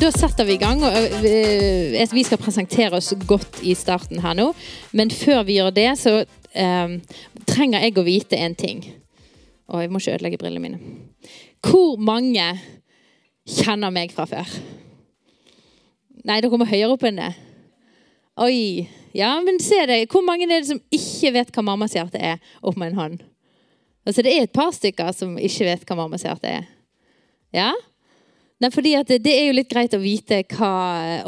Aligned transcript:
da 0.00 0.10
setter 0.12 0.44
vi 0.44 0.56
i 0.56 0.60
gang. 0.60 0.82
Og, 0.84 0.92
øh, 0.92 2.14
vi 2.14 2.22
skal 2.26 2.38
presentere 2.38 2.92
oss 2.96 3.12
godt 3.26 3.60
i 3.62 3.74
starten 3.74 4.20
her 4.20 4.34
nå. 4.34 4.52
Men 4.92 5.10
før 5.10 5.42
vi 5.42 5.58
gjør 5.58 5.70
det, 5.70 5.98
så 5.98 6.24
øh, 6.24 7.00
trenger 7.46 7.80
jeg 7.84 7.98
å 7.98 8.06
vite 8.06 8.38
en 8.38 8.54
ting. 8.54 8.84
Og 9.68 9.82
jeg 9.82 9.90
må 9.90 10.00
ikke 10.00 10.16
ødelegge 10.16 10.40
brillene 10.40 10.62
mine. 10.62 10.80
Hvor 11.64 11.96
mange 11.96 12.46
kjenner 13.48 13.92
meg 13.94 14.12
fra 14.12 14.26
før? 14.28 14.50
Nei, 16.24 16.40
dere 16.40 16.58
må 16.58 16.68
høyere 16.68 16.92
opp 16.94 17.04
enn 17.04 17.20
det. 17.20 17.32
Oi. 18.40 18.88
Ja, 19.14 19.36
men 19.44 19.60
se 19.62 19.78
det. 19.86 20.04
Hvor 20.10 20.24
mange 20.26 20.48
er 20.48 20.58
det 20.58 20.68
som 20.72 20.82
ikke 20.92 21.32
vet 21.36 21.54
hva 21.54 21.62
mammas 21.62 21.94
hjerte 21.94 22.18
er? 22.18 22.40
Opp 22.62 22.76
med 22.80 22.92
en 22.92 22.98
hånd. 22.98 23.18
Altså, 24.04 24.24
det 24.24 24.34
er 24.34 24.44
et 24.44 24.52
par 24.52 24.72
stykker 24.74 25.12
som 25.16 25.36
ikke 25.38 25.68
vet 25.68 25.84
hva 25.88 25.96
mammas 26.02 26.26
hjerte 26.26 26.50
er. 26.50 26.66
Ja? 27.54 27.70
Nei, 28.64 28.70
fordi 28.72 28.94
det, 29.04 29.18
det, 29.20 29.32
er 29.36 29.50
jo 29.50 29.56
litt 29.58 29.68
greit 29.68 29.92
å 29.92 30.00
vite 30.00 30.38
hva, 30.54 30.70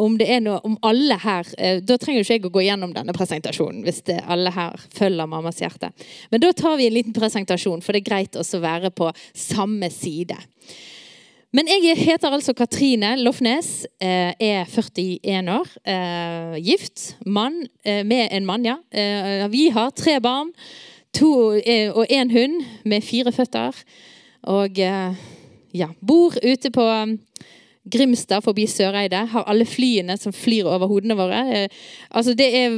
om 0.01 0.15
det 0.17 0.29
er 0.33 0.39
noe 0.41 0.57
om 0.65 0.79
alle 0.89 1.19
her 1.21 1.49
eh, 1.61 1.83
Da 1.85 1.99
trenger 2.01 2.25
ikke 2.25 2.39
jeg 2.39 2.45
å 2.49 2.53
gå 2.55 2.63
gjennom 2.65 2.95
denne 2.97 3.13
presentasjonen 3.13 3.83
hvis 3.85 4.01
det, 4.09 4.23
alle 4.25 4.49
her 4.55 4.81
følger 4.97 5.29
mammas 5.29 5.61
hjerte. 5.61 5.91
Men 6.33 6.41
da 6.41 6.55
tar 6.57 6.79
vi 6.81 6.87
en 6.89 6.97
liten 6.97 7.17
presentasjon, 7.17 7.83
for 7.85 7.93
det 7.93 8.01
er 8.01 8.09
greit 8.09 8.39
også 8.41 8.57
å 8.57 8.65
være 8.65 8.93
på 8.97 9.11
samme 9.37 9.91
side. 9.93 10.39
Men 11.53 11.69
jeg 11.69 11.99
heter 12.01 12.33
altså 12.33 12.57
Katrine 12.57 13.13
Lofnes, 13.21 13.85
eh, 14.01 14.33
er 14.41 14.65
41 14.73 15.53
år, 15.59 15.77
eh, 15.85 16.57
gift, 16.65 17.19
mann 17.27 17.67
med 17.85 18.33
en 18.33 18.49
mann, 18.49 18.65
ja. 18.65 18.79
Vi 19.53 19.69
har 19.77 19.93
tre 19.93 20.17
barn 20.25 20.55
to, 21.13 21.31
og 21.53 22.05
én 22.09 22.33
hund 22.33 22.63
med 22.85 23.05
fire 23.05 23.33
føtter. 23.33 23.77
Og 24.57 24.81
ja, 25.77 25.91
bor 26.01 26.37
ute 26.43 26.73
på 26.75 26.85
um, 26.89 27.17
Grimstad 27.87 28.43
forbi 28.43 28.67
Søreide. 28.67 29.21
Har 29.31 29.47
alle 29.47 29.67
flyene 29.69 30.17
som 30.19 30.35
flyr 30.35 30.67
over 30.67 30.91
hodene 30.91 31.15
våre. 31.19 31.43
Eh, 31.55 31.83
altså 32.11 32.35
Det 32.35 32.47
er, 32.59 32.75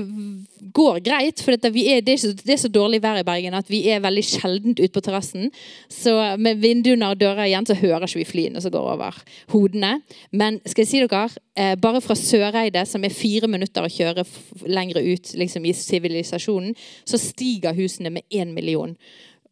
går 0.75 0.99
greit, 1.05 1.41
for 1.41 1.57
er, 1.57 1.61
det, 2.05 2.13
er 2.13 2.21
så, 2.21 2.33
det, 2.37 2.53
er 2.53 2.61
så, 2.61 2.69
dårlig 2.69 3.01
vær 3.03 3.21
i 3.21 3.25
Bergen 3.25 3.57
at 3.57 3.71
vi 3.71 3.87
er 3.89 4.03
veldig 4.05 4.25
sjeldent 4.25 4.81
ute 4.83 4.93
på 4.93 5.03
terrassen. 5.05 5.49
Så 5.89 6.13
med 6.37 6.61
vinduene 6.61 7.09
og 7.09 7.21
dører 7.21 7.47
igjen 7.47 7.69
så 7.69 7.77
hører 7.79 8.05
ikke 8.05 8.21
vi 8.21 8.29
flyene 8.29 8.61
som 8.61 8.75
går 8.75 8.91
over 8.93 9.23
hodene. 9.55 9.95
Men 10.31 10.61
skal 10.67 10.85
jeg 10.85 10.91
si 10.91 11.01
dere, 11.01 11.25
eh, 11.57 11.75
bare 11.81 12.05
fra 12.05 12.19
Søreide, 12.19 12.85
som 12.87 13.05
er 13.05 13.15
fire 13.15 13.49
minutter 13.49 13.87
å 13.87 13.93
kjøre 13.93 14.27
lenger 14.69 15.01
ut 15.01 15.33
liksom, 15.41 15.65
i 15.65 15.73
sivilisasjonen, 15.73 16.77
så 17.09 17.17
stiger 17.17 17.77
husene 17.81 18.12
med 18.12 18.29
én 18.29 18.53
million. 18.53 18.93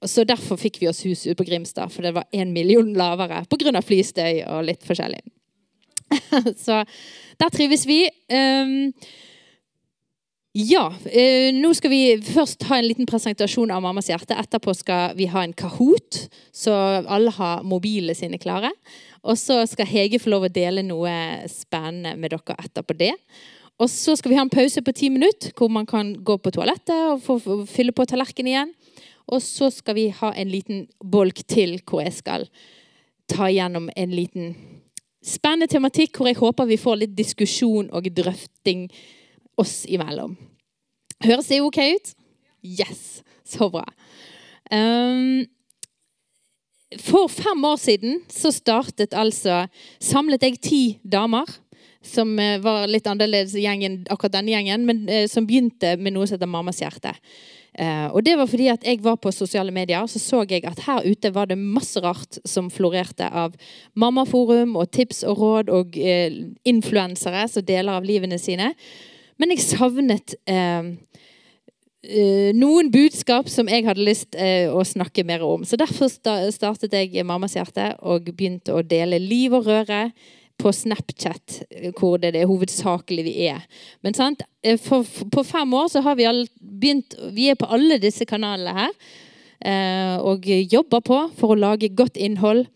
Så 0.05 0.27
Derfor 0.29 0.59
fikk 0.61 0.81
vi 0.83 0.91
oss 0.91 1.05
hus 1.07 1.25
ute 1.25 1.37
på 1.39 1.47
Grimstad, 1.49 1.93
for 1.93 2.05
det 2.05 2.13
var 2.17 2.27
én 2.35 2.53
million 2.53 2.93
lavere 2.95 3.45
pga. 3.49 3.81
flystøy 3.81 4.45
og 4.45 4.67
litt 4.69 4.85
forskjellig. 4.85 5.23
så 6.67 6.85
der 7.41 7.51
trives 7.53 7.87
vi. 7.89 8.05
Um, 8.31 8.93
ja. 10.57 10.85
Uh, 10.89 11.49
nå 11.57 11.73
skal 11.77 11.93
vi 11.93 12.03
først 12.29 12.69
ha 12.69 12.79
en 12.79 12.89
liten 12.89 13.09
presentasjon 13.09 13.73
av 13.73 13.83
Mammas 13.85 14.09
hjerte. 14.13 14.37
Etterpå 14.37 14.75
skal 14.77 15.17
vi 15.17 15.31
ha 15.33 15.43
en 15.45 15.57
Kahoot, 15.57 16.27
så 16.53 16.77
alle 17.03 17.33
har 17.39 17.65
mobilene 17.65 18.17
sine 18.17 18.41
klare. 18.41 18.73
Og 19.27 19.39
så 19.41 19.63
skal 19.67 19.89
Hege 19.91 20.21
få 20.23 20.31
lov 20.31 20.47
å 20.47 20.53
dele 20.53 20.85
noe 20.87 21.13
spennende 21.51 22.15
med 22.21 22.37
dere 22.37 22.57
etterpå 22.63 22.95
det. 23.01 23.15
Og 23.77 23.91
så 23.93 24.15
skal 24.17 24.33
vi 24.33 24.39
ha 24.39 24.45
en 24.47 24.53
pause 24.53 24.81
på 24.81 24.95
ti 24.97 25.11
minutter, 25.13 25.53
hvor 25.57 25.69
man 25.73 25.89
kan 25.89 26.15
gå 26.25 26.39
på 26.41 26.53
toalettet 26.55 27.11
og 27.11 27.25
få 27.25 27.65
fylle 27.69 27.93
på 27.93 28.07
tallerkenen 28.09 28.53
igjen. 28.53 28.71
Og 29.33 29.43
så 29.43 29.71
skal 29.75 29.97
vi 29.99 30.09
ha 30.15 30.33
en 30.35 30.51
liten 30.51 30.87
bolk 31.03 31.43
til 31.51 31.79
hvor 31.83 32.05
jeg 32.05 32.15
skal 32.21 32.47
ta 33.31 33.49
gjennom 33.51 33.89
en 33.97 34.15
liten 34.15 34.55
spennende 35.27 35.67
tematikk 35.71 36.19
hvor 36.19 36.31
jeg 36.31 36.39
håper 36.39 36.69
vi 36.69 36.79
får 36.79 37.01
litt 37.03 37.17
diskusjon 37.19 37.91
og 37.91 38.07
drøfting 38.15 38.87
oss 39.59 39.83
imellom. 39.91 40.37
Høres 41.25 41.51
det 41.51 41.63
ok 41.65 41.81
ut? 41.97 42.15
Yes! 42.63 43.23
Så 43.47 43.69
bra. 43.71 43.85
Um, 44.75 45.45
for 47.03 47.31
fem 47.31 47.65
år 47.67 47.77
siden 47.79 48.21
så 48.31 48.51
startet 48.55 49.15
altså 49.15 49.67
Samlet 50.03 50.43
jeg 50.43 50.59
ti 50.63 50.81
damer 51.03 51.47
som 52.07 52.37
eh, 52.39 52.61
var 52.63 52.87
litt 52.87 53.07
annerledes 53.11 53.57
gjengen, 53.59 54.05
akkurat 54.11 54.37
denne 54.37 54.53
gjengen, 54.53 54.85
men 54.87 55.09
eh, 55.11 55.25
som 55.31 55.47
begynte 55.47 55.97
med 55.99 56.15
noe 56.15 56.29
som 56.29 56.37
heter 56.37 56.51
Mammas 56.51 56.79
hjerte. 56.79 57.11
Uh, 57.77 58.09
og 58.17 58.23
det 58.25 58.39
var 58.41 58.49
fordi 58.49 58.71
at 58.73 58.85
jeg 58.89 59.03
var 59.05 59.19
på 59.21 59.29
sosiale 59.35 59.73
medier 59.75 60.07
så 60.09 60.21
så 60.23 60.39
jeg 60.49 60.65
at 60.65 60.79
her 60.87 61.05
ute 61.05 61.29
var 61.35 61.45
det 61.51 61.59
masse 61.61 62.01
rart 62.01 62.39
som 62.49 62.71
florerte 62.73 63.29
av 63.29 63.53
mammaforum 63.93 64.79
og 64.81 64.89
tips 64.97 65.21
og 65.29 65.43
råd 65.43 65.73
og 65.77 65.99
eh, 66.01 66.33
influensere 66.65 67.45
som 67.53 67.67
deler 67.67 67.99
av 67.99 68.07
livene 68.09 68.39
sine. 68.41 68.71
Men 69.37 69.53
jeg 69.53 69.67
savnet 69.67 70.39
eh, 70.49 70.89
noen 72.57 72.89
budskap 72.95 73.51
som 73.53 73.69
jeg 73.69 73.85
hadde 73.85 74.07
lyst 74.07 74.37
å 74.39 74.85
snakke 74.87 75.25
mer 75.27 75.43
om. 75.43 75.65
Så 75.67 75.77
derfor 75.77 76.09
startet 76.09 76.95
jeg 76.95 77.25
Mammas 77.27 77.57
hjerte 77.59 77.91
og 77.99 78.31
begynte 78.31 78.73
å 78.73 78.85
dele 78.87 79.19
liv 79.19 79.53
og 79.59 79.67
røre 79.67 80.05
på 80.57 80.73
Snapchat, 80.73 81.61
hvor 81.99 82.17
det 82.21 82.33
er 82.35 82.49
hovedsakelig 82.49 83.27
vi 83.27 83.35
er. 83.51 83.65
Men 84.05 84.17
sant? 84.17 84.45
For, 84.83 85.05
for, 85.05 85.29
på 85.33 85.45
fem 85.47 85.75
år 85.77 85.91
så 85.93 86.03
har 86.03 86.17
vi 86.19 86.27
begynt 86.59 87.15
Vi 87.37 87.51
er 87.53 87.59
på 87.61 87.69
alle 87.71 88.01
disse 88.03 88.27
kanalene 88.29 88.75
her. 88.77 88.97
Eh, 89.61 90.17
og 90.21 90.45
jobber 90.47 91.05
på 91.05 91.21
for 91.37 91.55
å 91.55 91.61
lage 91.61 91.95
godt 91.97 92.19
innhold 92.21 92.67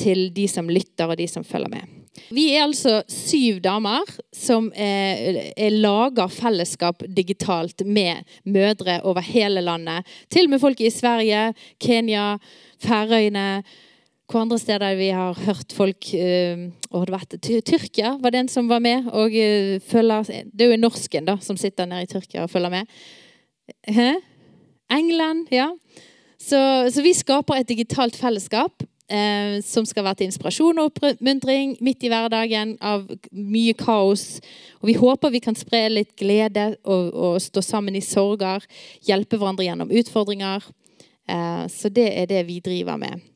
til 0.00 0.30
de 0.34 0.46
som 0.48 0.70
lytter, 0.70 1.08
og 1.08 1.18
de 1.20 1.28
som 1.28 1.44
følger 1.44 1.72
med. 1.72 1.98
Vi 2.32 2.50
er 2.52 2.66
altså 2.66 2.98
syv 3.08 3.60
damer 3.64 4.08
som 4.36 4.68
er 4.76 5.72
lager 5.72 6.32
fellesskap 6.32 7.04
digitalt 7.08 7.84
med 7.86 8.26
mødre 8.44 8.98
over 9.08 9.24
hele 9.24 9.62
landet. 9.64 10.04
Til 10.28 10.48
og 10.48 10.54
med 10.54 10.60
folk 10.60 10.80
i 10.80 10.92
Sverige, 10.92 11.52
Kenya, 11.80 12.36
Færøyene 12.82 13.62
hvor 14.32 14.46
andre 14.46 14.58
steder 14.58 14.94
vi 14.96 15.10
har 15.12 15.36
hørt 15.44 15.74
folk 15.76 16.08
uh, 16.16 16.64
og 16.90 17.06
det 17.06 17.14
vært, 17.14 17.34
Tyrkia 17.68 18.14
var 18.22 18.32
den 18.32 18.48
som 18.48 18.68
var 18.70 18.80
med. 18.80 19.10
og 19.12 19.32
uh, 19.32 19.80
følger, 19.84 20.22
Det 20.52 20.66
er 20.66 20.72
jo 20.72 20.80
norsken 20.80 21.28
da, 21.28 21.36
som 21.40 21.56
sitter 21.56 21.86
nede 21.86 22.06
i 22.06 22.10
Tyrkia 22.10 22.46
og 22.46 22.50
følger 22.50 22.72
med. 22.72 22.86
Hæ? 23.88 24.14
England, 24.90 25.52
ja. 25.52 25.68
Så, 26.38 26.88
så, 26.90 27.02
vi 27.02 27.12
skaper 27.12 27.60
et 27.60 27.68
digitalt 27.68 28.16
fellesskap 28.16 28.82
uh, 28.82 29.60
som 29.64 29.84
skal 29.86 30.04
være 30.04 30.22
til 30.22 30.30
inspirasjon 30.30 30.80
og 30.80 30.90
oppmuntring 30.90 31.76
midt 31.80 32.02
i 32.02 32.10
hverdagen 32.12 32.76
av 32.80 33.04
mye 33.32 33.76
kaos. 33.76 34.40
Og 34.80 34.88
vi 34.90 34.96
håper 34.98 35.32
vi 35.32 35.42
kan 35.44 35.58
spre 35.58 35.86
litt 35.92 36.16
glede 36.16 36.72
og, 36.84 37.12
og 37.12 37.36
stå 37.42 37.60
sammen 37.60 37.96
i 37.96 38.04
sorger. 38.04 38.64
Hjelpe 39.04 39.36
hverandre 39.36 39.68
gjennom 39.68 39.92
utfordringer. 39.92 40.64
så 41.70 41.88
det 41.88 42.08
er 42.18 42.26
det 42.26 42.46
vi 42.48 42.58
driver 42.60 42.96
med. 42.98 43.31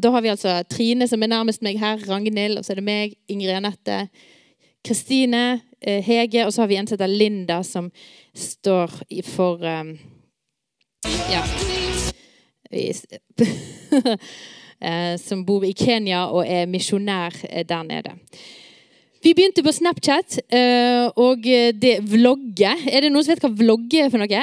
Da 0.00 0.10
har 0.10 0.22
vi 0.24 0.30
altså 0.32 0.62
Trine, 0.70 1.08
som 1.08 1.22
er 1.22 1.32
nærmest 1.32 1.62
meg 1.62 1.78
her. 1.80 2.00
Ragnhild. 2.08 2.58
Og 2.58 2.64
så 2.64 2.72
er 2.72 2.80
det 2.80 2.86
meg. 2.86 3.16
Ingrid 3.28 3.52
Anette. 3.56 4.06
Kristine. 4.84 5.60
Eh, 5.80 6.00
Hege. 6.04 6.46
Og 6.46 6.52
så 6.52 6.62
har 6.62 6.70
vi 6.70 6.78
en 6.80 6.86
som 6.86 6.96
heter 6.96 7.12
Linda, 7.12 7.62
som 7.62 7.90
står 8.34 9.02
for 9.34 9.62
um, 9.62 9.98
Ja. 11.30 11.44
Eh, 14.82 15.14
som 15.14 15.44
bor 15.46 15.62
i 15.62 15.76
Kenya 15.78 16.24
og 16.34 16.42
er 16.42 16.64
misjonær 16.66 17.36
eh, 17.46 17.62
der 17.62 17.84
nede. 17.86 18.16
Vi 19.22 19.30
begynte 19.30 19.62
på 19.62 19.70
Snapchat 19.70 20.40
og 21.14 21.44
det 21.78 21.92
vlogge. 22.10 22.72
Er 22.90 23.04
det 23.04 23.12
noen 23.12 23.22
som 23.22 23.36
vet 23.36 23.44
hva 23.44 23.52
vlogge 23.60 24.00
er 24.02 24.10
for 24.10 24.18
noe? 24.18 24.40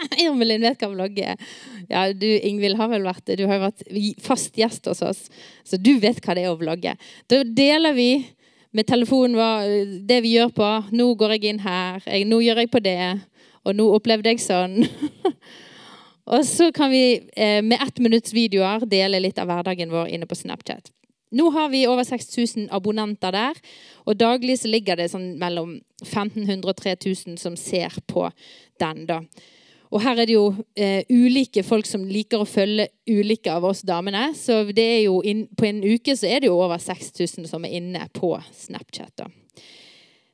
Irmelin 0.24 0.64
vet 0.64 0.80
hva 0.80 0.90
vlogge 0.92 1.32
er. 1.32 1.48
Ja, 1.90 2.04
du 2.12 2.26
Ingvild 2.26 2.78
har 2.80 2.90
vel 2.92 3.06
vært 3.06 3.32
Du 3.38 3.46
har 3.46 3.58
jo 3.58 3.64
vært 3.66 4.20
fast 4.22 4.58
gjest 4.58 4.86
hos 4.90 5.02
oss, 5.04 5.24
så 5.64 5.78
du 5.80 5.96
vet 6.02 6.20
hva 6.24 6.36
det 6.36 6.46
er 6.46 6.52
å 6.52 6.60
vlogge. 6.60 6.94
Da 7.30 7.42
deler 7.44 7.96
vi 7.96 8.10
med 8.76 8.86
telefonen 8.86 9.38
vår 9.38 10.04
det 10.06 10.20
vi 10.24 10.36
gjør 10.36 10.54
på. 10.54 10.68
Nå 10.94 11.10
går 11.18 11.36
jeg 11.36 11.50
inn 11.50 11.64
her. 11.64 11.98
Jeg, 12.06 12.28
nå 12.30 12.40
gjør 12.44 12.62
jeg 12.62 12.70
på 12.72 12.82
det. 12.84 13.00
Og 13.66 13.76
nå 13.76 13.88
opplevde 13.96 14.32
jeg 14.32 14.42
sånn. 14.44 14.78
og 16.34 16.46
så 16.48 16.70
kan 16.74 16.92
vi 16.92 17.04
eh, 17.34 17.60
med 17.66 17.82
ett 17.82 18.00
minutts 18.00 18.34
videoer 18.36 18.86
dele 18.88 19.20
litt 19.20 19.40
av 19.42 19.50
hverdagen 19.50 19.92
vår 19.92 20.14
inne 20.14 20.30
på 20.30 20.38
Snapchat. 20.38 20.92
Nå 21.30 21.46
har 21.54 21.68
vi 21.70 21.84
over 21.86 22.02
6000 22.02 22.72
abonnenter 22.74 23.30
der, 23.30 23.58
og 24.02 24.16
daglig 24.18 24.56
så 24.58 24.70
ligger 24.70 24.98
det 24.98 25.12
sånn 25.12 25.36
mellom 25.38 25.76
1500 26.02 26.66
og 26.66 26.74
3000 26.80 27.36
som 27.38 27.58
ser 27.58 27.94
på 28.10 28.24
den. 28.82 29.04
da. 29.06 29.20
Og 29.90 30.02
her 30.04 30.20
er 30.22 30.28
det 30.28 30.36
jo 30.36 30.52
eh, 30.78 31.02
ulike 31.10 31.64
folk 31.66 31.88
som 31.88 32.04
liker 32.06 32.42
å 32.42 32.48
følge 32.48 32.86
ulike 33.10 33.50
av 33.50 33.66
oss 33.66 33.82
damene. 33.86 34.28
Så 34.38 34.62
det 34.70 34.86
er 34.86 35.00
jo 35.08 35.18
inn, 35.26 35.48
på 35.58 35.66
en 35.66 35.82
uke 35.82 36.14
så 36.14 36.30
er 36.30 36.44
det 36.44 36.50
jo 36.50 36.60
over 36.62 36.78
6000 36.78 37.48
som 37.50 37.66
er 37.66 37.74
inne 37.80 38.06
på 38.14 38.36
Snapchat. 38.54 39.12
da. 39.18 39.26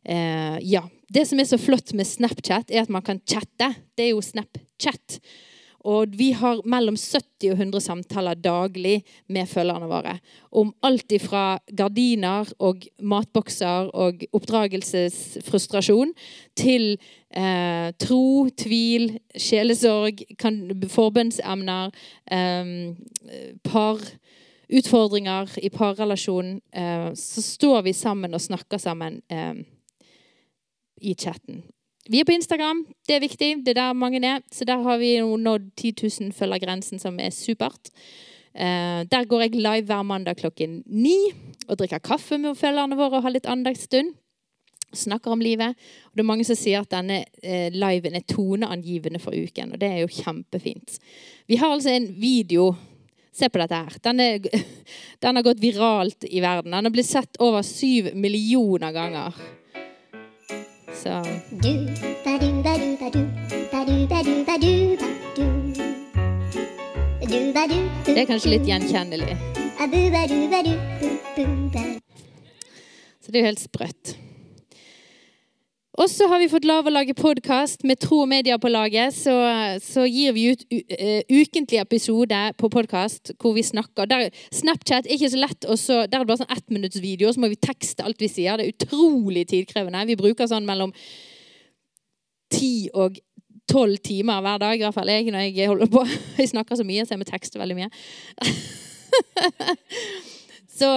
Eh, 0.07 0.59
ja. 0.63 0.85
Det 1.09 1.23
som 1.29 1.41
er 1.41 1.47
så 1.49 1.59
flott 1.59 1.93
med 1.95 2.07
Snapchat, 2.07 2.71
er 2.71 2.83
at 2.85 2.91
man 2.93 3.05
kan 3.07 3.21
chatte. 3.25 3.73
Det 3.97 4.09
er 4.09 4.15
jo 4.15 4.25
Snapchat. 4.25 5.21
og 5.87 6.17
vi 6.19 6.33
har 6.35 6.65
mellom 6.67 6.97
70 6.99 7.53
og 7.53 7.61
100 7.61 7.81
samtaler 7.81 8.35
daglig 8.35 9.05
med 9.31 9.47
følgerne 9.47 9.87
våre. 9.87 10.17
Om 10.51 10.73
alt 10.83 11.13
ifra 11.15 11.61
gardiner 11.71 12.51
og 12.59 12.83
matbokser 12.99 13.93
og 13.95 14.25
oppdragelsesfrustrasjon 14.35 16.11
til 16.59 16.99
eh, 17.31 17.93
tro, 17.99 18.49
tvil, 18.59 19.19
sjelesorg, 19.37 20.23
kan, 20.39 20.61
forbønnsemner, 20.89 21.91
eh, 22.31 22.65
par 23.65 24.03
utfordringer 24.67 25.59
i 25.63 25.71
parrelasjonen, 25.71 26.61
eh, 26.73 27.13
så 27.15 27.43
står 27.43 27.83
vi 27.83 27.93
sammen 27.93 28.35
og 28.35 28.41
snakker 28.41 28.79
sammen 28.79 29.23
i 30.97 31.15
chatten. 31.15 31.63
Vi 32.09 32.21
er 32.21 32.25
på 32.25 32.33
Instagram. 32.33 32.87
Det 33.09 33.17
er 33.17 33.21
viktig. 33.21 33.49
Det 33.67 33.75
er 33.75 33.81
der 33.81 33.93
mange 33.93 34.23
er. 34.25 34.41
Så 34.53 34.65
der 34.65 34.83
har 34.83 34.99
vi 34.99 35.19
nådd 35.21 35.71
10 35.77 35.93
000 36.21 36.33
følgergrensen, 36.33 36.99
som 36.99 37.19
er 37.21 37.31
supert. 37.31 37.91
Eh, 38.55 39.05
der 39.11 39.27
går 39.29 39.41
jeg 39.41 39.55
live 39.55 39.85
hver 39.85 40.03
mandag 40.03 40.37
klokken 40.37 40.83
ni 40.87 41.17
og 41.69 41.77
drikker 41.79 41.99
kaffe 41.99 42.39
med 42.39 42.57
følgerne 42.57 42.97
våre 42.97 43.19
og 43.19 43.27
har 43.27 43.35
litt 43.35 43.47
andagsstund. 43.47 44.15
Snakker 44.95 45.35
om 45.35 45.43
livet. 45.43 45.75
Og 46.11 46.17
det 46.17 46.23
er 46.23 46.29
mange 46.29 46.47
som 46.47 46.59
sier 46.59 46.85
at 46.85 46.93
denne 46.93 47.25
eh, 47.43 47.73
liven 47.75 48.17
er 48.17 48.27
toneangivende 48.29 49.21
for 49.23 49.35
uken, 49.35 49.75
og 49.75 49.81
det 49.83 49.91
er 49.91 50.05
jo 50.05 50.13
kjempefint. 50.23 51.01
Vi 51.51 51.59
har 51.61 51.75
altså 51.75 51.95
en 51.97 52.13
video 52.21 52.75
Se 53.37 53.51
på 53.53 53.61
dette 53.61 53.77
her. 53.77 53.97
Den, 54.01 54.21
er, 54.21 54.39
den 55.21 55.37
har 55.37 55.45
gått 55.45 55.61
viralt 55.61 56.25
i 56.25 56.41
verden. 56.41 56.73
Den 56.73 56.89
har 56.89 56.93
blitt 56.95 57.11
sett 57.11 57.37
over 57.45 57.61
syv 57.61 58.15
millioner 58.17 58.95
ganger. 58.97 59.37
Så 60.97 61.21
Det 68.07 68.23
er 68.23 68.25
kanskje 68.25 68.55
litt 68.55 68.65
gjenkjennelig. 68.65 69.37
Så 73.21 73.33
det 73.33 73.37
er 73.37 73.43
jo 73.43 73.49
helt 73.51 73.61
sprøtt. 73.61 74.17
Og 75.97 76.11
så 76.13 76.27
har 76.29 76.43
vi 76.43 76.49
fått 76.53 76.67
lov 76.69 76.85
å 76.85 76.93
lage 76.93 77.15
podkast 77.17 77.87
med 77.89 77.97
Tro 78.05 78.19
og 78.27 78.29
Media 78.29 78.59
på 78.61 78.69
laget. 78.69 79.15
Så, 79.17 79.33
så 79.81 80.03
gir 80.05 80.35
vi 80.37 80.51
ut 80.53 80.65
ukentlige 80.69 81.81
episoder 81.81 81.87
episode 81.87 82.41
på 82.61 82.69
podkast 82.75 83.33
hvor 83.41 83.55
vi 83.57 83.65
snakker. 83.65 84.09
Der, 84.11 84.27
Snapchat 84.53 85.09
er 85.09 85.15
ikke 85.17 85.31
så 85.33 85.41
lett. 85.41 85.65
Og 85.65 85.81
så, 85.81 86.03
der 86.05 86.19
er 86.19 86.27
det 86.27 86.29
bare 86.29 86.43
sånn 86.43 86.53
ettminuttsvideo, 86.53 87.33
så 87.33 87.41
må 87.41 87.49
vi 87.49 87.57
tekste 87.57 88.05
alt 88.05 88.21
vi 88.21 88.29
sier. 88.29 88.61
Det 88.61 88.67
er 88.67 88.75
utrolig 88.77 89.47
tidkrevende. 89.49 90.05
Vi 90.11 90.19
bruker 90.21 90.51
sånn 90.51 90.69
mellom 90.69 90.93
ti 92.53 92.91
og 92.93 93.17
tolv 93.67 93.97
timer 94.05 94.45
hver 94.45 94.61
dag, 94.67 94.77
i 94.77 94.85
hvert 94.85 94.99
fall 94.99 95.09
jeg 95.11 95.33
når 95.33 95.49
jeg 95.49 95.71
holder 95.73 95.89
på. 95.97 96.05
Jeg 96.43 96.53
snakker 96.53 96.77
så 96.77 96.85
mye, 96.85 97.07
så 97.07 97.17
jeg 97.17 97.25
må 97.25 97.27
tekste 97.27 97.59
veldig 97.59 97.79
mye. 97.79 97.89
så, 100.79 100.91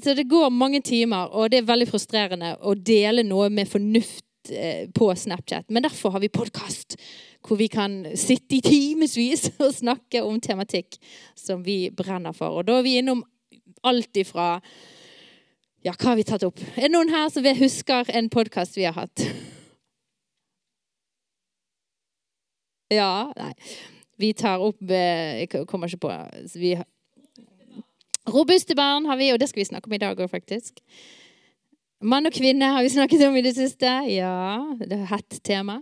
så 0.00 0.16
det 0.16 0.30
går 0.32 0.48
mange 0.48 0.80
timer, 0.80 1.28
og 1.28 1.52
det 1.52 1.60
er 1.60 1.68
veldig 1.68 1.90
frustrerende 1.92 2.56
å 2.64 2.72
dele 2.72 3.26
noe 3.26 3.52
med 3.52 3.68
fornuft 3.68 4.24
Eh, 4.50 4.88
på 4.90 5.14
Snapchat. 5.16 5.70
Men 5.70 5.82
derfor 5.82 6.10
har 6.10 6.20
vi 6.20 6.28
podkast, 6.28 6.96
hvor 7.48 7.56
vi 7.56 7.68
kan 7.68 8.06
sitte 8.16 8.56
i 8.56 8.60
timevis 8.60 9.50
og 9.64 9.74
snakke 9.74 10.22
om 10.22 10.40
tematikk 10.40 10.98
som 11.34 11.64
vi 11.64 11.90
brenner 11.90 12.32
for. 12.36 12.60
Og 12.60 12.66
da 12.68 12.78
er 12.78 12.86
vi 12.86 12.96
innom 13.00 13.24
alt 13.86 14.16
ifra 14.16 14.60
Ja, 15.84 15.92
hva 15.92 16.08
har 16.08 16.16
vi 16.18 16.24
tatt 16.26 16.42
opp? 16.42 16.58
Er 16.74 16.88
det 16.88 16.94
noen 16.94 17.12
her 17.12 17.28
som 17.30 17.44
husker 17.46 18.08
en 18.10 18.30
podkast 18.32 18.76
vi 18.78 18.88
har 18.88 18.96
hatt? 18.96 19.26
Ja 22.94 23.32
Nei. 23.34 23.52
Vi 24.16 24.28
tar 24.32 24.62
opp 24.62 24.78
eh, 24.94 25.42
Jeg 25.42 25.66
kommer 25.66 25.90
ikke 25.90 26.06
på 26.06 26.12
vi 26.54 26.76
Robuste 28.26 28.74
barn 28.74 29.06
har 29.06 29.18
vi, 29.18 29.32
og 29.32 29.38
det 29.38 29.48
skal 29.50 29.60
vi 29.60 29.68
snakke 29.68 29.86
om 29.86 29.94
i 29.94 30.02
dag 30.02 30.18
òg, 30.18 30.30
faktisk. 30.30 30.80
Mann 32.04 32.28
og 32.28 32.34
kvinne 32.36 32.68
har 32.74 32.84
vi 32.84 32.92
snakket 32.92 33.22
om 33.24 33.36
i 33.38 33.44
det 33.44 33.54
siste. 33.56 33.88
Ja, 34.12 34.60
det 34.82 34.98
er 34.98 35.08
hett 35.14 35.38
tema. 35.44 35.80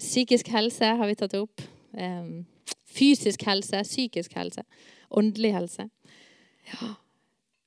Psykisk 0.00 0.48
helse 0.54 0.94
har 0.96 1.10
vi 1.10 1.18
tatt 1.18 1.34
opp. 1.36 1.64
Fysisk 2.98 3.42
helse, 3.44 3.82
psykisk 3.84 4.38
helse, 4.38 4.64
åndelig 5.10 5.52
helse. 5.56 5.88
Ja. 6.72 6.94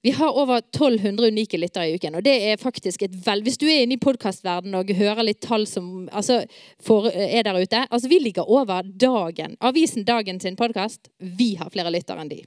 Vi 0.01 0.11
har 0.17 0.33
over 0.33 0.57
1200 0.57 1.27
unike 1.27 1.59
lyttere 1.61 1.89
i 1.89 1.95
uken. 1.95 2.15
og 2.15 2.23
det 2.25 2.33
er 2.49 2.57
faktisk 2.57 3.03
et 3.03 3.13
vel... 3.25 3.43
Hvis 3.45 3.59
du 3.61 3.67
er 3.69 3.83
inne 3.83 3.99
i 3.99 4.01
podkastverdenen 4.01 4.79
og 4.79 4.89
hører 4.97 5.21
litt 5.21 5.43
tall 5.45 5.67
som 5.69 6.07
altså, 6.11 6.39
for, 6.81 7.11
er 7.13 7.45
der 7.45 7.61
ute 7.61 7.83
altså 7.85 8.09
Vi 8.09 8.17
ligger 8.19 8.49
over 8.49 8.81
Dagen. 8.81 9.57
Avisen 9.61 10.03
Dagen 10.03 10.39
sin 10.39 10.55
podkast. 10.55 11.11
Vi 11.19 11.53
har 11.61 11.69
flere 11.69 11.93
lyttere 11.93 12.25
enn 12.25 12.33
de. 12.33 12.41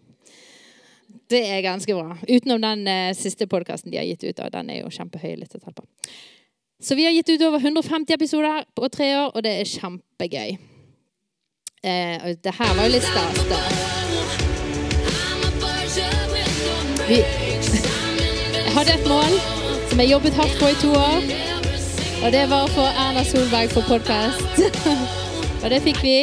Det 1.28 1.40
er 1.48 1.62
ganske 1.64 1.94
bra. 1.94 2.16
Utenom 2.28 2.60
den 2.60 2.88
eh, 2.88 3.14
siste 3.16 3.46
podkasten 3.46 3.90
de 3.90 3.98
har 3.98 4.04
gitt 4.04 4.24
ut. 4.24 4.36
Da. 4.36 4.50
den 4.52 4.70
er 4.70 4.82
jo 4.82 4.92
kjempehøy 4.92 5.38
lyttertall 5.40 5.74
på. 5.76 5.86
Så 6.82 6.94
vi 6.98 7.06
har 7.06 7.14
gitt 7.16 7.30
ut 7.32 7.42
over 7.46 7.58
150 7.62 8.12
episoder 8.14 8.64
på 8.76 8.88
tre 8.92 9.08
år, 9.16 9.30
og 9.32 9.44
det 9.46 9.54
er 9.60 9.70
kjempegøy. 9.70 10.56
Eh, 11.84 12.16
og 12.20 12.44
det 12.44 12.54
her 12.58 12.76
var 12.76 12.88
jo 12.88 12.92
litt 12.92 13.08
stas, 13.08 13.40
da. 13.48 13.60
Vi 17.08 17.18
jeg 18.64 18.72
hadde 18.80 18.94
et 18.98 19.04
mål 19.06 19.34
som 19.90 20.00
jeg 20.00 20.10
jobbet 20.10 20.34
hardt 20.34 20.54
på 20.58 20.68
i 20.72 20.78
to 20.82 20.92
år. 20.98 21.26
Og 22.24 22.32
det 22.34 22.44
var 22.50 22.64
å 22.64 22.72
få 22.74 22.86
Erna 22.90 23.22
Solberg 23.28 23.70
på 23.70 23.84
podkast. 23.86 24.62
og 25.62 25.66
det 25.70 25.82
fikk 25.84 26.00
vi 26.02 26.16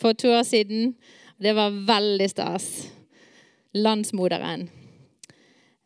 for 0.00 0.14
to 0.14 0.30
år 0.36 0.44
siden. 0.46 0.92
Det 1.42 1.56
var 1.56 1.74
veldig 1.88 2.28
stas 2.30 2.68
landsmoderen. 3.76 4.68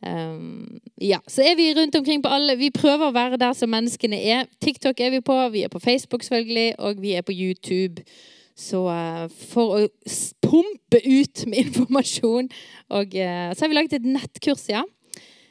Um, 0.01 0.81
ja, 0.97 1.19
Så 1.29 1.43
er 1.43 1.57
vi 1.57 1.75
rundt 1.77 1.97
omkring 1.97 2.23
på 2.23 2.29
alle 2.33 2.55
Vi 2.57 2.71
prøver 2.73 3.11
å 3.11 3.13
være 3.13 3.37
der 3.41 3.53
som 3.53 3.69
menneskene 3.69 4.17
er. 4.17 4.47
TikTok 4.65 5.01
er 5.01 5.11
vi 5.13 5.21
på, 5.21 5.37
vi 5.53 5.67
er 5.67 5.73
på 5.73 5.83
Facebook 5.83 6.25
selvfølgelig, 6.25 6.79
og 6.81 7.03
vi 7.03 7.13
er 7.19 7.27
på 7.27 7.37
YouTube. 7.37 8.01
Så 8.57 8.87
uh, 8.89 9.29
for 9.53 9.77
å 9.77 9.83
pumpe 10.41 11.03
ut 11.05 11.45
med 11.47 11.67
informasjon 11.67 12.49
og 12.89 13.13
uh, 13.13 13.53
Så 13.53 13.65
har 13.65 13.69
vi 13.69 13.77
laget 13.77 14.01
et 14.01 14.09
nettkurs, 14.09 14.69
ja. 14.73 14.87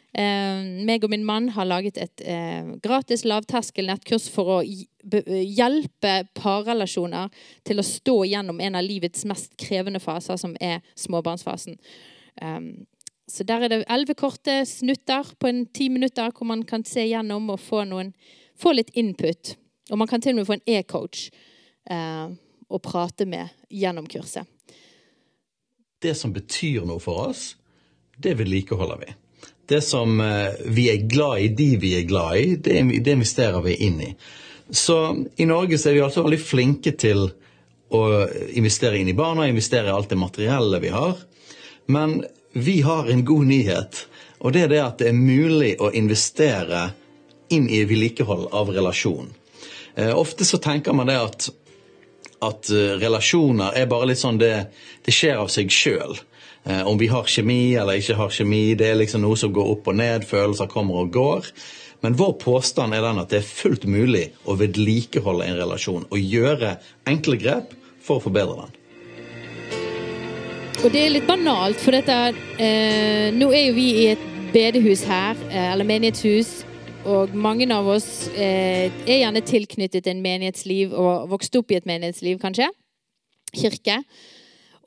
Uh, 0.10 0.66
meg 0.90 1.04
og 1.06 1.12
min 1.14 1.26
mann 1.26 1.52
har 1.54 1.70
laget 1.70 2.00
et 2.02 2.24
uh, 2.26 2.74
gratis 2.82 3.22
lavterskel 3.30 3.86
nettkurs 3.86 4.26
for 4.34 4.56
å 4.58 4.62
hjelpe 4.66 6.24
parrelasjoner 6.34 7.30
til 7.70 7.78
å 7.78 7.86
stå 7.86 8.24
gjennom 8.32 8.58
en 8.66 8.80
av 8.82 8.86
livets 8.86 9.28
mest 9.30 9.54
krevende 9.62 10.02
faser, 10.02 10.42
som 10.42 10.58
er 10.58 10.82
småbarnsfasen. 10.98 11.78
Um, 12.42 12.88
så 13.30 13.44
der 13.46 13.66
er 13.66 13.70
det 13.72 13.84
elleve 13.90 14.16
korte 14.18 14.64
snutter 14.66 15.28
på 15.40 15.50
en 15.50 15.66
ti 15.76 15.90
minutter 15.90 16.32
hvor 16.34 16.50
man 16.50 16.64
kan 16.66 16.86
se 16.88 17.06
gjennom 17.06 17.52
og 17.54 17.60
få, 17.62 17.84
noen, 17.86 18.14
få 18.58 18.74
litt 18.74 18.90
input. 18.98 19.56
Og 19.92 20.02
man 20.02 20.10
kan 20.10 20.22
til 20.22 20.34
og 20.34 20.42
med 20.42 20.50
få 20.50 20.58
en 20.58 20.68
e-coach 20.80 21.30
uh, 21.92 22.30
å 22.70 22.82
prate 22.82 23.28
med 23.30 23.50
gjennom 23.70 24.08
kurset. 24.10 24.48
Det 26.00 26.16
som 26.16 26.34
betyr 26.34 26.86
noe 26.88 27.02
for 27.04 27.30
oss, 27.30 27.54
det 28.18 28.38
vedlikeholder 28.40 29.02
vi. 29.04 29.14
Det 29.70 29.82
som 29.86 30.18
uh, 30.22 30.56
vi 30.66 30.90
er 30.90 31.06
glad 31.10 31.46
i, 31.46 31.50
de 31.54 31.70
vi 31.82 31.96
er 32.00 32.08
glad 32.10 32.38
i, 32.40 32.56
det, 32.56 32.82
det 33.06 33.18
investerer 33.18 33.62
vi 33.66 33.78
inn 33.86 34.00
i. 34.10 34.14
Så 34.70 34.98
i 35.38 35.46
Norge 35.50 35.78
så 35.78 35.90
er 35.90 35.98
vi 35.98 36.06
altså 36.06 36.24
veldig 36.26 36.42
flinke 36.42 36.94
til 36.98 37.28
å 37.90 38.02
investere 38.58 39.00
inn 39.00 39.10
i 39.10 39.18
barna, 39.18 39.48
investere 39.50 39.90
i 39.90 39.94
alt 39.94 40.12
det 40.12 40.20
materielle 40.22 40.82
vi 40.82 40.92
har. 40.94 41.18
Men 41.90 42.24
vi 42.54 42.82
har 42.86 43.10
en 43.10 43.26
god 43.26 43.46
nyhet, 43.50 44.08
og 44.40 44.54
det 44.54 44.68
er 44.68 44.72
det 44.72 44.82
at 44.84 45.02
det 45.02 45.10
er 45.10 45.18
mulig 45.18 45.72
å 45.82 45.90
investere 45.90 46.92
inn 47.50 47.66
i 47.66 47.82
vedlikehold 47.90 48.52
av 48.54 48.70
relasjon. 48.70 49.32
Eh, 49.98 50.14
ofte 50.14 50.46
så 50.46 50.60
tenker 50.62 50.94
man 50.94 51.10
det 51.10 51.18
at, 51.18 51.50
at 52.46 52.70
uh, 52.70 52.94
relasjoner 53.02 53.74
er 53.74 53.90
bare 53.90 54.12
litt 54.12 54.22
sånn 54.22 54.38
det, 54.38 54.70
det 55.06 55.16
skjer 55.16 55.42
av 55.42 55.50
seg 55.50 55.74
sjøl. 55.74 56.14
Eh, 56.70 56.86
om 56.88 57.00
vi 57.02 57.10
har 57.10 57.26
kjemi 57.26 57.74
eller 57.74 57.98
ikke 57.98 58.20
har 58.22 58.38
kjemi, 58.38 58.64
det 58.78 58.92
er 58.92 59.02
liksom 59.02 59.26
noe 59.26 59.40
som 59.40 59.54
går 59.56 59.74
opp 59.74 59.90
og 59.90 59.98
ned, 59.98 60.30
følelser 60.30 60.70
kommer 60.70 61.02
og 61.02 61.14
går. 61.16 61.50
Men 62.06 62.16
vår 62.20 62.36
påstand 62.40 62.94
er 62.94 63.02
den 63.04 63.20
at 63.20 63.34
det 63.34 63.42
er 63.42 63.50
fullt 63.50 63.90
mulig 63.90 64.30
å 64.46 64.56
vedlikeholde 64.62 65.50
en 65.50 65.58
relasjon 65.60 66.06
og 66.06 66.22
gjøre 66.22 66.78
enkle 67.10 67.42
grep 67.42 67.74
for 67.98 68.20
å 68.20 68.30
forbedre 68.30 68.62
den. 68.62 68.79
Og 70.80 70.94
det 70.94 71.00
er 71.04 71.10
litt 71.12 71.26
banalt, 71.28 71.82
for 71.84 71.92
dette 71.92 72.16
eh, 72.64 73.34
Nå 73.36 73.50
er 73.52 73.66
jo 73.66 73.74
vi 73.76 73.88
i 74.00 74.06
et 74.14 74.22
bedehus 74.54 75.02
her, 75.04 75.36
eh, 75.50 75.74
eller 75.74 75.84
menighetshus. 75.84 76.62
Og 77.04 77.34
mange 77.36 77.68
av 77.76 77.88
oss 77.92 78.30
eh, 78.32 78.88
er 79.04 79.18
gjerne 79.18 79.44
tilknyttet 79.44 80.08
en 80.08 80.22
menighetsliv 80.24 80.96
og 80.96 81.28
vokst 81.34 81.58
opp 81.60 81.74
i 81.74 81.80
et 81.82 81.90
menighetsliv, 81.90 82.40
kanskje. 82.40 82.70
Kirke. 83.52 83.98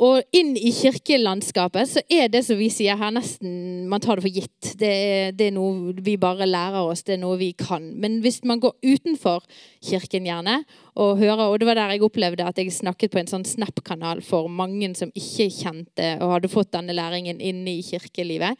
Og 0.00 0.22
inn 0.34 0.54
i 0.56 0.70
kirkelandskapet 0.72 1.90
så 1.90 2.02
er 2.10 2.30
det 2.32 2.40
som 2.46 2.56
vi 2.58 2.70
sier 2.72 2.96
her, 2.98 3.12
nesten 3.14 3.84
Man 3.90 4.00
tar 4.00 4.16
det 4.18 4.24
for 4.24 4.34
gitt. 4.34 4.72
Det 4.80 4.88
er, 4.88 5.34
det 5.36 5.50
er, 5.50 5.54
noe 5.56 5.92
vi 6.00 6.16
bare 6.20 6.48
lærer 6.48 6.80
oss, 6.80 7.04
det 7.04 7.18
er 7.18 7.22
noe 7.22 7.36
vi 7.40 7.52
kan. 7.58 7.90
Men 8.00 8.20
hvis 8.24 8.40
man 8.48 8.62
går 8.62 8.74
utenfor 8.82 9.44
kirken 9.84 10.26
gjerne 10.26 10.62
og 10.96 11.18
hører 11.20 11.44
Og 11.48 11.58
det 11.60 11.68
var 11.68 11.78
der 11.78 11.94
jeg 11.94 12.02
opplevde 12.02 12.46
at 12.46 12.58
jeg 12.58 12.72
snakket 12.72 13.12
på 13.12 13.20
en 13.20 13.30
sånn 13.30 13.46
Snap-kanal 13.48 14.22
for 14.24 14.48
mange 14.48 14.94
som 14.98 15.12
ikke 15.14 15.50
kjente 15.52 16.16
og 16.20 16.36
hadde 16.36 16.52
fått 16.52 16.72
denne 16.72 16.96
læringen 16.96 17.40
inne 17.40 17.78
i 17.78 17.84
kirkelivet 17.84 18.58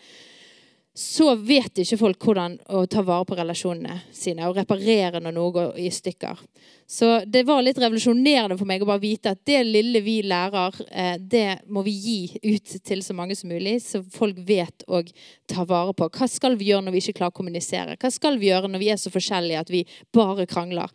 så 0.95 1.31
vet 1.41 1.79
ikke 1.81 1.97
folk 1.97 2.25
hvordan 2.27 2.59
å 2.77 2.83
ta 2.91 3.01
vare 3.07 3.25
på 3.25 3.37
relasjonene 3.39 3.95
sine 4.13 4.45
og 4.45 4.59
reparere 4.59 5.23
når 5.25 5.33
noe 5.33 5.55
går 5.55 5.79
i 5.81 5.87
stykker. 5.89 6.43
Så 6.85 7.09
det 7.25 7.47
var 7.49 7.63
litt 7.65 7.81
revolusjonerende 7.81 8.59
for 8.61 8.69
meg 8.69 8.85
å 8.85 8.89
bare 8.91 9.01
vite 9.01 9.33
at 9.33 9.41
det 9.49 9.63
lille 9.65 10.03
vi 10.05 10.19
lærer, 10.29 10.77
eh, 10.91 11.15
det 11.17 11.63
må 11.73 11.81
vi 11.87 11.95
gi 11.97 12.19
ut 12.45 12.75
til 12.85 13.01
så 13.01 13.17
mange 13.17 13.37
som 13.39 13.49
mulig, 13.49 13.79
så 13.81 14.03
folk 14.05 14.37
vet 14.45 14.85
å 14.85 15.01
ta 15.49 15.65
vare 15.65 15.97
på. 15.97 16.11
Hva 16.13 16.29
skal 16.29 16.59
vi 16.61 16.69
gjøre 16.69 16.85
når 16.85 16.99
vi 16.99 17.05
ikke 17.07 17.23
klarer 17.23 17.33
å 17.33 17.41
kommunisere? 17.41 17.97
Hva 17.97 18.13
skal 18.13 18.37
vi 18.37 18.53
gjøre 18.53 18.69
når 18.69 18.85
vi 18.85 18.93
er 18.93 19.01
så 19.01 19.15
forskjellige 19.15 19.65
at 19.65 19.73
vi 19.73 19.87
bare 20.13 20.45
krangler? 20.51 20.93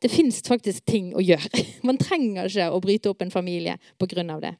Det 0.00 0.12
fins 0.12 0.42
faktisk 0.44 0.84
ting 0.84 1.14
å 1.16 1.24
gjøre. 1.24 1.64
Man 1.88 1.96
trenger 2.00 2.52
ikke 2.52 2.68
å 2.68 2.84
bryte 2.84 3.08
opp 3.08 3.24
en 3.24 3.32
familie 3.32 3.80
pga. 3.96 4.40
det. 4.40 4.56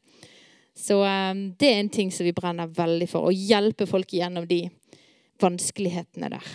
Så 0.76 1.00
um, 1.02 1.42
det 1.58 1.68
er 1.68 1.80
en 1.80 1.92
ting 1.92 2.12
som 2.14 2.26
vi 2.26 2.34
brenner 2.36 2.70
veldig 2.72 3.08
for. 3.10 3.28
Å 3.28 3.34
hjelpe 3.34 3.88
folk 3.90 4.12
gjennom 4.14 4.46
de 4.48 4.64
vanskelighetene 5.40 6.30
der. 6.32 6.50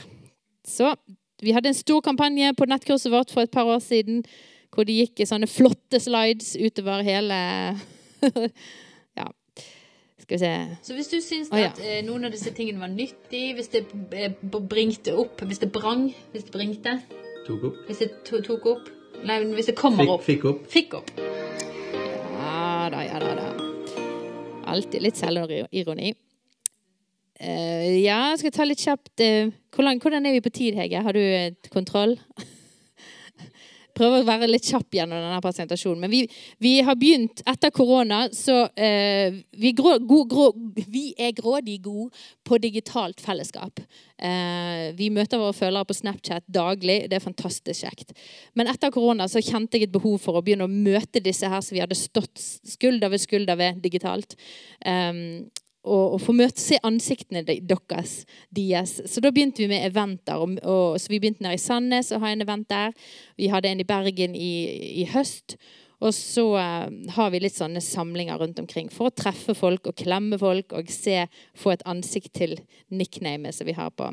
Så 0.66 0.94
vi 1.42 1.54
hadde 1.54 1.70
en 1.70 1.78
stor 1.78 2.02
kampanje 2.02 2.54
på 2.58 2.68
nettkurset 2.70 3.12
vårt 3.12 3.34
for 3.34 3.46
et 3.46 3.54
par 3.54 3.68
år 3.70 3.82
siden 3.84 4.24
hvor 4.76 4.88
det 4.88 4.98
gikk 4.98 5.24
sånne 5.28 5.48
flotte 5.48 6.00
slides 6.04 6.56
utover 6.60 7.04
hele 7.06 7.38
Ja, 9.20 9.28
skal 10.20 10.34
vi 10.34 10.40
se 10.42 10.54
Så 10.88 10.98
hvis 10.98 11.12
du 11.12 11.20
syns 11.24 11.52
oh, 11.54 11.60
ja. 11.60 11.72
at 11.72 11.80
eh, 11.84 12.02
noen 12.08 12.28
av 12.28 12.36
disse 12.36 12.52
tingene 12.56 12.82
var 12.82 12.92
nyttig, 12.92 13.46
hvis 13.56 13.72
det 13.76 13.86
eh, 14.16 14.36
bringte 14.42 15.16
opp 15.16 15.44
Hvis 15.46 15.64
det 15.64 15.72
brang, 15.76 16.10
hvis 16.34 16.48
det 16.48 16.56
bringte 16.56 16.98
Tok 17.46 17.70
opp. 17.70 17.84
Hvis 17.88 18.02
det 18.04 18.12
to, 18.28 18.42
tok 18.44 18.72
opp 18.74 18.92
Nei, 19.26 19.40
hvis 19.56 19.72
det 19.72 19.78
kommer 19.80 20.04
fikk, 20.04 20.12
opp. 20.12 20.26
Fikk 20.26 20.44
opp. 20.50 20.66
Fikk 20.70 20.98
opp. 21.00 21.14
Ja 22.36 22.90
da, 22.92 23.06
ja 23.08 23.22
da. 23.24 23.32
da. 23.40 23.65
Alltid 24.66 25.04
litt 25.06 25.20
selvironi. 25.20 26.14
Uh, 27.36 28.00
ja, 28.00 28.32
skal 28.40 28.48
jeg 28.48 28.56
ta 28.56 28.66
litt 28.66 28.80
kjapt 28.80 29.22
uh, 29.22 29.50
hvordan, 29.76 30.00
hvordan, 30.00 30.28
er 30.28 30.38
vi 30.38 30.44
på 30.46 30.54
tid, 30.56 30.78
Hege? 30.80 31.02
Har 31.04 31.18
du 31.18 31.20
uh, 31.20 31.72
kontroll? 31.74 32.16
Prøver 33.96 34.24
å 34.24 34.28
være 34.28 34.50
litt 34.50 34.68
kjapp 34.68 34.98
gjennom 34.98 35.22
denne 35.22 35.42
presentasjonen. 35.44 36.02
Men 36.06 36.14
vi, 36.14 36.22
vi 36.64 36.74
har 36.86 36.98
begynt 37.00 37.44
etter 37.48 37.74
korona, 37.76 38.26
så 38.36 38.66
vi, 38.76 39.72
grå, 39.78 39.98
go, 40.04 40.22
grå, 40.30 40.50
vi, 40.84 41.08
er 41.18 41.36
grådig 41.38 41.80
gode 41.86 42.10
på 42.46 42.60
digitalt 42.62 43.24
fellesskap. 43.24 43.80
vi 45.00 45.10
møter 45.14 45.40
våre 45.40 45.56
følgere 45.56 45.88
på 45.88 45.98
Snapchat 45.98 46.46
daglig. 46.48 47.06
Det 47.10 47.18
er 47.18 47.24
fantastisk 47.24 47.86
kjekt. 47.86 48.16
Men 48.54 48.70
etter 48.72 48.94
korona 48.94 49.30
så 49.32 49.44
kjente 49.44 49.80
jeg 49.80 49.90
et 49.90 49.96
behov 49.96 50.20
for 50.24 50.38
å 50.38 50.44
begynne 50.46 50.68
å 50.68 50.72
møte 50.72 51.24
disse 51.24 51.50
her 51.50 51.64
som 51.64 51.76
vi 51.76 51.84
hadde 51.84 51.98
stått 52.00 52.42
skulder 52.76 53.12
ved 53.14 53.24
skulder 53.24 53.60
ved 53.60 53.80
digitalt. 53.84 54.36
Um, 54.86 55.48
og, 55.86 56.16
og 56.16 56.22
få 56.24 56.34
møte, 56.36 56.60
se 56.62 56.80
ansiktene 56.86 57.44
deres, 57.46 58.18
deres. 58.54 58.98
Så 59.06 59.22
da 59.24 59.32
begynte 59.34 59.64
vi 59.64 59.70
med 59.72 59.86
eventer. 59.88 60.42
Og, 60.42 60.58
og, 60.64 61.00
så 61.02 61.12
vi 61.14 61.22
begynte 61.22 61.46
nede 61.46 61.60
i 61.60 61.62
Sandnes 61.62 62.12
å 62.12 62.20
ha 62.24 62.34
en 62.34 62.44
event 62.46 62.68
der. 62.72 62.94
Vi 63.40 63.50
hadde 63.54 63.72
en 63.72 63.84
i 63.84 63.88
Bergen 63.88 64.36
i, 64.38 64.54
i 65.04 65.08
høst. 65.14 65.58
Og 66.04 66.12
så 66.14 66.44
uh, 66.60 66.88
har 67.16 67.32
vi 67.32 67.42
litt 67.42 67.56
sånne 67.56 67.82
samlinger 67.82 68.40
rundt 68.42 68.60
omkring 68.62 68.90
for 68.94 69.10
å 69.10 69.16
treffe 69.16 69.56
folk 69.58 69.88
og 69.90 69.98
klemme 69.98 70.38
folk 70.42 70.76
og 70.76 70.92
se, 70.92 71.24
få 71.58 71.76
et 71.76 71.86
ansikt 71.88 72.34
til 72.36 72.58
nicknamet 72.92 73.56
som 73.56 73.70
vi 73.70 73.78
har 73.78 73.94
på. 73.96 74.12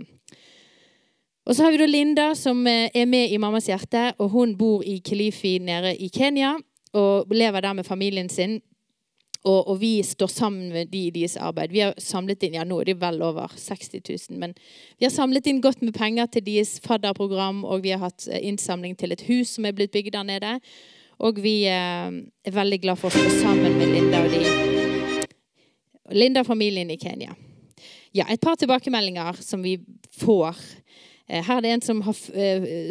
Og 1.42 1.56
så 1.58 1.64
har 1.66 1.74
vi 1.74 1.80
da 1.80 1.88
Linda, 1.90 2.28
som 2.38 2.62
uh, 2.68 2.86
er 2.86 3.08
med 3.10 3.32
i 3.32 3.40
Mammas 3.42 3.66
hjerte. 3.70 4.12
og 4.22 4.30
Hun 4.36 4.54
bor 4.58 4.86
i 4.86 5.00
Kilifi 5.04 5.56
nede 5.62 5.96
i 5.98 6.10
Kenya 6.12 6.54
og 6.92 7.32
lever 7.32 7.64
der 7.64 7.72
med 7.72 7.88
familien 7.88 8.28
sin. 8.28 8.60
Og, 9.42 9.68
og, 9.68 9.80
vi 9.80 10.02
står 10.06 10.26
sammen 10.30 10.68
med 10.70 10.90
de 10.92 11.06
i 11.08 11.10
deres 11.10 11.34
arbeid. 11.36 11.72
Vi 11.74 11.80
har 11.82 11.96
samlet 11.98 12.44
inn 12.46 12.54
ja 12.54 12.62
nå 12.66 12.76
er 12.78 12.92
det 12.92 13.00
vel 13.00 13.18
over 13.26 13.50
60 13.58 13.98
000, 13.98 14.38
men 14.38 14.54
vi 15.00 15.06
har 15.08 15.10
samlet 15.10 15.48
inn 15.50 15.58
godt 15.64 15.82
med 15.82 15.96
penger 15.96 16.30
til 16.30 16.44
deres 16.46 16.76
fadderprogram, 16.84 17.64
og 17.66 17.82
vi 17.82 17.90
har 17.90 18.04
hatt 18.04 18.28
eh, 18.30 18.44
innsamling 18.46 18.94
til 18.98 19.14
et 19.14 19.26
hus 19.26 19.56
som 19.56 19.66
er 19.66 19.74
blitt 19.74 19.94
bygd 19.94 20.14
der 20.14 20.28
nede. 20.28 20.54
Og 21.18 21.42
vi 21.42 21.64
eh, 21.66 22.14
er 22.46 22.54
veldig 22.54 22.80
glad 22.84 23.02
for 23.02 23.10
å 23.10 23.18
stå 23.18 23.42
sammen 23.42 23.74
med 23.80 23.90
Linda 23.96 24.22
og 24.22 24.30
de. 24.30 25.26
Linda 26.14 26.46
og 26.46 26.52
familien 26.52 26.94
i 26.94 27.00
Kenya. 27.02 27.34
Ja, 28.14 28.28
et 28.30 28.42
par 28.42 28.54
tilbakemeldinger 28.60 29.42
som 29.42 29.64
vi 29.66 29.80
får. 30.22 30.60
Eh, 31.26 31.42
her 31.42 31.56
er 31.56 31.66
det 31.66 31.78
en 31.80 31.88
som 31.90 32.06
har, 32.06 32.14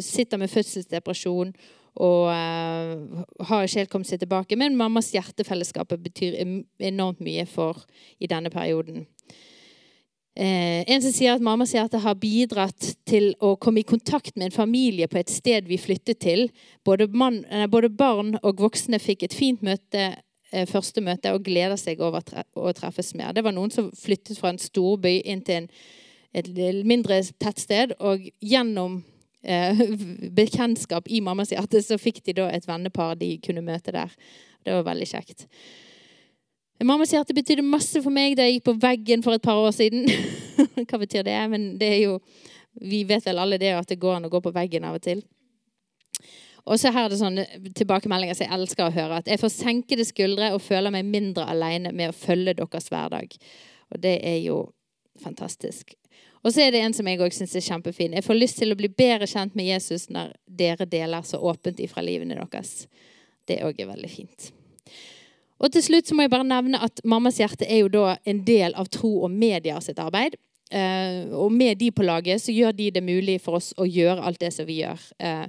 sitter 0.04 0.42
med 0.42 0.52
fødselsdepresjon 0.52 1.56
og 2.00 2.30
uh, 2.32 3.24
har 3.48 3.66
ikke 3.66 3.82
helt 3.82 3.92
kommet 3.92 4.08
seg 4.08 4.22
tilbake. 4.22 4.56
Men 4.60 4.78
mammas 4.80 5.12
hjertefellesskap 5.12 5.92
betyr 6.00 6.38
enormt 6.80 7.20
mye 7.24 7.44
for 7.50 7.84
i 8.20 8.30
denne 8.32 8.54
perioden. 8.54 9.08
Eh, 10.32 10.86
en 10.88 11.02
som 11.04 11.12
sier 11.12 11.36
at 11.36 11.44
mammas 11.44 11.74
hjerte 11.76 12.00
har 12.00 12.16
bidratt 12.16 12.94
til 13.10 13.34
å 13.44 13.58
komme 13.60 13.82
i 13.82 13.88
kontakt 13.88 14.38
med 14.38 14.48
en 14.48 14.56
familie 14.56 15.10
på 15.12 15.20
et 15.20 15.32
sted 15.32 15.68
vi 15.68 15.80
flyttet 15.80 16.22
til. 16.24 16.46
Både, 16.88 17.10
man, 17.12 17.44
eh, 17.46 17.68
både 17.68 17.90
barn 17.90 18.38
og 18.42 18.64
voksne 18.64 19.00
fikk 19.00 19.24
et 19.24 19.36
fint 19.36 19.62
møte, 19.62 20.16
eh, 20.54 20.66
første 20.66 21.04
møte 21.04 21.34
og 21.34 21.44
gleder 21.44 21.76
seg 21.76 22.00
over 22.00 22.24
å 22.56 22.72
treffes 22.74 23.14
mer. 23.14 23.34
Det 23.34 23.44
var 23.44 23.52
noen 23.52 23.72
som 23.72 23.92
flyttet 23.92 24.40
fra 24.40 24.50
en 24.50 24.58
storby 24.58 25.22
inn 25.26 25.42
til 25.42 25.56
en, 25.56 25.70
et 26.34 26.48
mindre 26.86 27.22
tettsted. 27.38 27.92
Og 28.00 28.24
gjennom 28.40 29.04
bekjentskap 30.38 31.08
i 31.10 31.22
mammas 31.22 31.54
hjerte, 31.54 31.82
så 31.82 31.98
fikk 32.02 32.22
de 32.28 32.38
da 32.38 32.50
et 32.54 32.68
vennepar 32.70 33.16
de 33.20 33.34
kunne 33.44 33.64
møte 33.66 33.94
der. 33.96 34.14
Det 34.62 34.76
var 34.76 34.86
veldig 34.92 35.08
kjekt. 35.10 35.48
Mammas 36.84 37.14
hjerte 37.14 37.36
betydde 37.38 37.66
masse 37.66 38.02
for 38.02 38.14
meg 38.14 38.34
da 38.38 38.48
jeg 38.48 38.60
gikk 38.60 38.70
på 38.72 38.80
veggen 38.82 39.26
for 39.26 39.38
et 39.38 39.44
par 39.46 39.60
år 39.62 39.74
siden. 39.76 40.08
Hva 40.88 41.02
betyr 41.02 41.26
det? 41.28 41.38
Men 41.52 41.76
det 41.82 41.94
er 41.98 42.02
jo 42.08 42.18
Vi 42.72 43.04
vet 43.04 43.26
vel 43.28 43.42
alle 43.42 43.58
det 43.60 43.74
at 43.76 43.90
det 43.90 44.00
går 44.00 44.16
an 44.16 44.26
å 44.30 44.32
gå 44.32 44.40
på 44.40 44.54
veggen 44.56 44.86
av 44.88 44.96
og 44.96 45.02
til. 45.04 45.20
Og 46.64 46.80
så 46.80 46.92
her 46.96 47.10
er 47.10 47.12
det 47.12 47.18
sånne 47.20 47.44
tilbakemeldinger 47.76 48.38
som 48.38 48.46
jeg 48.46 48.56
elsker 48.56 48.86
å 48.86 48.94
høre. 48.96 49.18
At 49.20 49.28
jeg 49.28 49.42
får 49.42 49.52
senkede 49.52 50.06
skuldre 50.08 50.54
og 50.56 50.64
føler 50.64 50.94
meg 50.94 51.10
mindre 51.10 51.44
alene 51.52 51.92
med 51.92 52.14
å 52.14 52.16
følge 52.16 52.54
deres 52.62 52.88
hverdag. 52.94 53.36
Og 53.92 54.00
det 54.00 54.14
er 54.24 54.38
jo 54.46 54.62
fantastisk. 55.20 55.98
Og 56.42 56.54
så 56.54 56.64
er 56.64 56.74
det 56.74 56.82
en 56.82 56.96
som 56.96 57.08
jeg 57.08 57.22
òg 57.22 57.36
syns 57.36 57.54
er 57.58 57.66
kjempefin. 57.66 58.16
Jeg 58.18 58.26
får 58.26 58.40
lyst 58.40 58.62
til 58.62 58.74
å 58.74 58.78
bli 58.78 58.90
bedre 58.90 59.30
kjent 59.30 59.54
med 59.58 59.70
Jesus 59.70 60.08
når 60.10 60.34
dere 60.46 60.88
deler 60.90 61.26
så 61.28 61.38
åpent 61.38 61.82
ifra 61.84 62.02
livene 62.06 62.40
deres. 62.40 62.88
Det 63.48 63.62
òg 63.66 63.82
er 63.82 63.92
veldig 63.92 64.10
fint. 64.10 64.50
Og 65.62 65.70
til 65.74 65.86
slutt 65.86 66.10
så 66.10 66.18
må 66.18 66.26
jeg 66.26 66.34
bare 66.34 66.48
nevne 66.48 66.82
at 66.82 67.04
Mammas 67.06 67.38
hjerte 67.38 67.68
er 67.70 67.84
jo 67.84 67.92
da 67.94 68.16
en 68.26 68.42
del 68.46 68.74
av 68.74 68.90
Tro 68.90 69.20
og 69.28 69.30
Media 69.34 69.78
sitt 69.84 70.02
arbeid. 70.02 70.40
Eh, 70.72 71.30
og 71.36 71.52
med 71.54 71.78
de 71.78 71.92
på 71.94 72.06
laget 72.08 72.42
så 72.42 72.56
gjør 72.56 72.74
de 72.74 72.90
det 72.96 73.04
mulig 73.06 73.38
for 73.44 73.60
oss 73.60 73.70
å 73.78 73.86
gjøre 73.86 74.24
alt 74.26 74.42
det 74.42 74.50
som 74.56 74.66
vi 74.66 74.80
gjør. 74.82 75.04
Eh, 75.20 75.46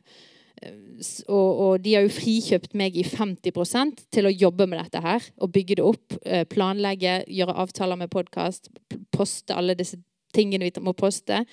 og, 1.27 1.49
og, 1.51 1.73
de 1.83 1.97
har 1.97 2.05
jo 2.05 2.13
frikjøpt 2.15 2.77
meg 2.79 2.95
i 2.99 3.05
50% 3.07 4.05
til 4.15 4.29
å 4.29 4.35
jobbe 4.35 4.69
med 4.71 4.79
dette 4.83 5.03
her. 5.03 5.25
Og 5.43 5.51
bygge 5.55 5.79
det 5.81 5.87
opp, 5.87 6.15
uh, 6.23 6.45
planlegge, 6.47 7.17
gjøre 7.27 7.57
avtaler 7.65 7.99
med 7.99 8.13
podkast, 8.13 8.71
poste 9.11 9.57
alle 9.59 9.75
disse 9.79 9.99
tingene 10.35 10.69
vi 10.69 10.85
må 10.85 10.95
poste. 10.97 11.45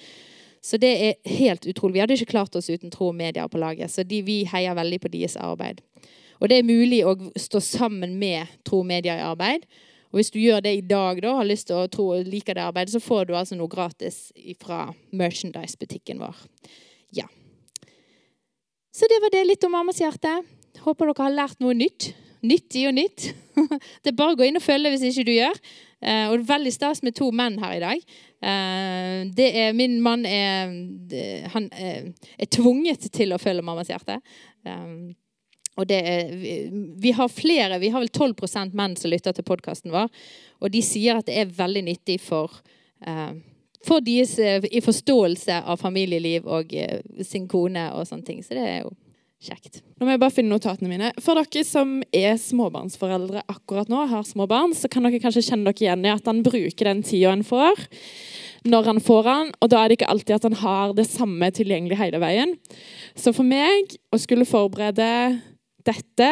Så 0.62 0.78
det 0.78 0.92
er 0.92 1.38
helt 1.40 1.68
utrolig. 1.68 1.96
Vi 1.96 2.02
hadde 2.04 2.18
ikke 2.20 2.34
klart 2.34 2.56
oss 2.60 2.70
uten 2.70 2.92
Tro 2.92 3.12
og 3.14 3.16
Media 3.16 3.48
på 3.48 3.62
laget. 3.62 3.92
Så 3.92 4.04
de, 4.04 4.22
vi 4.26 4.42
heier 4.50 4.76
veldig 4.76 5.00
på 5.04 5.12
deres 5.14 5.38
arbeid. 5.40 5.80
Og 6.40 6.50
det 6.52 6.60
er 6.60 6.68
mulig 6.68 7.04
å 7.08 7.16
stå 7.40 7.62
sammen 7.64 8.18
med 8.20 8.48
Tro 8.68 8.82
og 8.84 8.90
Media 8.90 9.16
i 9.20 9.24
arbeid. 9.24 9.66
Og 10.10 10.20
hvis 10.20 10.32
du 10.34 10.40
gjør 10.42 10.64
det 10.66 10.74
i 10.76 10.86
dag 10.86 11.20
da, 11.22 11.36
har 11.38 11.48
lyst 11.48 11.68
til 11.70 11.78
å 11.78 11.90
tro 11.92 12.08
og 12.16 12.28
liker 12.28 12.58
det 12.58 12.64
arbeidet, 12.66 12.96
så 12.96 13.04
får 13.04 13.30
du 13.30 13.36
altså 13.38 13.58
noe 13.60 13.70
gratis 13.70 14.32
fra 14.62 14.88
merchandise-butikken 15.14 16.22
vår. 16.24 16.40
Ja. 17.16 17.28
Så 18.96 19.08
det 19.12 19.20
var 19.22 19.32
det 19.36 19.46
litt 19.46 19.68
om 19.68 19.76
mammas 19.78 20.02
hjerte. 20.02 20.40
Håper 20.82 21.12
dere 21.12 21.28
har 21.28 21.38
lært 21.44 21.62
noe 21.62 21.78
nytt. 21.78 22.10
Nyttig 22.42 22.88
og 22.90 22.96
nytt. 22.96 23.30
Det 24.02 24.14
er 24.14 24.16
bare 24.16 24.32
å 24.32 24.40
gå 24.40 24.46
inn 24.48 24.58
og 24.58 24.64
følge 24.64 24.94
hvis 24.94 25.04
ikke 25.10 25.26
du 25.28 25.34
gjør. 25.34 25.58
Eh, 26.00 26.30
og 26.30 26.38
det 26.38 26.44
er 26.46 26.52
veldig 26.54 26.74
stas 26.74 27.02
med 27.04 27.16
to 27.18 27.30
menn 27.36 27.58
her 27.62 27.76
i 27.76 27.82
dag. 27.84 28.04
Eh, 28.40 29.16
det 29.36 29.50
er, 29.64 29.74
min 29.76 29.98
mann 30.04 30.26
er, 30.28 30.72
han 31.54 31.68
er 31.76 32.52
tvunget 32.56 33.10
til 33.16 33.36
å 33.36 33.42
følge 33.42 33.66
mammas 33.66 33.92
hjerte. 33.92 34.20
Eh, 34.68 34.94
og 35.80 35.92
er, 35.96 36.32
vi 37.00 37.12
har 37.16 37.32
flere, 37.32 37.80
vi 37.80 37.92
har 37.94 38.04
vel 38.04 38.12
12% 38.12 38.76
menn 38.76 38.98
som 39.00 39.12
lytter 39.12 39.36
til 39.36 39.48
podkasten 39.48 39.94
vår. 39.96 40.10
Og 40.60 40.74
de 40.74 40.82
sier 40.84 41.20
at 41.20 41.30
det 41.30 41.38
er 41.40 41.54
veldig 41.56 41.86
nyttig 41.88 42.18
for, 42.20 42.58
for 43.88 44.04
deres 44.04 44.34
i 44.68 44.82
forståelse 44.84 45.62
av 45.64 45.80
familieliv 45.80 46.50
og 46.52 46.76
sin 47.24 47.48
kone 47.48 47.86
og 47.96 48.10
sånne 48.10 48.28
ting. 48.28 48.44
Så 48.44 48.58
det 48.60 48.66
er 48.66 48.82
jo 48.82 48.92
Kjekt. 49.40 49.78
Nå 49.96 50.04
må 50.04 50.12
jeg 50.12 50.20
bare 50.20 50.36
finne 50.36 50.52
notatene 50.52 50.90
mine. 50.92 51.10
For 51.24 51.40
dere 51.40 51.62
som 51.64 52.02
er 52.16 52.34
småbarnsforeldre 52.42 53.46
akkurat 53.48 53.88
nå, 53.88 54.02
har 54.12 54.26
små 54.28 54.50
barn, 54.52 54.74
så 54.76 54.90
kan 54.92 55.08
dere 55.08 55.22
kanskje 55.24 55.46
kjenne 55.48 55.70
dere 55.70 55.86
igjen 55.86 56.04
i 56.04 56.12
at 56.12 56.28
han 56.28 56.42
bruker 56.44 56.90
den 56.90 57.04
tida 57.08 57.32
han 57.32 57.46
får, 57.48 57.86
når 58.68 58.90
han 58.92 59.00
får 59.00 59.30
han, 59.30 59.54
og 59.64 59.72
da 59.72 59.80
er 59.80 59.88
det 59.88 60.00
ikke 60.00 60.10
alltid 60.12 60.36
at 60.36 60.48
han 60.50 60.58
har 60.60 60.92
det 60.98 61.08
samme 61.08 61.48
tilgjengelig 61.56 62.02
hele 62.02 62.20
veien. 62.20 62.52
Så 63.16 63.32
for 63.36 63.48
meg 63.48 63.96
å 64.12 64.20
skulle 64.20 64.48
forberede 64.50 65.08
dette 65.88 66.30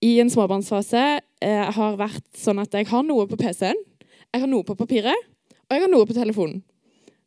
i 0.00 0.14
en 0.22 0.32
småbarnsfase 0.32 1.04
eh, 1.44 1.68
har 1.76 2.00
vært 2.00 2.24
sånn 2.40 2.64
at 2.64 2.72
jeg 2.72 2.88
har 2.88 3.04
noe 3.04 3.28
på 3.28 3.36
PC-en, 3.36 3.84
jeg 4.32 4.44
har 4.46 4.48
noe 4.48 4.64
på 4.64 4.78
papiret, 4.80 5.28
og 5.68 5.76
jeg 5.76 5.84
har 5.84 5.92
noe 5.92 6.08
på 6.08 6.16
telefonen. 6.16 6.62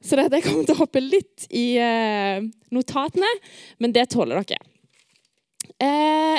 Så 0.02 0.18
det, 0.18 0.32
jeg 0.34 0.48
kommer 0.48 0.66
til 0.66 0.74
å 0.74 0.82
hoppe 0.82 1.02
litt 1.04 1.46
i 1.54 1.76
eh, 1.78 2.42
notatene, 2.74 3.30
men 3.78 3.94
det 3.94 4.10
tåler 4.10 4.42
dere. 4.42 4.71
Eh, 5.82 6.38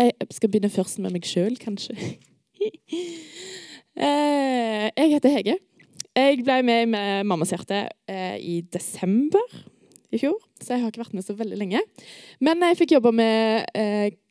jeg 0.00 0.12
skal 0.34 0.50
begynne 0.50 0.70
først 0.72 0.98
med 1.02 1.14
meg 1.14 1.26
sjøl, 1.28 1.54
kanskje. 1.60 1.94
eh, 3.94 4.86
jeg 4.90 5.10
heter 5.12 5.34
Hege. 5.36 5.58
Jeg 6.16 6.40
ble 6.42 6.56
med 6.66 6.88
med 6.90 7.28
Mammas 7.30 7.52
hjerte 7.54 7.84
eh, 8.10 8.38
i 8.42 8.60
desember 8.66 9.54
i 10.10 10.18
fjor, 10.18 10.40
så 10.58 10.74
jeg 10.74 10.82
har 10.82 10.90
ikke 10.90 11.04
vært 11.04 11.14
med 11.14 11.26
så 11.26 11.36
veldig 11.38 11.58
lenge. 11.60 11.82
Men 12.42 12.64
jeg 12.66 12.80
fikk 12.80 12.96
jobba 12.96 13.12
med 13.14 13.70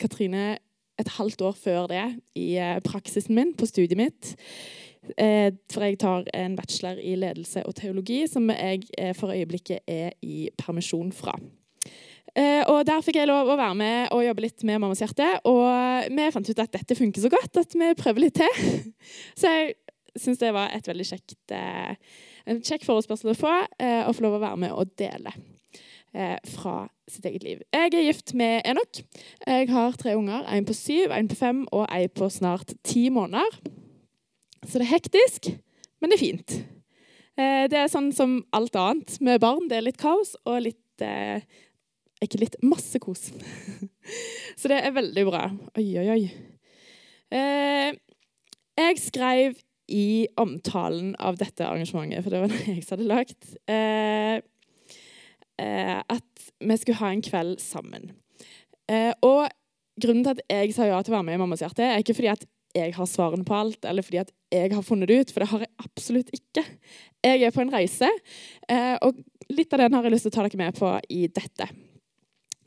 Katrine 0.01 0.57
et 0.99 1.13
halvt 1.15 1.41
år 1.47 1.55
før 1.55 1.87
det 1.87 2.03
i 2.35 2.59
praksisen 2.83 3.37
min 3.37 3.53
på 3.55 3.69
studiet 3.69 3.95
mitt. 3.95 4.33
For 5.07 5.85
jeg 5.85 6.01
tar 6.03 6.27
en 6.35 6.57
bachelor 6.59 6.99
i 6.99 7.15
ledelse 7.15 7.63
og 7.63 7.77
teologi, 7.79 8.25
som 8.27 8.51
jeg 8.51 8.83
for 9.15 9.31
øyeblikket 9.31 9.87
er 9.87 10.11
i 10.19 10.49
permisjon 10.59 11.15
fra. 11.15 11.37
Eh, 12.39 12.63
og 12.71 12.85
Der 12.87 13.03
fikk 13.03 13.19
jeg 13.19 13.27
lov 13.27 13.49
å 13.51 13.57
være 13.59 13.75
med 13.75 14.13
og 14.15 14.23
jobbe 14.23 14.45
litt 14.45 14.63
med 14.67 14.79
Mammas 14.79 15.01
hjerte. 15.03 15.27
Og 15.49 16.09
vi 16.15 16.31
fant 16.35 16.49
ut 16.49 16.63
at 16.63 16.75
dette 16.77 16.97
funker 16.97 17.23
så 17.23 17.31
godt 17.31 17.59
at 17.59 17.75
vi 17.75 17.91
prøver 17.99 18.27
litt 18.27 18.39
til. 18.39 18.91
Så 19.39 19.51
jeg 19.51 19.75
syns 20.19 20.39
det 20.41 20.53
var 20.55 20.71
et 20.73 20.87
veldig 20.87 21.05
kjekt, 21.05 21.39
eh, 21.55 21.95
en 22.49 22.61
kjekk 22.65 22.85
forespørsel 22.87 23.33
å 23.33 23.37
få, 23.37 23.55
eh, 23.79 24.01
å 24.07 24.13
få 24.15 24.25
lov 24.25 24.39
å 24.39 24.43
være 24.45 24.61
med 24.65 24.75
og 24.75 24.95
dele 24.99 25.35
fra 26.49 26.87
sitt 27.05 27.27
eget 27.29 27.43
liv. 27.45 27.59
Jeg 27.69 27.91
er 27.93 28.01
gift 28.07 28.31
med 28.33 28.63
Enok. 28.65 29.03
Jeg 29.45 29.67
har 29.69 29.93
tre 29.93 30.15
unger. 30.17 30.41
En 30.49 30.65
på 30.65 30.73
syv, 30.73 31.11
en 31.13 31.27
på 31.29 31.37
fem 31.37 31.59
og 31.69 31.83
en 31.85 32.09
på 32.09 32.31
snart 32.33 32.73
ti 32.81 33.03
måneder. 33.13 33.59
Så 34.65 34.81
det 34.81 34.87
er 34.87 34.95
hektisk, 34.95 35.51
men 36.01 36.09
det 36.09 36.17
er 36.17 36.23
fint. 36.23 36.55
Det 37.37 37.77
er 37.77 37.93
sånn 37.93 38.09
som 38.17 38.39
alt 38.57 38.73
annet 38.73 39.19
med 39.21 39.37
barn. 39.45 39.69
Det 39.69 39.77
er 39.77 39.85
litt 39.85 40.01
kaos 40.01 40.33
og 40.49 40.63
litt 40.65 41.05
eh, 42.19 42.27
Ikke 42.27 42.43
litt, 42.43 42.59
masse 42.61 42.99
kos. 43.01 43.29
Så 44.59 44.71
det 44.71 44.83
er 44.83 44.95
veldig 44.95 45.25
bra. 45.29 45.47
Oi, 45.79 45.89
oi, 46.01 46.07
oi. 46.15 46.23
Eh, 47.29 47.93
jeg 48.79 49.01
skrev 49.01 49.57
i 49.89 50.27
omtalen 50.39 51.13
av 51.21 51.37
dette 51.39 51.65
arrangementet, 51.65 52.23
for 52.25 52.33
det 52.33 52.43
var 52.43 52.51
det 52.53 52.61
jeg 52.65 52.85
som 52.85 52.95
hadde 52.97 53.09
lagd, 53.09 53.49
eh, 53.69 54.35
eh, 55.61 55.97
at 56.01 56.51
vi 56.59 56.77
skulle 56.77 57.01
ha 57.01 57.13
en 57.13 57.25
kveld 57.25 57.59
sammen. 57.63 58.11
Og 58.89 59.43
grunnen 60.01 60.23
til 60.25 60.31
at 60.31 60.39
jeg 60.49 60.71
sa 60.73 60.87
ja 60.87 60.97
til 61.05 61.13
å 61.13 61.19
være 61.19 61.25
med 61.27 61.35
i 61.37 61.41
Mammas 61.41 61.61
hjerte, 61.61 61.85
er 61.85 62.01
ikke 62.01 62.15
fordi 62.17 62.31
at 62.31 62.45
jeg 62.73 62.93
har 62.95 63.09
svarene 63.09 63.45
på 63.45 63.53
alt, 63.53 63.85
eller 63.85 64.05
fordi 64.05 64.21
at 64.21 64.31
jeg 64.53 64.71
har 64.73 64.85
funnet 64.85 65.09
det 65.09 65.19
ut, 65.19 65.33
for 65.33 65.43
det 65.43 65.49
har 65.51 65.63
jeg 65.65 65.69
absolutt 65.85 66.31
ikke. 66.33 66.63
Jeg 67.25 67.43
er 67.45 67.53
på 67.53 67.61
en 67.61 67.73
reise, 67.73 68.09
og 69.05 69.21
litt 69.53 69.77
av 69.77 69.83
den 69.83 69.97
har 69.97 70.07
jeg 70.07 70.15
lyst 70.15 70.25
til 70.25 70.33
å 70.33 70.37
ta 70.39 70.47
dere 70.47 70.61
med 70.63 70.81
på 70.81 70.95
i 71.13 71.21
dette. 71.37 71.69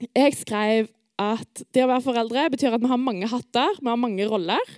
Jeg 0.00 0.34
skrev 0.38 0.90
at 1.22 1.64
det 1.74 1.84
å 1.84 1.90
være 1.90 2.04
foreldre 2.04 2.48
betyr 2.52 2.74
at 2.74 2.82
vi 2.82 2.90
har 2.90 3.00
mange 3.00 3.28
hatter, 3.30 3.78
vi 3.78 3.90
har 3.90 4.00
mange 4.00 4.26
roller 4.28 4.76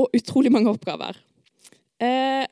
og 0.00 0.12
utrolig 0.16 0.52
mange 0.52 0.72
oppgaver. 0.72 1.18
Eh, 2.02 2.44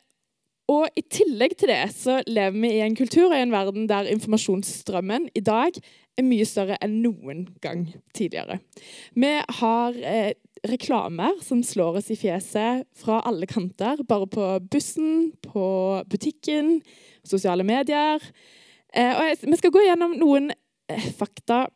og 0.73 0.89
I 0.97 1.03
tillegg 1.13 1.59
til 1.61 1.69
det 1.69 1.83
så 1.93 2.21
lever 2.25 2.57
vi 2.57 2.71
i 2.79 2.85
en 2.85 2.97
kultur 2.97 3.27
og 3.27 3.37
i 3.37 3.43
en 3.45 3.53
verden 3.53 3.89
der 3.91 4.09
informasjonsstrømmen 4.15 5.29
i 5.37 5.43
dag 5.45 5.77
er 6.17 6.25
mye 6.25 6.47
større 6.49 6.79
enn 6.85 7.01
noen 7.03 7.45
gang 7.65 7.85
tidligere. 8.17 8.61
Vi 9.19 9.33
har 9.59 9.99
eh, 10.01 10.33
reklamer 10.65 11.37
som 11.45 11.61
slår 11.67 12.01
oss 12.01 12.11
i 12.15 12.17
fjeset 12.17 12.87
fra 12.97 13.21
alle 13.29 13.49
kanter. 13.51 14.01
Bare 14.09 14.29
på 14.31 14.49
bussen, 14.73 15.35
på 15.45 15.67
butikken, 16.09 16.79
sosiale 17.27 17.67
medier. 17.67 18.23
Eh, 18.95 19.13
jeg, 19.35 19.43
vi 19.45 19.61
skal 19.61 19.75
gå 19.75 19.85
gjennom 19.85 20.17
noen 20.21 20.53
fakta 21.19 21.67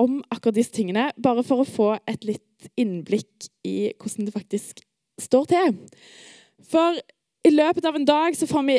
om 0.00 0.20
akkurat 0.32 0.56
disse 0.56 0.72
tingene, 0.74 1.10
bare 1.20 1.44
for 1.46 1.62
å 1.62 1.68
få 1.68 1.90
et 2.08 2.24
litt 2.24 2.70
innblikk 2.80 3.50
i 3.66 3.92
hvordan 4.00 4.28
det 4.28 4.36
faktisk 4.36 4.84
står 5.20 5.48
til. 5.50 5.74
For 6.70 7.00
i 7.46 7.52
løpet 7.52 7.86
av 7.88 7.96
en 7.96 8.08
dag 8.08 8.36
så 8.36 8.48
får 8.48 8.64
vi, 8.68 8.78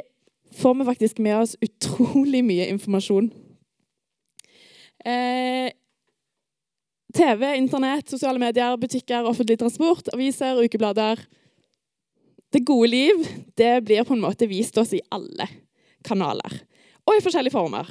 får 0.58 0.76
vi 0.80 0.90
faktisk 0.90 1.22
med 1.24 1.38
oss 1.42 1.56
utrolig 1.62 2.44
mye 2.46 2.70
informasjon. 2.74 3.30
Eh, 5.06 5.70
TV, 7.12 7.48
Internett, 7.58 8.10
sosiale 8.10 8.40
medier, 8.40 8.78
butikker, 8.78 9.26
offentlig 9.28 9.58
transport, 9.60 10.12
aviser, 10.14 10.62
ukeblader. 10.64 11.20
Det 12.52 12.66
gode 12.68 12.92
liv 12.92 13.26
det 13.58 13.74
blir 13.88 14.06
på 14.08 14.16
en 14.16 14.24
måte 14.24 14.48
vist 14.50 14.78
oss 14.80 14.94
i 14.96 15.02
alle 15.12 15.48
kanaler, 16.08 16.62
og 17.06 17.18
i 17.18 17.24
forskjellige 17.24 17.54
former. 17.54 17.90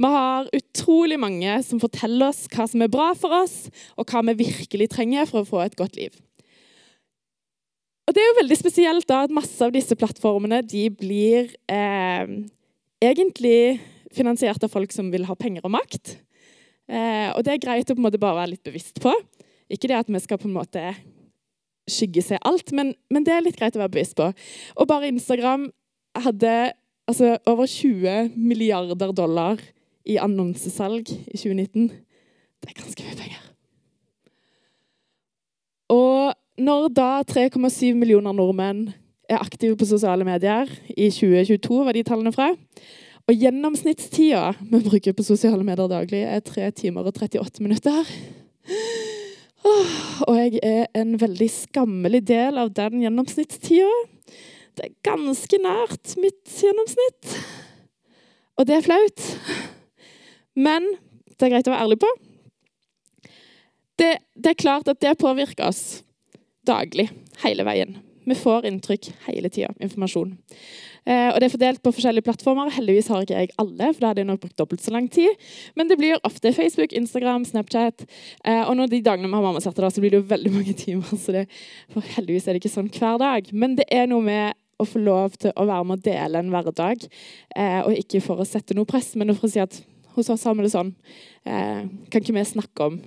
Vi 0.00 0.08
har 0.08 0.48
utrolig 0.56 1.18
mange 1.20 1.58
som 1.66 1.80
forteller 1.82 2.30
oss 2.30 2.46
hva 2.48 2.64
som 2.70 2.80
er 2.80 2.92
bra 2.92 3.10
for 3.18 3.34
oss, 3.42 3.68
og 4.00 4.08
hva 4.08 4.22
vi 4.30 4.46
virkelig 4.46 4.88
trenger 4.94 5.28
for 5.28 5.42
å 5.42 5.48
få 5.48 5.60
et 5.66 5.76
godt 5.76 5.98
liv. 5.98 6.14
Og 8.08 8.14
Det 8.16 8.22
er 8.22 8.30
jo 8.30 8.38
veldig 8.40 8.56
spesielt 8.58 9.06
da 9.06 9.20
at 9.26 9.34
masse 9.34 9.60
av 9.62 9.74
disse 9.74 9.94
plattformene 9.94 10.62
de 10.66 10.88
blir 10.90 11.52
eh, 11.70 12.32
egentlig 13.04 13.78
finansiert 14.16 14.64
av 14.66 14.72
folk 14.72 14.90
som 14.90 15.12
vil 15.12 15.28
ha 15.28 15.36
penger 15.38 15.68
og 15.68 15.74
makt. 15.76 16.16
Eh, 16.90 17.28
og 17.36 17.44
Det 17.46 17.52
er 17.52 17.62
greit 17.62 17.92
å 17.92 17.94
på 17.94 18.00
en 18.00 18.08
måte 18.08 18.18
bare 18.22 18.40
være 18.40 18.54
litt 18.56 18.66
bevisst 18.66 18.98
på. 19.04 19.12
Ikke 19.70 19.86
det 19.92 20.00
at 20.00 20.10
vi 20.10 20.22
skal 20.24 20.40
på 20.40 20.48
en 20.48 20.56
måte 20.56 20.82
skygge 21.90 22.24
seg 22.24 22.42
alt, 22.48 22.72
men, 22.74 22.94
men 23.12 23.26
det 23.26 23.36
er 23.36 23.44
litt 23.44 23.60
greit 23.60 23.76
å 23.76 23.82
være 23.84 23.94
bevisst 23.94 24.16
på. 24.18 24.30
Og 24.80 24.88
bare 24.90 25.12
Instagram 25.12 25.68
hadde 26.24 26.54
altså, 27.06 27.36
over 27.46 27.68
20 27.68 28.32
milliarder 28.34 29.14
dollar 29.14 29.60
i 30.10 30.18
annonsesalg 30.20 31.10
i 31.10 31.38
2019. 31.38 31.90
Det 32.60 32.70
er 32.70 32.78
ganske 32.80 33.06
mye 33.06 33.18
penger. 33.18 33.44
Og 35.90 36.34
når 36.60 36.88
da 36.94 37.10
3,7 37.26 37.94
millioner 37.98 38.34
nordmenn 38.36 38.90
er 39.30 39.40
aktive 39.40 39.78
på 39.78 39.88
sosiale 39.88 40.26
medier 40.26 40.68
i 40.90 41.08
2022, 41.10 41.84
var 41.86 41.96
de 41.96 42.04
tallene 42.06 42.34
fra, 42.34 42.50
og 43.30 43.38
gjennomsnittstida 43.38 44.56
vi 44.58 44.80
bruker 44.82 45.14
på 45.14 45.24
sosiale 45.26 45.62
medier 45.66 45.90
daglig, 45.90 46.24
er 46.26 46.42
3 46.42 46.70
timer 46.74 47.06
og 47.06 47.14
38 47.14 47.62
minutter 47.62 48.06
Og 50.26 50.36
jeg 50.36 50.60
er 50.64 50.86
en 50.96 51.14
veldig 51.20 51.48
skammelig 51.52 52.22
del 52.28 52.58
av 52.58 52.72
den 52.74 53.02
gjennomsnittstida. 53.04 53.90
Det 54.76 54.86
er 54.86 54.96
ganske 55.04 55.60
nært 55.60 56.14
mitt 56.20 56.56
gjennomsnitt. 56.62 57.36
Og 58.56 58.68
det 58.68 58.78
er 58.78 58.86
flaut. 58.88 59.26
Men 60.56 60.86
det 61.36 61.46
er 61.46 61.54
greit 61.54 61.70
å 61.70 61.74
være 61.74 61.86
ærlig 61.86 62.00
på. 62.02 62.12
Det, 64.00 64.12
det 64.36 64.54
er 64.54 64.60
klart 64.60 64.88
at 64.88 65.00
det 65.02 65.18
påvirker 65.20 65.68
oss 65.68 66.02
daglig, 66.66 67.10
hele 67.44 67.66
veien. 67.68 67.98
Vi 68.28 68.36
får 68.36 68.66
inntrykk 68.68 69.10
hele 69.26 69.50
tida, 69.52 69.72
informasjon. 69.82 70.36
Eh, 71.08 71.30
og 71.32 71.40
Det 71.40 71.48
er 71.48 71.54
fordelt 71.54 71.82
på 71.82 71.92
forskjellige 71.96 72.26
plattformer. 72.26 72.70
Heldigvis 72.74 73.08
har 73.08 73.24
ikke 73.24 73.38
jeg 73.38 73.52
alle, 73.58 73.88
for 73.94 74.00
da 74.00 74.10
hadde 74.10 74.22
jeg 74.22 74.28
nok 74.28 74.42
brukt 74.44 74.58
dobbelt 74.60 74.84
så 74.84 74.92
lang 74.94 75.08
tid. 75.10 75.48
Men 75.74 75.88
det 75.88 75.98
blir 75.98 76.20
ofte 76.24 76.52
Facebook, 76.52 76.92
Instagram, 76.92 77.44
Snapchat. 77.48 78.04
Eh, 78.44 78.62
og 78.68 78.76
når 78.76 78.92
de 78.92 79.02
dagene 79.02 79.28
vi 79.28 79.34
har 79.34 79.46
mammaserte, 79.46 79.90
så 79.90 80.04
blir 80.04 80.12
det 80.12 80.20
jo 80.20 80.30
veldig 80.30 80.52
mange 80.52 80.76
timer. 80.84 81.16
så 81.16 81.32
det, 81.32 81.46
for 81.92 82.04
Heldigvis 82.16 82.46
er 82.46 82.54
det 82.54 82.62
ikke 82.62 82.76
sånn 82.76 82.92
hver 82.92 83.18
dag. 83.20 83.48
Men 83.52 83.78
det 83.80 83.88
er 83.90 84.06
noe 84.10 84.24
med 84.24 84.58
å 84.80 84.86
få 84.88 85.00
lov 85.00 85.36
til 85.40 85.52
å 85.56 85.66
være 85.68 85.88
med 85.88 85.98
og 85.98 86.04
dele 86.04 86.40
en 86.40 86.52
hverdag. 86.52 87.08
Eh, 87.56 87.80
og 87.80 87.96
ikke 87.96 88.22
for 88.24 88.40
å 88.40 88.48
sette 88.48 88.76
noe 88.76 88.88
press, 88.88 89.14
men 89.16 89.32
for 89.34 89.48
å 89.48 89.52
si 89.52 89.60
at 89.64 89.80
hos 90.20 90.30
oss 90.32 90.44
har 90.48 90.56
vi 90.58 90.66
det 90.66 90.72
sånn. 90.74 90.92
Eh, 91.44 91.86
kan 92.12 92.22
ikke 92.22 92.36
vi 92.36 92.44
snakke 92.48 92.90
om 92.90 93.00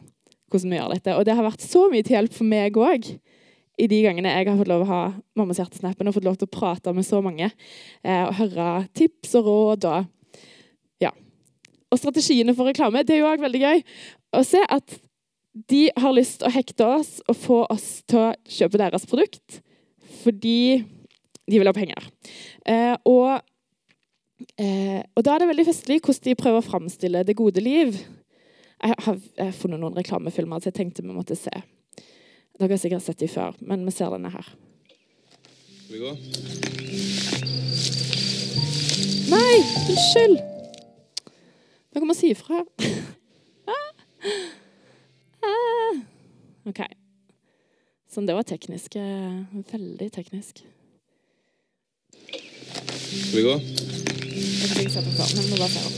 hvordan 0.52 0.74
vi 0.74 0.80
gjør 0.80 0.94
dette? 0.94 1.16
Og 1.18 1.28
det 1.28 1.38
har 1.38 1.46
vært 1.46 1.66
så 1.66 1.88
mye 1.92 2.06
til 2.06 2.18
hjelp 2.18 2.36
for 2.36 2.50
meg 2.50 2.78
òg 2.78 3.14
i 3.82 3.88
de 3.90 4.02
gangene 4.04 4.30
jeg 4.30 4.50
har 4.50 4.60
fått 4.60 4.70
lov 4.70 4.84
å 4.86 4.90
ha 4.90 5.04
Mammas 5.38 5.58
hjertesnappen 5.62 6.10
og 6.10 6.18
fått 6.18 6.28
lov 6.28 6.38
til 6.38 6.50
å 6.50 6.54
prate 6.54 6.94
med 6.94 7.08
så 7.08 7.24
mange 7.26 7.48
eh, 7.50 8.24
og 8.28 8.36
høre 8.38 8.68
tips 8.94 9.34
og 9.40 9.50
råd 9.50 9.88
og 9.90 10.12
ja. 11.02 11.10
Og 11.90 12.02
strategiene 12.02 12.54
for 12.58 12.70
reklame. 12.70 13.02
Det 13.06 13.18
er 13.18 13.24
jo 13.24 13.32
òg 13.32 13.42
veldig 13.42 13.64
gøy 13.64 13.84
å 14.38 14.44
se 14.46 14.62
at 14.62 15.00
de 15.70 15.88
har 15.98 16.16
lyst 16.16 16.40
til 16.42 16.50
å 16.50 16.54
hekte 16.54 16.90
oss 17.00 17.16
og 17.30 17.38
få 17.38 17.60
oss 17.70 17.88
til 18.10 18.22
å 18.22 18.34
kjøpe 18.50 18.82
deres 18.82 19.06
produkt 19.10 19.62
fordi 20.24 20.84
de 21.50 21.60
vil 21.60 21.68
ha 21.68 21.74
penger. 21.76 22.06
Eh, 22.70 22.94
og, 23.10 23.44
eh, 24.58 25.02
og 25.16 25.24
da 25.26 25.36
er 25.36 25.44
det 25.44 25.50
veldig 25.52 25.66
festlig 25.70 26.00
hvordan 26.02 26.26
de 26.28 26.36
prøver 26.40 26.60
å 26.62 26.66
framstille 26.68 27.24
det 27.28 27.36
gode 27.40 27.62
liv. 27.64 27.98
Jeg 28.84 28.96
har, 29.06 29.20
jeg 29.38 29.46
har 29.48 29.56
funnet 29.56 29.80
noen 29.80 29.96
reklamefilmer 29.96 30.60
så 30.60 30.70
jeg 30.72 30.78
tenkte 30.82 31.06
vi 31.06 31.14
måtte 31.16 31.38
se. 31.40 31.54
Dere 32.60 32.74
har 32.76 32.82
sikkert 32.82 33.06
sett 33.06 33.22
dem 33.24 33.32
før, 33.32 33.56
men 33.66 33.86
vi 33.88 33.92
ser 33.96 34.12
denne 34.14 34.30
her. 34.34 34.50
Skal 35.84 35.96
vi 35.96 36.02
gå? 36.04 36.12
Nei, 39.34 39.56
unnskyld! 39.90 40.38
Dere 41.94 42.10
må 42.10 42.16
si 42.18 42.34
ifra. 42.34 42.62
OK. 46.64 46.80
Sånn, 48.14 48.28
det 48.30 48.36
var 48.38 48.46
teknisk. 48.48 48.96
eh, 48.96 49.42
Veldig 49.74 50.10
teknisk. 50.16 50.62
Skal 52.24 53.36
vi 53.36 53.44
gå? 53.44 53.58
Jeg 54.44 54.70
har 54.70 54.80
ikke 54.80 54.92
sett 54.94 55.06
den 55.06 55.14
før, 55.18 55.28
men 55.36 55.44
vi 55.44 55.50
må 55.50 55.56
bare 55.58 55.70
se 55.70 55.80
den. 55.80 55.94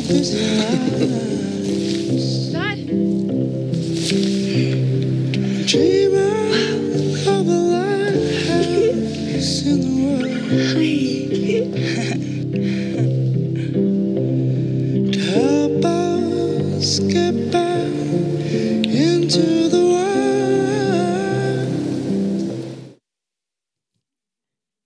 Er 0.00 0.06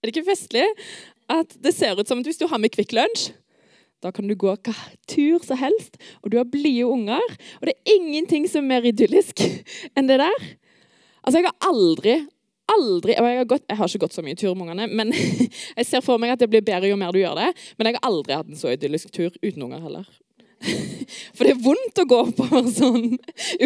det 0.03 0.17
ikke 0.17 0.27
festlig 0.27 0.65
at 1.31 1.55
det 1.63 1.71
ser 1.73 1.95
ut 1.95 2.09
som 2.09 2.19
at 2.19 2.27
hvis 2.27 2.37
du 2.37 2.47
har 2.51 2.59
med 2.59 2.75
Kvikk 2.75 2.93
Lunsj, 2.93 3.31
da 4.05 4.13
kan 4.13 4.29
du 4.29 4.37
gå 4.37 4.53
hva 4.53 4.75
tur 5.09 5.41
som 5.45 5.59
helst, 5.61 5.97
og 6.23 6.33
du 6.33 6.39
har 6.41 6.49
blide 6.51 6.85
unger, 6.85 7.25
og 7.61 7.67
det 7.69 7.75
er 7.75 7.97
ingenting 7.97 8.47
som 8.51 8.65
er 8.65 8.75
mer 8.75 8.89
idyllisk 8.93 9.41
enn 9.97 10.11
det 10.11 10.21
der. 10.21 10.49
Altså, 11.25 11.41
jeg 11.41 11.49
har 11.49 11.71
aldri, 11.71 12.19
aldri 12.75 13.17
og 13.17 13.29
jeg 13.31 13.41
har, 13.41 13.49
gått, 13.55 13.65
jeg 13.71 13.81
har 13.81 13.89
ikke 13.89 14.05
gått 14.05 14.19
så 14.19 14.25
mye 14.27 14.37
tur 14.37 14.53
med 14.53 14.69
ungene, 14.69 14.91
men 14.93 15.15
jeg 15.79 15.89
ser 15.89 16.05
for 16.05 16.21
meg 16.21 16.35
at 16.35 16.45
det 16.45 16.51
blir 16.53 16.65
bedre 16.67 16.93
jo 16.93 17.01
mer 17.01 17.17
du 17.17 17.23
gjør 17.23 17.41
det. 17.41 17.51
Men 17.79 17.89
jeg 17.89 17.99
har 17.99 18.11
aldri 18.11 18.37
hatt 18.37 18.53
en 18.53 18.61
så 18.61 18.75
idyllisk 18.77 19.15
tur 19.15 19.33
uten 19.41 19.65
unger 19.65 19.81
heller. 19.87 20.09
For 21.37 21.45
det 21.45 21.55
er 21.55 21.63
vondt 21.65 22.01
å 22.01 22.07
gå 22.09 22.21
oppover 22.29 22.69
sånn, 22.73 23.17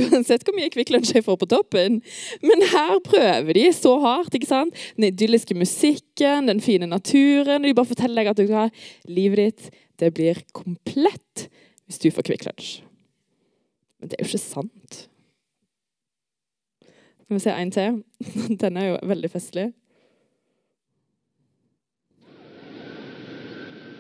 uansett 0.03 0.45
hvor 0.47 0.57
mye 0.57 0.71
Kvikk 0.75 0.93
Lunsj 0.95 1.15
jeg 1.17 1.27
får 1.27 1.39
på 1.41 1.51
toppen. 1.51 2.01
Men 2.45 2.65
her 2.73 2.99
prøver 3.07 3.59
de 3.59 3.67
så 3.77 3.95
hardt. 4.03 4.35
ikke 4.35 4.51
sant? 4.51 4.77
Den 4.97 5.11
idylliske 5.11 5.57
musikken, 5.59 6.51
den 6.51 6.63
fine 6.65 6.89
naturen. 6.91 7.67
De 7.67 7.77
bare 7.77 7.93
forteller 7.93 8.25
deg 8.25 8.33
at 8.33 8.43
du 8.43 8.55
har 8.55 8.73
livet 9.09 9.45
ditt 9.45 9.71
det 9.99 10.13
blir 10.15 10.39
komplett 10.55 11.49
hvis 11.89 11.99
du 12.03 12.11
får 12.15 12.29
Kvikk 12.29 12.47
Lunsj. 12.47 12.79
Men 13.99 14.11
det 14.11 14.19
er 14.19 14.25
jo 14.25 14.31
ikke 14.31 14.43
sant. 14.45 14.99
Skal 17.25 17.35
vi 17.35 17.43
se 17.43 17.55
en 17.55 17.75
til? 17.75 18.03
Den 18.63 18.79
er 18.79 18.93
jo 18.93 19.01
veldig 19.11 19.31
festlig. 19.33 19.71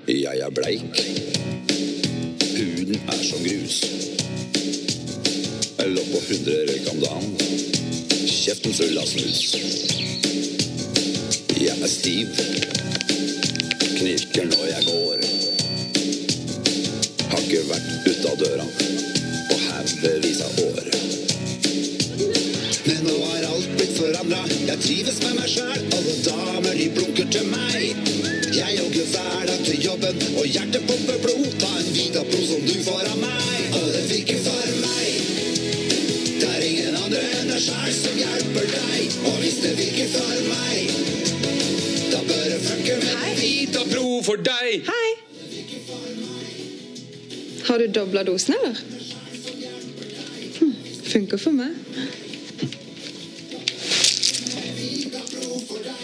Jeg 0.08 0.40
er 0.40 0.54
bleik. 0.56 1.97
Er 3.06 3.22
som 3.22 3.42
grus. 3.44 3.76
Jeg 5.78 5.90
lå 5.94 6.02
på 6.10 6.18
100 6.20 6.56
røyk 6.68 6.88
om 6.92 7.00
dagen. 7.02 7.30
Kjeften 8.26 8.74
full 8.74 8.98
av 8.98 9.06
snus. 9.06 9.40
Jeg 11.54 11.76
er 11.76 11.92
stiv. 11.92 12.28
Knirker 13.98 14.50
når 14.50 14.66
jeg 14.72 14.86
går. 14.88 15.24
Har 17.30 17.40
ikke 17.44 17.62
vært 17.70 17.88
ute 18.08 18.32
av 18.32 18.36
døra 18.42 18.66
på 18.74 19.60
haugevis 19.68 20.42
av 20.48 20.60
år. 20.66 20.92
Men 22.88 23.02
nå 23.06 23.16
har 23.24 23.48
alt 23.52 23.72
blitt 23.78 23.96
forandra. 24.00 24.42
Jeg 24.72 24.84
trives 24.86 25.22
med 25.22 25.38
meg 25.38 25.50
sjæl. 25.54 25.80
Alle 25.98 26.18
damer 26.26 26.74
de 26.82 26.90
blunker 26.98 27.32
til 27.38 27.50
meg. 27.54 28.06
Jeg 28.58 28.78
jogger 28.80 29.12
hver 29.12 29.44
dag 29.46 29.60
til 29.64 29.84
jobben, 29.84 30.22
og 30.34 30.46
hjertet 30.48 30.82
pumper 30.88 30.97
for 44.28 44.36
deg. 44.44 44.84
Hei! 44.84 45.08
Har 47.68 47.80
du 47.80 47.86
dobla 47.92 48.24
dosen, 48.28 48.54
eller? 48.58 48.76
Hm, 50.58 50.74
funker 51.08 51.40
for 51.40 51.56
meg. 51.56 51.72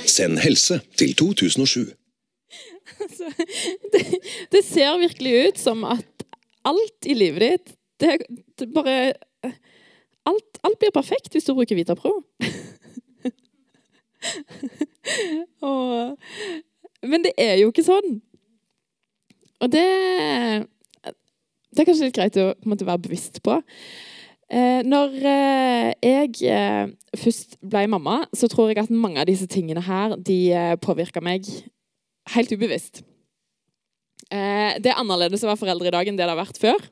Send 0.09 0.41
helse 0.41 0.81
til 0.97 1.13
2007. 1.21 1.93
det, 3.93 4.03
det 4.55 4.63
ser 4.65 4.97
virkelig 5.03 5.33
ut 5.49 5.59
som 5.61 5.85
at 5.85 6.25
alt 6.65 7.09
i 7.11 7.17
livet 7.19 7.45
ditt 7.45 7.75
det, 8.01 8.17
det 8.59 8.71
bare 8.73 9.13
alt, 10.25 10.61
alt 10.65 10.79
blir 10.81 10.95
perfekt 10.95 11.35
hvis 11.35 11.45
du 11.45 11.53
bruker 11.55 11.77
Vitapro. 11.77 12.13
Og, 15.69 16.17
men 17.09 17.25
det 17.27 17.35
er 17.41 17.59
jo 17.61 17.71
ikke 17.73 17.87
sånn. 17.87 18.19
Og 19.63 19.71
det 19.73 19.85
Det 21.75 21.83
er 21.83 21.89
kanskje 21.89 22.07
litt 22.07 22.19
greit 22.19 22.37
å 22.39 22.53
måte, 22.71 22.87
være 22.87 23.03
bevisst 23.03 23.41
på. 23.43 23.57
Eh, 24.47 24.85
når 24.87 25.17
eh, 25.27 25.89
jeg 26.05 26.37
eh, 26.47 26.93
først 27.19 27.57
ble 27.67 27.89
mamma, 27.91 28.21
så 28.31 28.47
tror 28.47 28.71
jeg 28.71 28.79
at 28.85 28.93
mange 28.95 29.19
av 29.19 29.27
disse 29.27 29.49
tingene 29.51 29.83
her 29.83 30.15
de 30.15 30.37
eh, 30.55 30.77
påvirka 30.79 31.19
meg 31.25 31.49
helt 32.37 32.53
ubevisst. 32.55 33.03
Eh, 34.31 34.79
det 34.79 34.93
er 34.93 35.01
annerledes 35.01 35.43
å 35.43 35.51
være 35.51 35.63
foreldre 35.65 35.91
i 35.91 35.97
dag 35.97 36.07
enn 36.07 36.21
det 36.21 36.29
det 36.29 36.31
har 36.31 36.39
vært 36.39 36.63
før. 36.63 36.87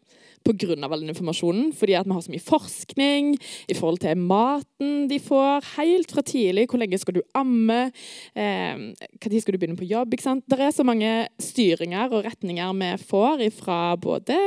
Pga. 0.45 0.77
all 0.85 1.01
den 1.01 1.13
informasjonen. 1.13 1.73
Fordi 1.73 1.95
at 1.99 2.07
vi 2.07 2.13
har 2.13 2.25
så 2.25 2.33
mye 2.33 2.45
forskning 2.45 3.33
i 3.69 3.75
forhold 3.75 4.03
til 4.03 4.19
maten 4.19 5.09
de 5.09 5.19
får 5.23 5.65
helt 5.77 6.13
fra 6.13 6.23
tidlig. 6.23 6.69
Hvor 6.71 6.79
lenge 6.83 6.99
skal 6.99 7.15
du 7.15 7.23
amme? 7.35 7.93
Eh, 8.35 8.75
Når 9.23 9.41
skal 9.41 9.55
du 9.55 9.59
begynne 9.59 9.79
på 9.79 9.89
jobb? 9.89 10.13
ikke 10.13 10.23
sant? 10.23 10.45
Det 10.49 10.61
er 10.61 10.71
så 10.71 10.85
mange 10.85 11.29
styringer 11.39 12.13
og 12.13 12.25
retninger 12.25 12.73
vi 12.73 12.93
får 13.03 13.51
fra 13.51 13.97
både 13.97 14.39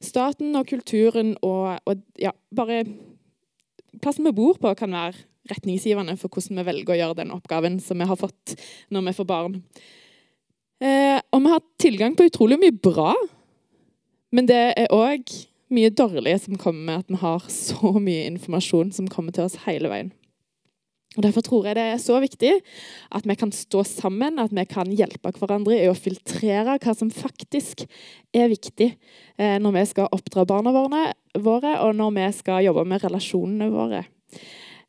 staten 0.00 0.54
og 0.56 0.66
kulturen 0.66 1.36
og, 1.42 1.78
og 1.86 1.96
ja, 2.18 2.30
bare 2.54 2.84
Plassen 4.02 4.24
vi 4.24 4.32
bor 4.34 4.56
på, 4.58 4.70
kan 4.74 4.90
være 4.90 5.20
retningsgivende 5.50 6.16
for 6.18 6.32
hvordan 6.32 6.58
vi 6.58 6.66
velger 6.66 6.94
å 6.94 6.98
gjøre 6.98 7.18
den 7.20 7.34
oppgaven 7.34 7.76
som 7.82 8.00
vi 8.00 8.08
har 8.08 8.18
fått 8.18 8.54
når 8.94 9.04
vi 9.08 9.14
får 9.18 9.28
barn. 9.28 9.58
Eh, 10.82 11.18
og 11.30 11.44
vi 11.44 11.52
har 11.52 11.62
tilgang 11.78 12.16
på 12.18 12.26
utrolig 12.26 12.58
mye 12.58 12.74
bra, 12.74 13.12
men 14.32 14.48
det 14.48 14.62
er 14.80 14.92
òg 14.92 15.28
mye 15.72 15.92
dårlig 15.92 16.34
som 16.42 16.58
kommer 16.60 16.84
med 16.88 17.04
at 17.04 17.12
vi 17.12 17.20
har 17.22 17.46
så 17.52 17.94
mye 17.96 18.26
informasjon 18.30 18.92
som 18.96 19.08
kommer 19.12 19.34
til 19.34 19.46
oss 19.46 19.62
hele 19.66 19.90
veien. 19.92 20.12
Og 21.12 21.26
Derfor 21.26 21.44
tror 21.44 21.66
jeg 21.68 21.76
det 21.76 21.84
er 21.84 21.98
så 22.00 22.16
viktig 22.22 22.52
at 23.12 23.26
vi 23.28 23.34
kan 23.36 23.50
stå 23.52 23.82
sammen, 23.84 24.38
at 24.40 24.52
vi 24.56 24.64
kan 24.68 24.88
hjelpe 24.96 25.34
hverandre 25.36 25.76
i 25.76 25.90
å 25.90 25.96
filtrere 25.96 26.78
hva 26.80 26.94
som 26.96 27.10
faktisk 27.12 27.84
er 28.32 28.48
viktig 28.52 28.88
eh, 29.36 29.58
når 29.60 29.76
vi 29.76 29.84
skal 29.90 30.08
oppdra 30.16 30.46
barna 30.48 30.72
våre, 30.72 31.74
og 31.84 31.92
når 31.98 32.14
vi 32.16 32.28
skal 32.38 32.64
jobbe 32.64 32.86
med 32.88 33.04
relasjonene 33.04 33.68
våre. 33.74 34.06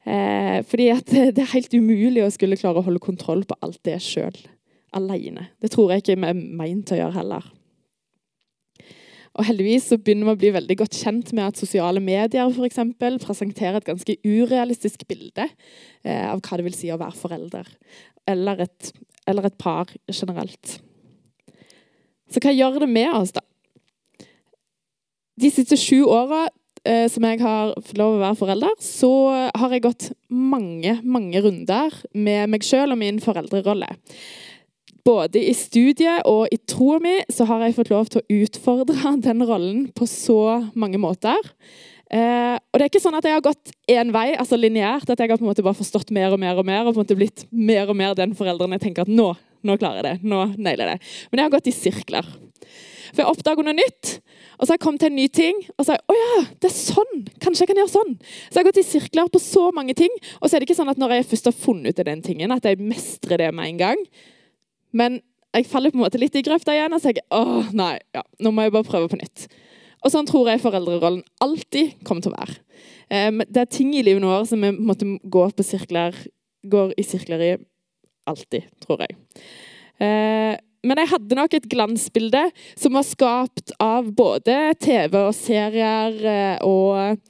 Eh, 0.07 0.61
fordi 0.67 0.87
det 1.35 1.43
er 1.43 1.55
helt 1.57 1.75
umulig 1.75 2.23
å 2.23 2.31
skulle 2.31 2.59
klare 2.59 2.79
å 2.79 2.87
holde 2.87 3.03
kontroll 3.03 3.43
på 3.47 3.59
alt 3.59 3.81
det 3.83 3.99
sjøl 4.03 4.37
alene. 4.95 5.49
Det 5.59 5.73
tror 5.73 5.91
jeg 5.91 6.03
ikke 6.03 6.19
vi 6.21 6.31
er 6.31 6.39
meint 6.39 6.91
å 6.93 7.01
gjøre 7.01 7.17
heller. 7.17 7.51
Og 9.33 9.47
heldigvis 9.47 9.87
så 9.89 9.97
begynner 9.97 10.29
vi 10.29 10.35
å 10.35 10.41
bli 10.43 10.51
veldig 10.53 10.77
godt 10.83 10.97
kjent 10.99 11.31
med 11.33 11.47
at 11.47 11.61
sosiale 11.61 12.01
medier 12.03 12.51
for 12.53 12.67
eksempel, 12.67 13.17
presenterer 13.21 13.79
et 13.79 13.87
ganske 13.87 14.17
urealistisk 14.21 15.07
bilde 15.09 15.47
eh, 15.47 16.27
av 16.29 16.43
hva 16.43 16.59
det 16.59 16.67
vil 16.67 16.77
si 16.77 16.91
å 16.93 16.99
være 17.01 17.17
forelder. 17.17 17.71
Eller 18.29 18.67
et, 18.67 18.91
eller 19.29 19.49
et 19.49 19.57
par 19.57 19.89
generelt. 20.11 20.77
Så 22.29 22.41
hva 22.43 22.53
gjør 22.53 22.83
det 22.85 22.91
med 22.93 23.09
oss, 23.17 23.33
da? 23.33 23.41
de 25.39 25.49
siste 25.49 25.77
sju 25.79 26.03
åra 26.05 26.45
eh, 26.85 27.07
som 27.11 27.25
jeg 27.25 27.41
har 27.41 27.73
fått 27.79 27.99
lov 27.99 28.17
å 28.17 28.21
være 28.21 28.39
forelder, 28.39 28.77
så 28.83 29.11
har 29.57 29.73
jeg 29.73 29.85
gått 29.87 30.09
mange, 30.29 30.99
mange 31.03 31.41
runder 31.43 31.95
med 32.13 32.53
meg 32.53 32.65
sjøl 32.67 32.93
og 32.93 33.01
min 33.01 33.21
foreldrerolle. 33.23 33.89
Både 35.03 35.41
i 35.43 35.51
studiet 35.57 36.23
og 36.29 36.47
i 36.53 36.57
troa 36.69 36.99
mi 37.03 37.17
så 37.31 37.43
har 37.49 37.65
jeg 37.65 37.75
fått 37.75 37.91
lov 37.91 38.11
til 38.11 38.21
å 38.21 38.43
utfordre 38.43 39.15
den 39.25 39.43
rollen 39.43 39.89
på 39.95 40.07
så 40.09 40.61
mange 40.79 41.01
måter. 41.01 41.39
Eh, 42.13 42.55
og 42.55 42.77
det 42.77 42.85
er 42.85 42.91
ikke 42.91 43.01
sånn 43.03 43.17
at 43.17 43.25
jeg 43.25 43.35
har 43.35 43.43
gått 43.43 43.73
én 43.89 44.13
vei, 44.13 44.29
altså 44.37 44.59
lineært, 44.59 45.09
at 45.09 45.19
jeg 45.19 45.31
har 45.31 45.39
på 45.39 45.43
en 45.43 45.49
måte 45.49 45.65
bare 45.65 45.79
forstått 45.79 46.13
mer 46.15 46.35
og 46.35 46.39
mer 46.39 46.59
og 46.61 46.67
mer, 46.67 46.85
og 46.85 46.93
på 46.93 47.01
en 47.01 47.07
måte 47.07 47.17
blitt 47.17 47.47
mer 47.49 47.89
og 47.89 47.97
mer 47.99 48.13
den 48.15 48.35
foreldrene 48.37 48.77
jeg 48.77 48.85
tenker 48.85 49.07
at 49.07 49.11
nå, 49.11 49.31
nå 49.65 49.77
klarer 49.81 49.99
jeg 49.99 50.05
det, 50.21 50.29
nå 50.29 50.43
nailer 50.55 50.93
jeg 50.93 51.01
det. 51.01 51.13
Men 51.31 51.41
jeg 51.41 51.49
har 51.49 51.55
gått 51.55 51.71
i 51.71 51.75
sirkler. 51.75 52.29
For 53.13 53.23
jeg 53.23 53.29
oppdager 53.29 53.65
noe 53.65 53.75
nytt, 53.77 54.13
og 54.55 54.63
så 54.63 54.71
har 54.71 54.77
jeg 54.77 54.83
kommet 54.85 55.03
til 55.03 55.11
en 55.11 55.17
ny 55.17 55.25
ting, 55.33 55.59
og 55.75 55.85
så 55.85 55.95
er 55.95 55.99
jeg, 55.99 56.05
å 56.05 56.19
ja, 56.19 56.43
det 56.63 56.69
er 56.69 56.75
sånn, 56.77 57.25
kanskje 57.43 57.65
jeg 57.65 57.71
kan 57.71 57.81
gjøre 57.81 57.93
sånn. 57.93 58.13
Så 58.21 58.53
jeg 58.53 58.61
har 58.61 58.69
gått 58.69 58.79
i 58.81 58.85
sirkler 58.87 59.33
på 59.33 59.41
så 59.41 59.65
mange 59.75 59.97
ting, 59.97 60.13
og 60.39 60.45
så 60.45 60.55
er 60.55 60.61
det 60.61 60.69
ikke 60.69 60.77
sånn 60.77 60.93
at 60.93 61.01
når 61.01 61.17
jeg 61.17 61.27
først 61.33 61.49
har 61.49 61.57
funnet 61.65 61.91
ut 61.91 62.01
av 62.05 62.07
den 62.09 62.23
tingen, 62.25 62.53
at 62.55 62.69
jeg 62.69 62.79
mestrer 62.81 63.41
det 63.41 63.49
med 63.57 63.73
en 63.73 63.81
gang. 63.81 64.05
Men 64.97 65.19
jeg 65.53 65.69
faller 65.69 65.93
på 65.93 65.99
en 65.99 66.05
måte 66.05 66.21
litt 66.21 66.35
i 66.37 66.43
grøfta 66.45 66.73
igjen, 66.73 66.93
og 66.93 67.01
så 67.01 67.11
tenker 67.11 67.27
åh, 67.35 67.69
nei, 67.77 67.95
ja, 68.15 68.23
nå 68.41 68.53
må 68.53 68.65
jeg 68.65 68.73
bare 68.73 68.87
prøve 68.87 69.11
på 69.11 69.19
nytt. 69.19 69.47
Og 70.03 70.11
sånn 70.11 70.27
tror 70.27 70.49
jeg 70.51 70.61
foreldrerollen 70.63 71.23
alltid 71.43 71.93
kommer 72.03 72.23
til 72.23 72.33
å 72.33 72.39
være. 72.39 72.57
Um, 73.13 73.43
det 73.47 73.61
er 73.61 73.71
ting 73.71 73.93
i 73.95 74.03
livet 74.03 74.25
vårt 74.25 74.49
som 74.49 74.63
vi 74.63 74.73
måtte 74.75 75.07
gå 75.21 75.45
på 75.53 75.65
sirkler, 75.65 76.17
går 76.67 76.95
i 76.99 77.05
sirkler 77.07 77.43
i 77.45 77.53
alltid, 78.29 78.67
tror 78.83 79.03
jeg. 79.05 79.17
Uh, 80.01 80.55
men 80.83 80.99
jeg 80.99 81.11
hadde 81.13 81.37
nok 81.39 81.53
et 81.55 81.67
glansbilde 81.71 82.41
som 82.75 82.97
var 82.97 83.05
skapt 83.07 83.71
av 83.83 84.09
både 84.15 84.73
TV 84.83 85.15
og 85.21 85.35
serier 85.37 86.17
uh, 86.25 86.65
og, 86.67 87.29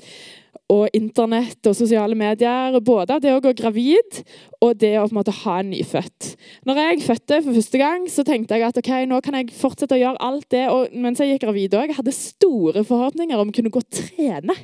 og 0.72 0.88
internett 0.96 1.68
og 1.68 1.76
sosiale 1.78 2.16
medier. 2.18 2.78
Både 2.84 3.18
av 3.18 3.24
det 3.24 3.34
å 3.34 3.42
gå 3.44 3.54
gravid 3.58 4.22
og 4.64 4.78
det 4.80 4.96
å 5.00 5.06
på 5.06 5.14
en 5.14 5.20
måte 5.20 5.36
ha 5.44 5.60
en 5.60 5.72
nyfødt. 5.74 6.34
Når 6.68 6.82
jeg 6.82 7.06
fødte 7.08 7.42
for 7.44 7.60
første 7.60 7.82
gang, 7.82 8.10
så 8.10 8.26
tenkte 8.28 8.58
jeg 8.58 8.68
at 8.70 8.80
ok, 8.80 8.92
nå 9.10 9.20
kan 9.26 9.40
jeg 9.40 9.54
fortsette 9.58 9.98
å 9.98 10.02
gjøre 10.02 10.24
alt 10.24 10.50
det. 10.54 10.66
Og 10.72 10.94
mens 10.96 11.22
jeg 11.22 11.34
gikk 11.34 11.48
gravid 11.48 11.78
òg, 11.80 11.96
hadde 11.98 12.16
store 12.16 12.86
forhåpninger 12.88 13.40
om 13.40 13.52
å 13.52 13.56
kunne 13.56 13.74
gå 13.74 13.84
og 13.84 14.04
trene 14.04 14.58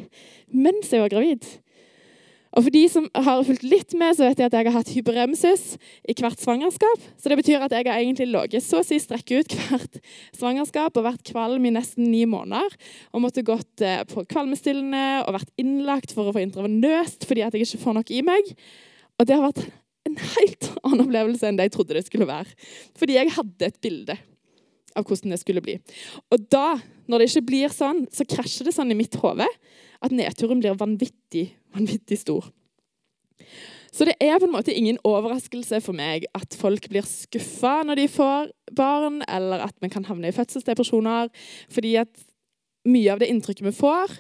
mens 0.50 0.90
jeg 0.90 1.04
var 1.04 1.12
gravid. 1.14 1.46
Og 2.58 2.66
for 2.66 2.74
de 2.74 2.82
som 2.90 3.06
har 3.14 3.44
fulgt 3.46 3.66
litt 3.68 3.94
med, 3.98 4.16
så 4.18 4.26
vet 4.26 4.40
jeg 4.42 4.50
at 4.50 4.56
jeg 4.58 4.68
har 4.68 4.76
hatt 4.80 4.92
hyperemsis 4.94 5.66
i 6.10 6.16
hvert 6.18 6.42
svangerskap. 6.42 7.04
Så 7.22 7.30
det 7.30 7.38
betyr 7.38 7.66
at 7.66 7.76
jeg 7.76 7.86
har 7.86 8.00
egentlig 8.00 8.30
ligget 8.32 8.66
så 8.66 8.82
å 8.82 8.86
si 8.86 8.98
strekket 9.02 9.46
ut 9.46 9.58
hvert 9.68 10.00
svangerskap 10.38 10.98
og 10.98 11.06
vært 11.06 11.30
kvalm 11.30 11.68
i 11.70 11.74
nesten 11.76 12.10
ni 12.10 12.24
måneder. 12.30 12.74
Og 13.14 13.22
måtte 13.26 13.46
gått 13.46 13.86
eh, 13.86 14.02
på 14.10 14.26
kvalmestillende 14.32 15.28
og 15.28 15.38
vært 15.38 15.54
innlagt 15.62 16.16
for 16.16 16.30
å 16.30 16.34
få 16.34 16.42
intravenøst 16.46 17.30
fordi 17.30 17.46
at 17.46 17.54
jeg 17.54 17.68
ikke 17.68 17.84
får 17.86 18.00
nok 18.00 18.16
i 18.18 18.24
meg. 18.26 18.50
Og 19.20 19.30
det 19.30 19.38
har 19.38 19.46
vært 19.46 19.70
en 20.10 20.18
helt 20.34 20.72
annen 20.82 21.06
opplevelse 21.06 21.46
enn 21.46 21.60
det 21.60 21.70
jeg 21.70 21.76
trodde 21.78 21.98
det 22.00 22.06
skulle 22.08 22.30
være. 22.30 22.58
Fordi 22.98 23.20
jeg 23.20 23.36
hadde 23.38 23.70
et 23.70 23.80
bilde 23.84 24.18
av 24.98 25.06
hvordan 25.06 25.36
det 25.36 25.42
skulle 25.44 25.64
bli. 25.64 25.78
Og 26.34 26.50
da, 26.50 26.80
når 27.06 27.22
det 27.22 27.30
ikke 27.30 27.48
blir 27.52 27.74
sånn, 27.74 28.08
så 28.14 28.26
krasjer 28.26 28.68
det 28.68 28.74
sånn 28.76 28.90
i 28.94 28.98
mitt 28.98 29.18
hode 29.22 29.48
at 30.00 30.16
nedturen 30.16 30.62
blir 30.64 30.78
vanvittig, 30.80 31.50
vanvittig 31.76 32.20
stor. 32.22 32.48
Så 33.90 34.06
det 34.06 34.16
er 34.22 34.38
på 34.38 34.46
en 34.46 34.54
måte 34.54 34.76
ingen 34.76 35.00
overraskelse 35.08 35.80
for 35.82 35.98
meg 35.98 36.28
at 36.38 36.56
folk 36.58 36.86
blir 36.92 37.08
skuffa 37.10 37.80
når 37.88 38.04
de 38.04 38.08
får 38.12 38.52
barn, 38.78 39.24
eller 39.26 39.66
at 39.66 39.76
vi 39.82 39.90
kan 39.90 40.06
havne 40.06 40.30
i 40.30 40.36
fødselsdepresjoner, 40.36 41.32
fordi 41.74 41.96
at 42.04 42.12
mye 42.90 43.12
av 43.12 43.22
det 43.22 43.32
inntrykket 43.32 43.66
vi 43.66 43.76
får, 43.76 44.14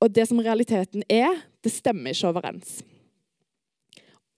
og 0.00 0.14
det 0.14 0.28
som 0.30 0.40
realiteten 0.40 1.02
er, 1.10 1.42
det 1.64 1.74
stemmer 1.74 2.14
ikke 2.14 2.30
overens. 2.30 2.78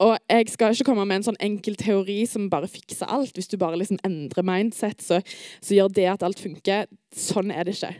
Og 0.02 0.16
jeg 0.26 0.48
skal 0.50 0.74
ikke 0.74 0.88
komme 0.88 1.04
med 1.06 1.20
en 1.20 1.28
sånn 1.28 1.42
enkel 1.44 1.76
teori 1.78 2.24
som 2.26 2.48
bare 2.50 2.70
fikser 2.70 3.10
alt. 3.12 3.36
Hvis 3.36 3.52
du 3.52 3.54
bare 3.60 3.78
liksom 3.78 4.00
endrer 4.02 4.42
mindset, 4.46 5.04
så, 5.04 5.20
så 5.62 5.76
gjør 5.76 5.92
det 5.94 6.08
at 6.10 6.24
alt 6.26 6.42
funker. 6.42 6.88
Sånn 7.14 7.52
er 7.54 7.68
det 7.68 7.76
ikke. 7.76 7.92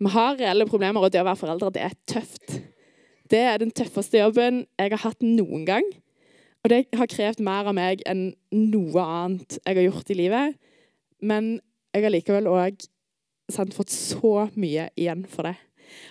Vi 0.00 0.12
har 0.14 0.38
reelle 0.38 0.68
problemer, 0.68 1.04
og 1.04 1.12
det 1.12 1.20
å 1.20 1.26
være 1.26 1.40
foreldre, 1.42 1.74
det 1.74 1.84
er 1.84 1.98
tøft. 2.08 2.56
Det 3.30 3.42
er 3.42 3.60
den 3.62 3.72
tøffeste 3.74 4.20
jobben 4.20 4.64
jeg 4.78 4.92
har 4.94 5.02
hatt 5.02 5.24
noen 5.24 5.64
gang. 5.68 5.86
Og 6.64 6.70
det 6.72 6.84
har 6.98 7.10
krevd 7.10 7.42
mer 7.46 7.68
av 7.70 7.76
meg 7.78 8.02
enn 8.10 8.28
noe 8.50 9.02
annet 9.02 9.58
jeg 9.60 9.78
har 9.78 9.86
gjort 9.88 10.10
i 10.10 10.18
livet. 10.18 10.56
Men 11.22 11.56
jeg 11.94 12.06
har 12.06 12.14
likevel 12.14 12.50
òg 12.50 12.86
fått 13.54 13.94
så 13.94 14.48
mye 14.58 14.88
igjen 14.98 15.24
for 15.30 15.46
det. 15.46 15.54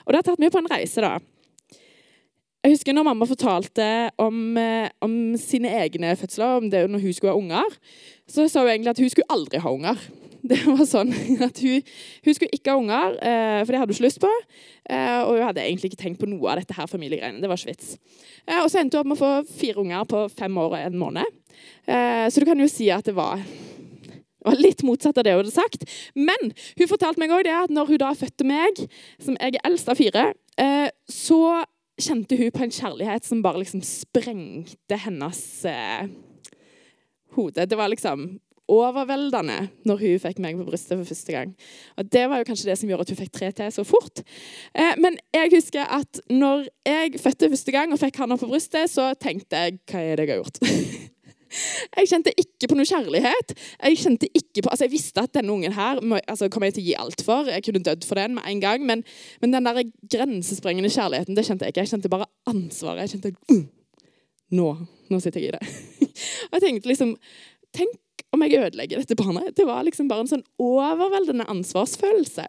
Og 0.06 0.13
det 0.13 0.21
har 0.21 0.28
tatt 0.30 0.39
meg 0.39 0.54
på 0.54 0.62
en 0.62 0.71
reise, 0.71 1.04
da. 1.04 1.17
Jeg 2.65 2.73
husker 2.73 2.95
når 2.95 3.06
mamma 3.06 3.28
fortalte 3.30 3.88
om, 4.17 4.58
eh, 4.58 4.88
om 5.06 5.36
sine 5.38 5.69
egne 5.84 6.15
fødsler, 6.17 6.58
om 6.58 6.69
det 6.71 6.88
når 6.89 7.04
hun 7.04 7.13
skulle 7.13 7.34
ha 7.34 7.38
unger, 7.38 7.75
så 8.28 8.47
sa 8.49 8.63
hun 8.63 8.71
egentlig 8.71 8.95
at 8.95 9.04
hun 9.04 9.12
skulle 9.12 9.30
aldri 9.30 9.60
ha 9.62 9.69
unger. 9.69 9.99
Det 10.51 10.62
var 10.67 10.86
sånn 10.86 11.12
at 11.41 11.60
Hun, 11.63 11.81
hun 12.25 12.38
skulle 12.38 12.53
ikke 12.53 12.73
ha 12.73 12.79
unger, 12.79 13.17
eh, 13.17 13.60
for 13.63 13.73
det 13.73 13.81
hadde 13.81 13.93
hun 13.93 13.97
ikke 13.97 14.08
lyst 14.08 14.21
på. 14.21 14.31
Eh, 14.89 15.21
og 15.23 15.36
hun 15.38 15.45
hadde 15.47 15.63
egentlig 15.63 15.91
ikke 15.91 16.03
tenkt 16.03 16.21
på 16.21 16.29
noe 16.29 16.51
av 16.51 16.62
dette 16.62 16.75
her 16.77 16.89
familiegreiene. 16.89 17.41
Det 17.41 17.49
var 17.49 17.60
ikke 17.60 17.73
vits. 17.73 17.95
Eh, 18.45 18.60
og 18.62 18.69
så 18.69 18.81
endte 18.81 18.99
hun 18.99 19.05
opp 19.05 19.12
med 19.12 19.17
å 19.17 19.23
få 19.23 19.60
fire 19.62 19.81
unger 19.81 20.10
på 20.12 20.25
fem 20.36 20.60
år 20.62 20.75
og 20.75 20.81
en 20.81 20.99
måned. 21.01 21.39
Så 21.86 22.41
du 22.41 22.45
kan 22.45 22.60
jo 22.60 22.67
si 22.69 22.89
at 22.91 23.05
det 23.08 23.13
var, 23.15 23.39
var 24.43 24.58
litt 24.60 24.81
motsatt 24.86 25.17
av 25.17 25.25
det 25.25 25.34
hun 25.34 25.39
hadde 25.43 25.53
sagt. 25.53 25.86
Men 26.17 26.51
hun 26.51 26.89
fortalte 26.89 27.21
meg 27.21 27.31
også 27.31 27.47
det 27.47 27.53
at 27.55 27.73
når 27.73 27.93
hun 27.93 28.01
da 28.01 28.10
fødte 28.17 28.47
meg, 28.49 28.81
som 29.23 29.38
jeg 29.39 29.55
er 29.55 29.67
eldst 29.69 29.89
av 29.89 29.97
fire, 29.97 30.25
så 31.10 31.39
kjente 31.95 32.38
hun 32.38 32.51
på 32.53 32.65
en 32.65 32.75
kjærlighet 32.75 33.25
som 33.25 33.43
bare 33.45 33.62
liksom 33.63 33.86
sprengte 33.88 34.99
hennes 35.05 35.41
hode. 37.38 37.65
Det 37.69 37.79
var 37.79 37.93
liksom 37.93 38.27
overveldende 38.71 39.69
når 39.86 40.01
hun 40.01 40.21
fikk 40.23 40.39
meg 40.43 40.60
på 40.60 40.67
brystet 40.67 40.97
for 40.97 41.08
første 41.10 41.36
gang. 41.36 41.56
Og 41.97 42.12
Det 42.12 42.25
var 42.30 42.41
jo 42.41 42.47
kanskje 42.49 42.69
det 42.69 42.78
som 42.80 42.89
gjorde 42.89 43.08
at 43.08 43.13
hun 43.13 43.21
fikk 43.23 43.34
tre 43.34 43.51
til 43.51 43.71
så 43.71 43.84
fort. 43.88 44.23
Eh, 44.75 44.93
men 45.01 45.19
jeg 45.34 45.54
husker 45.54 45.86
at 45.86 46.21
når 46.30 46.67
jeg 46.86 47.19
fødte 47.21 47.49
første 47.49 47.75
gang 47.75 47.93
og 47.93 48.01
fikk 48.01 48.21
han 48.21 48.38
på 48.38 48.47
brystet, 48.49 48.89
så 48.89 49.13
tenkte 49.19 49.56
jeg 49.56 49.80
hva 49.91 50.01
er 50.01 50.15
det 50.15 50.28
jeg 50.28 50.36
har 50.36 50.43
gjort? 50.43 50.63
Jeg 51.95 52.10
kjente 52.10 52.34
ikke 52.36 52.67
på 52.67 52.75
noe 52.75 52.88
kjærlighet. 52.89 53.54
Jeg 53.56 53.99
kjente 54.01 54.28
ikke 54.36 54.65
på, 54.65 54.71
altså 54.73 54.88
jeg 54.88 54.91
visste 54.91 55.23
at 55.23 55.34
denne 55.38 55.54
ungen 55.54 55.75
her 55.75 56.01
altså 56.28 56.49
kommer 56.51 56.67
jeg 56.67 56.78
til 56.78 56.84
å 56.84 56.88
gi 56.88 56.95
alt 56.99 57.23
for. 57.23 57.49
Jeg 57.51 57.63
kunne 57.63 57.84
dødd 57.86 58.08
for 58.08 58.19
den 58.19 58.36
med 58.36 58.49
en 58.49 58.63
gang. 58.63 58.84
Men, 58.84 59.06
men 59.41 59.56
den 59.56 59.69
der 59.69 59.82
grensesprengende 60.12 60.91
kjærligheten 60.91 61.38
det 61.38 61.45
kjente 61.47 61.67
jeg 61.67 61.75
ikke. 61.75 61.86
Jeg 61.86 61.93
kjente 61.93 62.12
bare 62.12 62.28
ansvaret. 62.51 63.06
Jeg 63.06 63.15
kjente 63.15 63.56
uh, 63.56 63.63
nå, 64.60 64.71
nå 65.12 65.21
sitter 65.23 65.45
jeg 65.45 65.54
i 65.54 65.56
det. 65.56 66.10
Og 66.49 66.58
jeg 66.58 66.65
tenkte 66.67 66.91
liksom 66.91 67.15
Tenk 67.75 67.91
om 68.36 68.45
jeg 68.45 68.60
ødelegger 68.60 69.02
dette 69.02 69.17
barnet. 69.19 69.54
Det 69.58 69.65
var 69.67 69.86
liksom 69.88 70.10
bare 70.12 70.26
en 70.26 70.32
sånn 70.36 70.45
overveldende 70.62 71.48
ansvarsfølelse. 71.52 72.48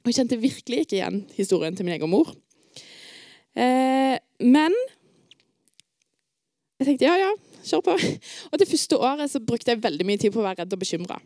Og 0.00 0.08
jeg 0.08 0.20
kjente 0.20 0.40
virkelig 0.40 0.84
ikke 0.84 0.98
igjen 0.98 1.24
historien 1.36 1.76
til 1.76 1.86
min 1.86 1.98
egen 1.98 2.10
mor. 2.12 2.32
Eh, 3.58 4.16
men 4.40 4.76
jeg 6.80 6.86
tenkte 6.88 7.10
ja, 7.10 7.18
ja, 7.20 7.34
kjør 7.66 7.84
på. 7.90 7.98
Og 8.50 8.62
det 8.62 8.70
første 8.70 8.96
året 8.96 9.32
så 9.32 9.42
brukte 9.44 9.74
jeg 9.74 9.82
veldig 9.84 10.06
mye 10.08 10.20
tid 10.22 10.32
på 10.32 10.40
å 10.40 10.46
være 10.46 10.62
redd 10.62 10.76
og 10.76 10.80
bekymra. 10.80 11.20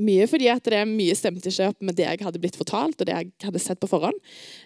Mye 0.00 0.24
fordi 0.30 0.46
at 0.48 0.64
det 0.72 0.78
mye 0.88 1.14
stemte 1.16 1.50
ikke 1.50 1.68
opp 1.68 1.82
med 1.84 1.98
det 1.98 2.06
jeg 2.06 2.22
hadde 2.24 2.40
blitt 2.40 2.56
fortalt, 2.56 2.96
og 2.96 3.08
det 3.08 3.16
jeg 3.16 3.28
hadde 3.44 3.60
sett 3.60 3.80
på 3.82 3.90
forhånd. 3.90 4.16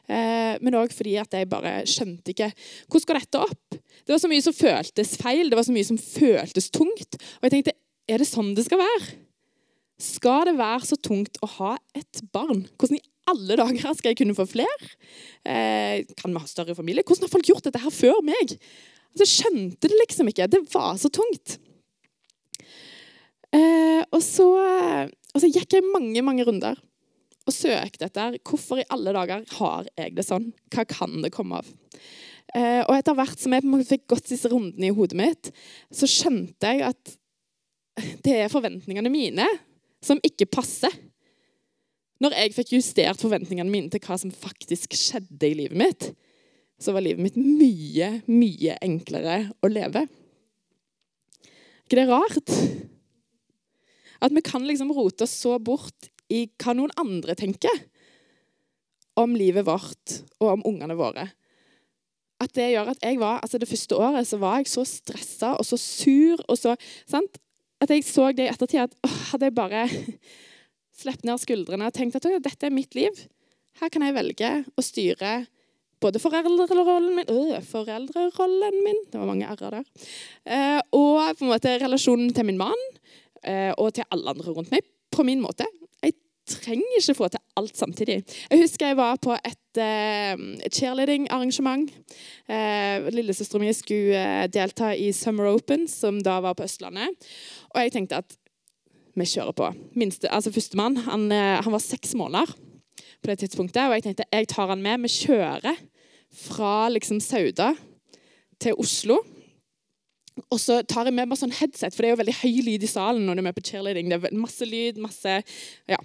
Eh, 0.06 0.54
men 0.62 0.78
òg 0.78 0.94
fordi 0.94 1.16
at 1.18 1.34
jeg 1.34 1.50
bare 1.50 1.80
skjønte 1.90 2.30
ikke 2.30 2.52
Hvordan 2.86 3.08
går 3.08 3.18
dette 3.20 3.42
opp? 3.48 3.80
Det 4.06 4.14
var 4.14 4.22
så 4.22 4.30
mye 4.30 4.44
som 4.44 4.54
føltes 4.54 5.16
feil, 5.18 5.50
det 5.50 5.58
var 5.58 5.66
så 5.66 5.74
mye 5.74 5.88
som 5.88 5.98
føltes 5.98 6.70
tungt. 6.70 7.18
Og 7.18 7.48
jeg 7.48 7.56
tenkte 7.56 7.76
er 8.06 8.22
det 8.22 8.28
sånn 8.28 8.54
det 8.56 8.66
skal 8.66 8.80
være? 8.82 9.14
Skal 10.02 10.48
det 10.50 10.56
være 10.58 10.88
så 10.88 10.98
tungt 11.00 11.38
å 11.42 11.48
ha 11.56 11.76
et 11.96 12.20
barn? 12.34 12.66
Hvordan 12.76 12.98
i 12.98 13.06
alle 13.30 13.56
dager 13.58 13.94
skal 13.96 14.12
jeg 14.12 14.20
kunne 14.20 14.36
få 14.36 14.46
flere? 14.48 14.90
Eh, 15.42 16.04
kan 16.18 16.34
vi 16.34 16.42
ha 16.42 16.50
større 16.50 16.76
familie? 16.78 17.04
Hvordan 17.06 17.26
har 17.26 17.32
folk 17.32 17.48
gjort 17.50 17.66
dette 17.66 17.82
her 17.82 17.94
før 17.94 18.20
meg? 18.26 18.56
Altså, 19.16 19.24
jeg 19.24 19.32
skjønte 19.32 19.90
det 19.90 20.00
liksom 20.02 20.30
ikke. 20.30 20.50
Det 20.52 20.62
var 20.74 20.98
så 21.00 21.10
tungt. 21.10 21.56
Eh, 23.56 24.02
og, 24.10 24.20
så, 24.22 24.46
og 25.32 25.40
så 25.42 25.48
gikk 25.48 25.78
jeg 25.78 25.88
mange, 25.94 26.22
mange 26.26 26.44
runder 26.46 26.78
og 27.46 27.54
søkte 27.54 28.08
etter 28.08 28.40
hvorfor 28.42 28.80
i 28.82 28.88
alle 28.92 29.12
dager 29.14 29.44
har 29.60 29.86
jeg 29.94 30.16
det 30.16 30.24
sånn. 30.26 30.50
Hva 30.74 30.84
kan 30.90 31.20
det 31.22 31.32
komme 31.34 31.62
av? 31.62 31.68
Eh, 32.54 32.82
og 32.82 32.92
etter 32.96 33.14
hvert 33.16 33.40
som 33.42 33.54
jeg 33.54 33.86
fikk 33.88 34.08
gått 34.10 34.32
disse 34.32 34.50
rundene 34.50 34.90
i 34.90 34.94
hodet 34.94 35.18
mitt, 35.18 35.52
så 35.94 36.08
skjønte 36.10 36.72
jeg 36.72 36.84
at 36.90 37.14
det 38.24 38.36
er 38.42 38.52
forventningene 38.52 39.12
mine 39.12 39.46
som 40.04 40.20
ikke 40.24 40.48
passer. 40.50 40.92
Når 42.22 42.36
jeg 42.36 42.54
fikk 42.56 42.74
justert 42.76 43.20
forventningene 43.20 43.72
mine 43.72 43.92
til 43.92 44.00
hva 44.04 44.16
som 44.20 44.32
faktisk 44.32 44.96
skjedde 44.96 45.50
i 45.50 45.56
livet 45.58 45.76
mitt, 45.76 46.10
så 46.80 46.92
var 46.92 47.04
livet 47.04 47.24
mitt 47.24 47.36
mye, 47.40 48.20
mye 48.28 48.76
enklere 48.84 49.38
å 49.64 49.70
leve. 49.72 50.04
Er 51.46 51.88
ikke 51.88 52.00
det 52.00 52.08
rart? 52.10 52.52
At 54.24 54.32
vi 54.34 54.42
kan 54.44 54.64
liksom 54.66 54.92
rote 54.96 55.24
oss 55.24 55.36
så 55.44 55.56
bort 55.62 56.08
i 56.32 56.46
hva 56.60 56.74
noen 56.76 56.94
andre 57.00 57.36
tenker. 57.38 57.84
om 59.16 59.32
livet 59.32 59.64
vårt 59.64 60.18
og 60.42 60.50
om 60.50 60.62
ungene 60.68 60.92
våre. 60.92 61.22
At 62.36 62.52
det 62.52 62.66
gjør 62.74 62.90
at 62.92 63.00
jeg 63.00 63.16
var, 63.16 63.38
altså 63.40 63.56
Det 63.56 63.68
første 63.68 63.96
året 63.96 64.28
så 64.28 64.36
var 64.36 64.58
jeg 64.60 64.68
så 64.68 64.84
stressa 64.84 65.54
og 65.56 65.64
så 65.64 65.78
sur. 65.80 66.36
og 66.48 66.58
så, 66.58 66.76
sant? 67.08 67.38
At 67.82 67.92
jeg 67.92 68.06
så 68.08 68.30
det 68.32 68.46
i 68.46 68.52
ettertid 68.52 68.86
at 68.86 68.94
å, 69.04 69.10
hadde 69.32 69.50
jeg 69.50 69.56
bare 69.56 69.84
sluppet 71.00 71.26
ned 71.28 71.42
skuldrene 71.42 71.90
og 71.90 71.96
tenkt 71.96 72.16
at 72.18 72.28
«Å, 72.28 72.38
dette 72.42 72.68
er 72.68 72.74
mitt 72.74 72.96
liv. 72.96 73.26
Her 73.80 73.92
kan 73.92 74.04
jeg 74.06 74.16
velge 74.16 74.52
å 74.72 74.84
styre 74.84 75.34
både 76.00 76.20
foreldrerollen 76.20 77.16
min 77.16 77.30
øh, 77.32 77.56
foreldrerollen 77.64 78.82
min, 78.84 79.00
Det 79.12 79.20
var 79.20 79.28
mange 79.28 79.48
r-er 79.48 79.78
der. 79.78 79.86
Eh, 80.44 80.80
og 80.96 81.20
på 81.36 81.46
en 81.46 81.52
måte 81.52 81.76
relasjonen 81.80 82.32
til 82.36 82.48
min 82.48 82.60
mann 82.60 82.82
eh, 83.42 83.72
og 83.76 83.94
til 83.96 84.08
alle 84.12 84.32
andre 84.32 84.52
rundt 84.52 84.72
meg 84.72 84.84
på 85.12 85.24
min 85.24 85.40
måte. 85.44 85.68
Trenger 86.46 86.98
ikke 87.00 87.16
få 87.18 87.28
til 87.32 87.42
alt 87.58 87.78
samtidig. 87.78 88.20
Jeg 88.50 88.60
husker 88.60 88.92
jeg 88.92 88.96
var 88.98 89.16
på 89.22 89.34
et 89.34 89.80
uh, 89.82 90.42
cheerleading-arrangement. 90.70 91.90
Uh, 92.46 93.08
Lillesøstera 93.10 93.62
mi 93.62 93.72
skulle 93.74 94.20
uh, 94.20 94.44
delta 94.52 94.92
i 94.94 95.10
Summer 95.12 95.50
Open, 95.50 95.88
som 95.90 96.20
da 96.22 96.38
var 96.44 96.54
på 96.54 96.66
Østlandet. 96.68 97.26
Og 97.74 97.82
jeg 97.82 97.96
tenkte 97.96 98.22
at 98.22 98.38
vi 99.16 99.26
kjører 99.26 99.56
på. 99.58 99.72
Minste, 99.98 100.30
altså 100.30 100.52
Førstemann 100.54 101.00
han, 101.08 101.26
uh, 101.32 101.58
han 101.64 101.74
var 101.74 101.82
seks 101.82 102.14
måneder 102.14 102.54
på 102.54 103.32
det 103.32 103.40
tidspunktet. 103.42 103.82
Og 103.88 103.98
jeg 103.98 104.06
tenkte 104.06 104.30
jeg 104.30 104.50
tar 104.52 104.70
han 104.70 104.84
med. 104.84 105.02
Vi 105.02 105.14
kjører 105.26 105.82
fra 106.46 106.86
liksom 106.92 107.18
Sauda 107.24 107.72
til 108.62 108.78
Oslo. 108.78 109.18
Og 110.52 110.58
så 110.60 110.82
tar 110.84 111.08
jeg 111.08 111.16
med 111.16 111.30
meg 111.30 111.38
sånn 111.40 111.54
headset, 111.56 111.94
for 111.94 112.04
det 112.04 112.10
er 112.10 112.14
jo 112.14 112.20
veldig 112.20 112.36
høy 112.42 112.56
lyd 112.66 112.84
i 112.84 112.90
salen 112.90 113.24
når 113.24 113.38
du 113.38 113.42
er 113.42 113.46
med 113.48 113.56
på 113.56 113.64
cheerleading. 113.64 114.10
Det 114.10 114.18
er 114.18 114.36
masse 114.36 114.68
lyd, 114.68 114.98
masse 115.00 115.38
ja, 115.88 115.98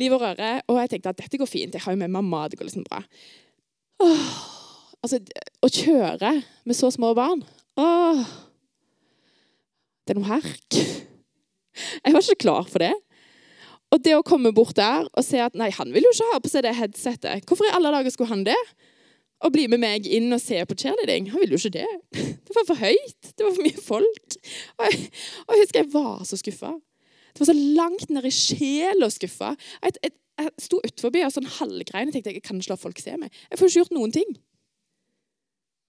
liv 0.00 0.14
og 0.16 0.24
røre. 0.24 0.52
Og 0.72 0.80
jeg 0.80 0.94
tenkte 0.94 1.12
at 1.12 1.20
dette 1.20 1.40
går 1.40 1.50
fint. 1.50 1.76
Jeg 1.76 1.84
har 1.84 1.94
jo 1.94 2.00
med 2.00 2.14
meg 2.14 2.24
mat. 2.24 2.52
Det 2.52 2.60
går 2.60 2.70
liksom 2.70 2.86
bra. 2.88 3.02
Åh, 4.04 4.30
altså, 5.04 5.20
å 5.64 5.72
kjøre 5.72 6.32
med 6.68 6.78
så 6.78 6.90
små 6.94 7.10
barn 7.18 7.40
Åh, 7.82 8.20
Det 10.06 10.14
er 10.14 10.18
noe 10.20 10.30
herk. 10.30 10.78
Jeg 12.04 12.14
var 12.14 12.24
ikke 12.24 12.42
klar 12.46 12.64
for 12.70 12.82
det. 12.82 12.94
Og 13.94 14.00
det 14.04 14.14
å 14.16 14.24
komme 14.26 14.52
bort 14.56 14.76
der 14.76 15.06
og 15.08 15.24
se 15.24 15.40
at 15.40 15.56
nei, 15.56 15.70
han 15.74 15.92
vil 15.94 16.06
jo 16.08 16.12
ikke 16.14 16.30
ha 16.32 16.40
på 16.42 16.50
seg 16.52 16.64
det 16.66 16.74
headsetet. 16.76 17.44
Hvorfor 17.48 17.68
i 17.68 17.74
alle 17.76 17.92
dager 17.94 18.12
skulle 18.12 18.32
han 18.32 18.46
det? 18.48 18.56
Og 19.46 19.54
bli 19.54 19.68
med 19.70 19.78
meg 19.82 20.06
inn 20.10 20.32
og 20.34 20.40
se 20.42 20.58
på 20.66 20.76
cheerleading. 20.78 21.28
Han 21.30 21.42
ville 21.42 21.54
jo 21.54 21.60
ikke 21.62 21.78
det. 21.78 21.88
Det 22.48 22.56
var 22.56 22.66
for 22.66 22.80
høyt. 22.80 23.32
Det 23.36 23.44
var 23.44 23.54
for 23.54 23.66
mye 23.66 23.82
folk. 23.84 24.38
Og 24.78 24.86
jeg, 24.88 25.10
og 25.44 25.52
jeg 25.54 25.64
husker 25.64 25.80
jeg 25.82 25.92
var 25.92 26.24
så 26.26 26.38
skuffa. 26.40 26.72
Det 27.32 27.42
var 27.42 27.50
så 27.52 27.58
langt 27.78 28.10
ned 28.10 28.26
i 28.26 28.32
sjela 28.34 29.10
skuffa. 29.14 29.52
Jeg, 29.84 30.00
jeg, 30.02 30.14
jeg 30.42 30.52
sto 30.64 30.80
utenfor 30.82 31.20
og 31.22 31.34
sånn 31.34 31.52
halvgrein 31.58 32.10
og 32.10 32.16
tenkte 32.16 32.34
jeg 32.34 32.42
kan 32.42 32.58
ikke 32.58 32.72
la 32.72 32.80
folk 32.80 33.02
se 33.02 33.14
meg. 33.20 33.34
Jeg 33.50 33.60
får 33.60 33.70
ikke 33.70 33.82
gjort 33.82 33.94
noen 33.98 34.14
ting. 34.16 34.32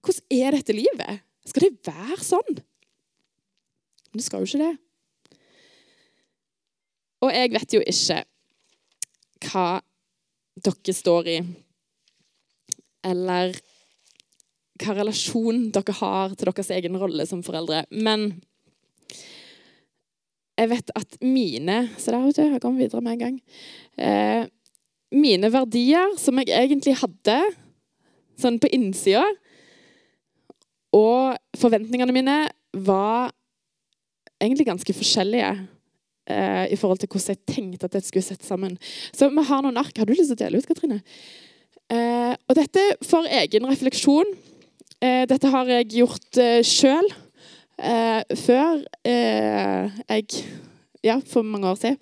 Hvordan 0.06 0.36
er 0.36 0.56
dette 0.56 0.76
livet? 0.76 1.26
Skal 1.48 1.66
det 1.66 1.90
være 1.90 2.20
sånn? 2.22 2.60
Men 4.10 4.20
det 4.20 4.26
skal 4.26 4.44
jo 4.44 4.50
ikke 4.50 4.62
det. 4.68 5.38
Og 7.20 7.32
jeg 7.34 7.52
vet 7.52 7.74
jo 7.76 7.82
ikke 7.92 8.20
hva 9.50 9.66
dere 10.60 10.94
står 10.94 11.28
i, 11.32 11.36
eller 13.06 13.56
hva 14.80 14.94
relasjon 14.96 15.68
dere 15.74 15.96
har 16.00 16.32
til 16.34 16.48
deres 16.48 16.70
egen 16.76 16.96
rolle 17.00 17.26
som 17.28 17.42
foreldre. 17.44 17.82
Men 17.90 18.30
jeg 20.60 20.70
vet 20.74 20.92
at 20.98 21.18
mine 21.24 21.82
Se 21.96 22.12
der, 22.12 22.22
vet 22.24 22.36
du. 22.36 22.42
Jeg 22.44 22.62
kommer 22.62 22.82
videre 22.82 23.00
med 23.04 23.16
en 23.16 23.22
gang. 23.24 23.36
Eh, 23.96 24.46
mine 25.10 25.50
verdier, 25.52 26.16
som 26.20 26.38
jeg 26.38 26.52
egentlig 26.54 26.98
hadde 27.00 27.38
sånn 28.40 28.60
på 28.60 28.70
innsida, 28.72 29.24
og 30.96 31.36
forventningene 31.58 32.14
mine 32.14 32.36
var 32.86 33.30
egentlig 34.40 34.66
ganske 34.68 34.94
forskjellige 34.96 35.50
eh, 36.30 36.66
i 36.72 36.78
forhold 36.78 37.02
til 37.02 37.10
hvordan 37.10 37.34
jeg 37.34 37.54
tenkte 37.54 37.86
at 37.86 37.96
dette 37.96 38.08
skulle 38.08 38.26
sette 38.26 38.46
sammen. 38.46 38.78
Så 39.12 39.28
vi 39.30 39.44
har 39.50 39.62
noen 39.64 39.78
ark. 39.80 39.92
Har 39.98 40.08
du 40.08 40.14
lyst 40.14 40.32
til 40.32 40.38
å 40.38 40.42
dele 40.44 40.60
ut, 40.60 40.68
Katrine? 40.68 41.02
Eh, 41.90 42.34
og 42.46 42.54
dette 42.54 42.82
for 43.02 43.26
egen 43.26 43.66
refleksjon. 43.66 44.28
Eh, 45.02 45.24
dette 45.26 45.50
har 45.50 45.70
jeg 45.72 45.88
gjort 45.96 46.38
eh, 46.38 46.60
sjøl 46.66 47.08
eh, 47.80 48.22
før 48.38 48.82
eh, 49.08 50.00
jeg 50.06 50.42
Ja, 51.00 51.16
for 51.24 51.40
mange 51.42 51.64
år 51.64 51.78
siden. 51.80 51.96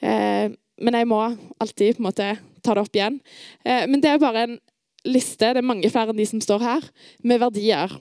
Eh, 0.00 0.52
men 0.80 0.94
jeg 0.94 1.08
må 1.10 1.18
alltid 1.58 1.96
på 1.96 2.00
en 2.00 2.06
måte 2.06 2.28
ta 2.62 2.76
det 2.76 2.84
opp 2.84 2.94
igjen. 2.94 3.16
Eh, 3.66 3.88
men 3.90 4.00
det 4.00 4.12
er 4.12 4.22
bare 4.22 4.44
en 4.46 4.54
liste, 5.04 5.50
det 5.50 5.58
er 5.58 5.66
mange 5.66 5.90
flere 5.90 6.14
enn 6.14 6.20
de 6.20 6.28
som 6.30 6.40
står 6.40 6.62
her, 6.62 6.86
med 7.26 7.42
verdier. 7.42 7.96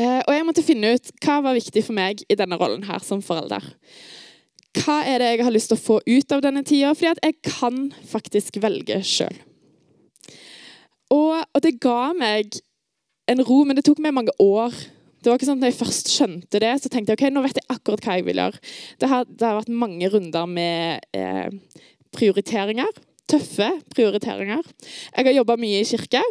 Og 0.00 0.30
jeg 0.32 0.46
måtte 0.46 0.62
finne 0.64 0.94
ut 0.94 1.10
hva 1.20 1.40
var 1.44 1.56
viktig 1.58 1.82
for 1.84 1.92
meg 1.98 2.22
i 2.30 2.36
denne 2.38 2.56
rollen 2.56 2.86
her 2.86 3.02
som 3.04 3.20
forelder. 3.20 3.66
Hva 4.78 5.00
er 5.02 5.18
det 5.20 5.32
jeg 5.34 5.44
har 5.44 5.52
lyst 5.52 5.72
til 5.72 5.76
å 5.76 5.82
få 5.82 5.98
ut 6.06 6.32
av 6.32 6.44
denne 6.46 6.62
tida? 6.64 6.94
Fordi 6.94 7.10
at 7.10 7.22
jeg 7.26 7.36
kan 7.50 7.90
faktisk 8.08 8.62
velge 8.62 9.02
sjøl. 9.04 9.34
Og, 11.14 11.36
og 11.42 11.62
det 11.64 11.78
ga 11.82 12.12
meg 12.16 12.60
en 13.30 13.44
ro, 13.46 13.62
men 13.66 13.78
det 13.78 13.84
tok 13.86 14.00
meg 14.02 14.14
mange 14.16 14.34
år. 14.42 14.74
Det 15.20 15.28
var 15.28 15.36
ikke 15.36 15.50
sånn 15.50 15.60
at 15.60 15.64
når 15.64 15.72
jeg 15.72 15.80
først 15.82 16.10
skjønte 16.14 16.62
det, 16.62 16.72
så 16.80 16.90
tenkte 16.90 17.12
jeg 17.12 17.20
ok, 17.20 17.26
nå 17.34 17.44
vet 17.44 17.60
jeg 17.60 17.68
akkurat 17.74 18.06
hva 18.06 18.16
jeg 18.16 18.26
vil 18.26 18.40
gjøre. 18.40 18.64
Det 19.02 19.10
har, 19.10 19.28
det 19.28 19.46
har 19.46 19.58
vært 19.58 19.78
mange 19.82 20.10
runder 20.12 20.48
med 20.48 21.06
eh, 21.16 21.78
prioriteringer. 22.16 23.00
Tøffe 23.30 23.68
prioriteringer. 23.92 24.64
Jeg 25.12 25.28
har 25.28 25.36
jobba 25.36 25.54
mye 25.60 25.82
i 25.82 25.86
kirke. 25.86 26.22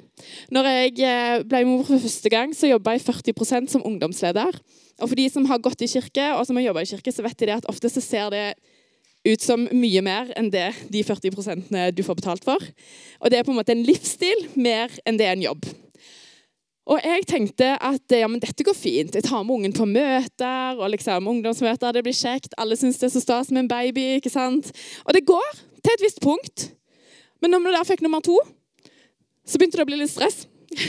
Når 0.52 0.72
jeg 0.74 0.96
eh, 1.06 1.36
ble 1.48 1.62
mor 1.70 1.86
for 1.88 2.02
første 2.02 2.34
gang, 2.34 2.56
så 2.58 2.72
jobba 2.72 2.98
jeg 2.98 3.06
40% 3.06 3.72
som 3.76 3.86
ungdomsleder. 3.88 4.58
Og 5.00 5.06
for 5.06 5.16
de 5.20 5.30
som 5.32 5.46
har 5.48 5.62
gått 5.64 5.86
i 5.86 5.92
kirke, 5.92 6.34
og 6.36 6.44
som 6.48 6.60
har 6.60 6.68
jobba 6.72 6.84
i 6.84 6.90
kirke, 6.90 7.14
så 7.14 7.24
vet 7.24 7.40
de 7.40 7.56
at 7.56 7.70
ofte 7.72 7.92
så 7.94 8.04
ser 8.04 8.34
det 8.34 8.46
ut 9.28 9.44
som 9.44 9.66
mye 9.76 10.02
mer 10.06 10.32
enn 10.40 10.48
det 10.54 10.70
de 10.92 11.04
40% 11.04 11.76
du 11.96 12.02
får 12.06 12.20
betalt 12.22 12.46
for. 12.48 12.64
Og 13.20 13.32
det 13.32 13.40
er 13.40 13.46
på 13.48 13.54
en 13.54 13.60
måte 13.60 13.76
en 13.76 13.86
livsstil 13.86 14.48
mer 14.56 14.94
enn 15.06 15.20
det 15.20 15.28
er 15.28 15.36
en 15.36 15.48
jobb. 15.50 15.68
Og 16.90 16.98
jeg 17.06 17.26
tenkte 17.30 17.76
at 17.86 18.16
ja, 18.16 18.26
men 18.26 18.42
dette 18.42 18.66
går 18.66 18.74
fint. 18.74 19.14
Jeg 19.14 19.26
tar 19.28 19.44
med 19.46 19.60
ungen 19.60 19.76
på 19.78 19.86
møter. 19.86 20.80
og 20.80 20.90
liksom 20.90 21.28
ungdomsmøter, 21.28 21.92
Det 21.92 22.04
blir 22.04 22.14
kjekt. 22.18 22.56
Alle 22.58 22.76
syns 22.76 22.98
det 22.98 23.10
er 23.10 23.14
så 23.14 23.22
stas 23.22 23.52
med 23.52 23.64
en 23.64 23.68
baby. 23.68 24.16
ikke 24.16 24.30
sant? 24.30 24.72
Og 25.06 25.14
det 25.14 25.26
går 25.26 25.50
til 25.84 25.94
et 25.94 26.02
visst 26.02 26.22
punkt. 26.22 26.74
Men 27.42 27.52
når 27.52 27.60
vi 27.60 27.76
da 27.76 27.84
fikk 27.84 28.02
nummer 28.02 28.20
to, 28.22 28.40
så 29.46 29.58
begynte 29.58 29.78
det 29.78 29.86
å 29.86 29.90
bli 29.92 30.02
litt 30.02 30.12
stress. 30.12 30.48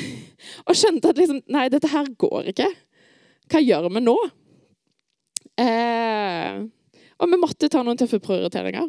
og 0.66 0.76
skjønte 0.76 1.12
at 1.12 1.20
liksom, 1.20 1.42
nei, 1.48 1.68
dette 1.68 1.88
her 1.88 2.08
går 2.16 2.50
ikke. 2.54 2.68
Hva 3.50 3.60
gjør 3.60 3.90
vi 3.92 4.00
nå? 4.00 4.16
Eh, 5.60 6.64
og 7.20 7.28
vi 7.28 7.38
måtte 7.40 7.68
ta 7.68 7.82
noen 7.84 7.98
tøffe 8.00 8.20
prioriteringer. 8.24 8.88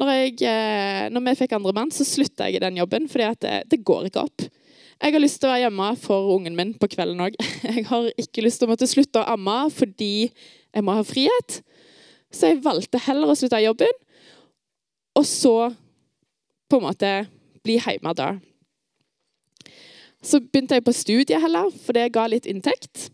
Når, 0.00 0.10
jeg, 0.12 0.34
eh, 0.44 1.06
når 1.12 1.24
vi 1.24 1.38
fikk 1.38 1.54
andre 1.56 1.72
mann, 1.76 1.92
så 1.94 2.04
slutta 2.06 2.48
jeg 2.48 2.58
i 2.58 2.64
den 2.64 2.76
jobben, 2.80 3.08
fordi 3.08 3.30
det, 3.44 3.54
det 3.72 3.80
går 3.86 4.10
ikke 4.10 4.26
opp. 4.26 4.44
Jeg 5.02 5.16
har 5.16 5.22
lyst 5.22 5.40
til 5.42 5.48
å 5.48 5.52
være 5.54 5.64
hjemme 5.64 5.88
for 5.98 6.28
ungen 6.36 6.54
min 6.58 6.74
på 6.78 6.86
kvelden 6.92 7.24
òg. 7.24 7.34
Jeg 7.66 7.86
har 7.88 8.04
ikke 8.20 8.44
lyst 8.44 8.60
til 8.60 8.68
å 8.68 8.70
måtte 8.70 8.86
slutte 8.86 9.18
å 9.18 9.34
amme 9.34 9.56
fordi 9.74 10.30
jeg 10.72 10.84
må 10.86 10.94
ha 10.94 11.02
frihet. 11.02 11.56
Så 12.32 12.52
jeg 12.52 12.62
valgte 12.64 13.00
heller 13.02 13.32
å 13.32 13.34
slutte 13.36 13.58
i 13.60 13.66
jobben, 13.66 13.90
og 15.18 15.26
så 15.28 15.56
på 16.70 16.78
en 16.78 16.86
måte 16.86 17.10
bli 17.66 17.76
hjemme 17.82 18.14
da. 18.16 18.30
Så 20.22 20.40
begynte 20.40 20.78
jeg 20.78 20.86
på 20.86 20.94
studiet 20.96 21.42
heller, 21.42 21.68
for 21.82 21.98
det 21.98 22.12
ga 22.14 22.24
litt 22.30 22.46
inntekt. 22.48 23.10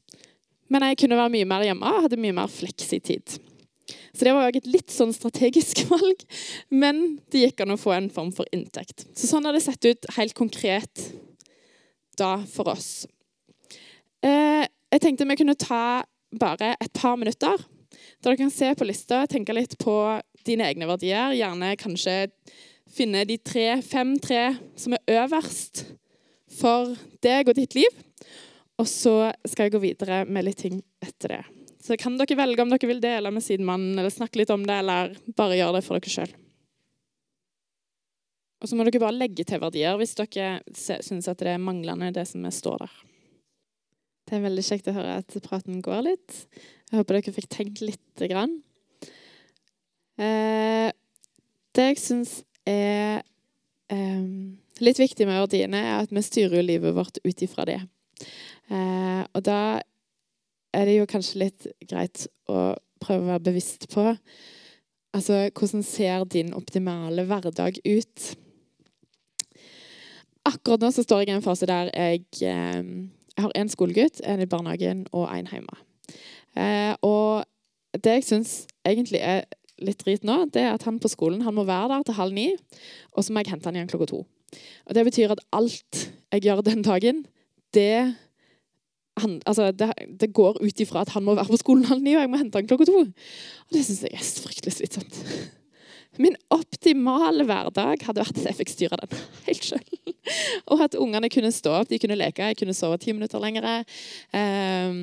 Men 0.70 0.84
jeg 0.86 1.00
kunne 1.02 1.18
være 1.18 1.34
mye 1.34 1.48
mer 1.48 1.64
hjemme 1.66 1.88
og 1.88 2.04
hadde 2.04 2.20
mye 2.20 2.36
mer 2.36 2.52
fleksitid. 2.52 3.40
Så 4.18 4.26
det 4.26 4.34
var 4.34 4.48
jo 4.48 4.58
et 4.58 4.66
litt 4.66 4.90
sånn 4.90 5.12
strategisk 5.14 5.84
valg, 5.92 6.24
men 6.74 7.20
det 7.30 7.44
gikk 7.44 7.62
an 7.62 7.76
å 7.76 7.78
få 7.78 7.92
en 7.94 8.08
form 8.10 8.32
for 8.34 8.50
inntekt. 8.50 9.06
Så 9.14 9.30
sånn 9.30 9.46
har 9.46 9.54
det 9.54 9.62
sett 9.62 9.84
ut 9.86 10.08
helt 10.16 10.34
konkret 10.34 11.04
da 12.18 12.32
for 12.50 12.72
oss. 12.72 13.06
Eh, 14.26 14.64
jeg 14.66 15.04
tenkte 15.04 15.28
vi 15.28 15.36
kunne 15.38 15.54
ta 15.54 16.02
bare 16.34 16.72
et 16.82 16.90
par 16.98 17.14
minutter, 17.20 17.62
der 18.18 18.32
dere 18.32 18.40
kan 18.40 18.50
se 18.50 18.72
på 18.74 18.88
lista, 18.88 19.20
tenke 19.30 19.54
litt 19.54 19.76
på 19.78 19.94
dine 20.48 20.66
egne 20.66 20.88
verdier. 20.90 21.36
Gjerne 21.38 21.76
kanskje 21.78 22.16
finne 22.90 23.22
de 23.28 23.36
tre, 23.38 23.78
fem-tre 23.86 24.56
som 24.74 24.96
er 24.96 25.22
øverst 25.22 25.84
for 26.58 26.96
deg 27.22 27.52
og 27.52 27.60
ditt 27.60 27.78
liv. 27.78 28.02
Og 28.82 28.90
så 28.90 29.30
skal 29.46 29.68
jeg 29.68 29.76
gå 29.76 29.84
videre 29.86 30.24
med 30.26 30.48
litt 30.48 30.58
ting 30.66 30.82
etter 31.06 31.36
det. 31.36 31.57
Så 31.82 31.96
kan 32.00 32.18
dere 32.18 32.36
velge 32.38 32.64
om 32.64 32.72
dere 32.72 32.90
vil 32.90 33.00
dele 33.02 33.30
med 33.34 33.44
sidemannen, 33.44 33.98
eller 33.98 34.12
snakke 34.12 34.40
litt 34.40 34.50
om 34.50 34.66
det, 34.66 34.80
eller 34.82 35.14
bare 35.38 35.58
gjøre 35.58 35.78
det 35.78 35.84
for 35.86 35.98
dere 35.98 36.12
sjøl. 36.12 36.32
Og 38.58 38.66
så 38.66 38.74
må 38.74 38.86
dere 38.86 39.00
bare 39.02 39.14
legge 39.14 39.44
til 39.46 39.60
verdier 39.62 39.98
hvis 40.00 40.16
dere 40.18 40.58
syns 40.74 41.30
at 41.30 41.38
det 41.38 41.52
er 41.54 41.62
manglende, 41.62 42.10
det 42.14 42.26
som 42.26 42.42
står 42.50 42.82
der. 42.82 42.96
Det 44.28 44.36
er 44.36 44.44
veldig 44.44 44.64
kjekt 44.66 44.90
å 44.90 44.96
høre 44.96 45.20
at 45.22 45.36
praten 45.46 45.78
går 45.84 46.02
litt. 46.04 46.34
Jeg 46.90 47.00
håper 47.00 47.16
dere 47.16 47.34
fikk 47.36 47.48
tenkt 47.52 47.80
lite 47.84 48.28
grann. 48.28 48.58
Eh, 50.18 50.90
det 51.78 51.86
jeg 51.92 52.00
syns 52.02 52.32
er 52.68 53.22
eh, 53.94 54.26
litt 54.82 55.00
viktig 55.00 55.24
med 55.28 55.38
verdiene 55.44 55.80
er 55.80 56.02
at 56.02 56.12
vi 56.12 56.24
styrer 56.26 56.66
livet 56.66 56.96
vårt 56.96 57.22
ut 57.22 57.44
ifra 57.46 57.64
det. 57.68 57.78
Eh, 58.68 59.22
og 59.22 59.44
da 59.46 59.78
er 60.74 60.88
det 60.88 60.98
jo 60.98 61.08
kanskje 61.08 61.42
litt 61.44 61.66
greit 61.88 62.26
å 62.48 62.74
prøve 63.02 63.24
å 63.24 63.30
være 63.32 63.46
bevisst 63.50 63.88
på 63.92 64.04
altså, 65.14 65.48
hvordan 65.54 65.84
ser 65.86 66.24
din 66.24 66.54
optimale 66.54 67.24
hverdag 67.28 67.80
ut. 67.84 68.24
Akkurat 70.48 70.82
nå 70.82 70.90
så 70.94 71.04
står 71.04 71.24
jeg 71.24 71.32
i 71.32 71.36
en 71.36 71.44
fase 71.44 71.68
der 71.68 71.90
jeg, 71.92 72.24
eh, 72.42 72.82
jeg 73.36 73.44
har 73.44 73.54
en 73.54 73.70
skolegutt, 73.72 74.22
en 74.24 74.40
i 74.40 74.48
barnehagen 74.48 75.06
og 75.12 75.28
en 75.32 75.48
hjemme. 75.50 75.78
Eh, 76.56 76.94
og 77.02 77.44
det 77.94 78.18
jeg 78.18 78.28
syns 78.28 78.52
egentlig 78.86 79.20
er 79.20 79.44
litt 79.78 80.00
drit 80.02 80.24
nå, 80.26 80.46
det 80.50 80.64
er 80.64 80.74
at 80.74 80.86
han 80.88 80.98
på 80.98 81.10
skolen 81.12 81.44
han 81.46 81.54
må 81.54 81.66
være 81.68 81.92
der 81.92 82.06
til 82.06 82.18
halv 82.18 82.34
ni, 82.34 82.48
og 83.14 83.24
så 83.24 83.32
må 83.32 83.44
jeg 83.44 83.52
hente 83.52 83.68
han 83.68 83.78
igjen 83.78 83.90
klokka 83.90 84.10
to. 84.10 84.24
Og 84.88 84.94
Det 84.94 85.04
betyr 85.04 85.34
at 85.34 85.44
alt 85.52 86.08
jeg 86.32 86.42
gjør 86.42 86.64
den 86.66 86.82
dagen, 86.82 87.26
det, 87.76 88.16
han, 89.22 89.38
altså, 89.46 89.70
det, 89.72 89.92
det 90.20 90.32
går 90.36 90.60
ut 90.62 90.82
ifra 90.84 91.04
at 91.04 91.14
han 91.14 91.26
må 91.26 91.36
være 91.38 91.52
på 91.52 91.60
skolen 91.62 91.88
halv 91.88 92.04
ni, 92.04 92.16
og 92.16 92.24
jeg 92.24 92.32
må 92.32 92.40
hente 92.40 92.60
han 92.60 92.68
klokka 92.70 92.88
to. 92.88 93.04
Og 93.06 93.76
det 93.76 93.84
syns 93.86 94.04
jeg 94.06 94.18
er 94.18 94.28
fryktelig 94.48 94.76
slitsomt. 94.78 95.22
Min 96.18 96.34
optimale 96.50 97.44
hverdag 97.46 98.02
hadde 98.02 98.22
vært 98.24 98.38
at 98.40 98.46
jeg 98.48 98.58
fikk 98.58 98.72
styre 98.72 98.96
den 98.98 99.20
helt 99.46 99.66
sjøl. 99.68 99.98
Og 100.72 100.82
at 100.82 100.96
ungene 100.98 101.30
kunne 101.30 101.52
stå 101.54 101.76
opp, 101.78 101.90
de 101.92 101.98
kunne 102.02 102.16
leke, 102.18 102.48
jeg 102.50 102.58
kunne 102.58 102.74
sove 102.76 102.98
ti 103.00 103.14
minutter 103.14 103.40
lenger. 103.42 103.68
Um, 104.34 104.98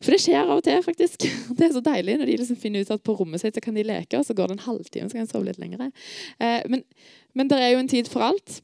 for 0.00 0.14
det 0.14 0.20
skjer 0.24 0.40
av 0.40 0.56
og 0.56 0.64
til, 0.66 0.80
faktisk. 0.86 1.26
Det 1.52 1.68
er 1.68 1.74
så 1.76 1.84
deilig 1.84 2.16
når 2.20 2.30
de 2.30 2.38
liksom 2.40 2.60
finner 2.60 2.84
ut 2.84 2.94
at 2.94 3.04
på 3.04 3.16
rommet 3.18 3.42
sitt 3.42 3.58
så 3.58 3.62
kan 3.64 3.76
de 3.76 3.84
leke, 3.86 4.18
og 4.18 4.24
så 4.26 4.36
går 4.36 4.50
det 4.50 4.56
en 4.56 4.64
halvtime, 4.64 5.10
så 5.10 5.18
kan 5.18 5.28
de 5.28 5.34
sove 5.34 5.50
litt 5.50 5.60
lenger. 5.60 5.90
Uh, 6.40 6.62
men, 6.72 6.86
men 7.36 7.52
det 7.52 7.60
er 7.60 7.74
jo 7.74 7.84
en 7.84 7.92
tid 7.92 8.08
for 8.10 8.24
alt. 8.24 8.62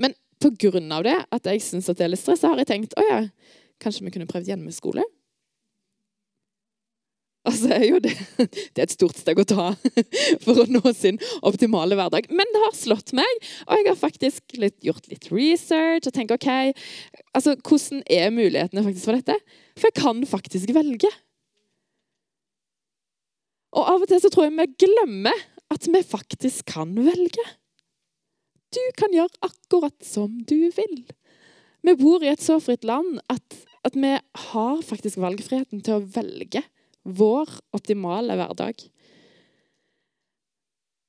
Men 0.00 0.16
på 0.42 0.54
grunn 0.64 0.88
av 0.96 1.04
det, 1.04 1.18
at 1.32 1.52
jeg 1.52 1.64
syns 1.64 1.92
det 1.92 2.08
er 2.08 2.12
litt 2.12 2.24
stress, 2.24 2.40
så 2.40 2.54
har 2.54 2.64
jeg 2.64 2.72
tenkt 2.72 2.96
å 2.96 3.04
ja, 3.04 3.20
kanskje 3.82 4.06
vi 4.06 4.14
kunne 4.14 4.28
prøvd 4.30 4.52
hjemmeskole. 4.52 5.04
Altså 7.46 7.76
jo 7.84 8.00
det, 8.02 8.12
det 8.74 8.80
er 8.80 8.88
et 8.88 8.94
stort 8.94 9.18
steg 9.20 9.38
å 9.38 9.46
ta 9.46 9.68
for 10.44 10.62
å 10.62 10.66
nå 10.70 10.82
sin 10.96 11.20
optimale 11.46 11.98
hverdag. 11.98 12.26
Men 12.34 12.50
det 12.54 12.62
har 12.64 12.74
slått 12.74 13.14
meg, 13.16 13.44
og 13.68 13.78
jeg 13.78 13.88
har 13.90 14.00
faktisk 14.00 14.56
litt, 14.58 14.78
gjort 14.84 15.06
litt 15.12 15.28
research 15.30 16.08
og 16.08 16.16
tenkt 16.16 16.34
OK, 16.34 16.48
altså 17.36 17.54
hvordan 17.60 18.02
er 18.10 18.34
mulighetene 18.34 18.82
faktisk 18.86 19.10
for 19.10 19.20
dette? 19.20 19.38
For 19.76 19.90
jeg 19.90 19.98
kan 20.00 20.24
faktisk 20.26 20.74
velge. 20.74 21.12
Og 23.76 23.92
av 23.92 24.02
og 24.02 24.10
til 24.10 24.22
så 24.22 24.32
tror 24.32 24.48
jeg 24.48 24.56
vi 24.56 24.86
glemmer 24.86 25.46
at 25.74 25.86
vi 25.90 26.02
faktisk 26.06 26.72
kan 26.72 26.94
velge. 26.96 27.46
Du 28.74 28.82
kan 28.98 29.14
gjøre 29.14 29.46
akkurat 29.46 29.96
som 30.04 30.32
du 30.48 30.68
vil. 30.74 30.98
Vi 31.86 31.94
bor 31.98 32.24
i 32.24 32.32
et 32.32 32.42
så 32.42 32.58
fritt 32.62 32.86
land 32.86 33.20
at, 33.30 33.60
at 33.86 33.94
vi 33.94 34.16
har 34.50 34.82
faktisk 34.82 35.20
valgfriheten 35.22 35.84
til 35.86 35.98
å 35.98 36.06
velge 36.16 36.64
vår 37.06 37.52
optimale 37.76 38.34
hverdag. 38.34 38.80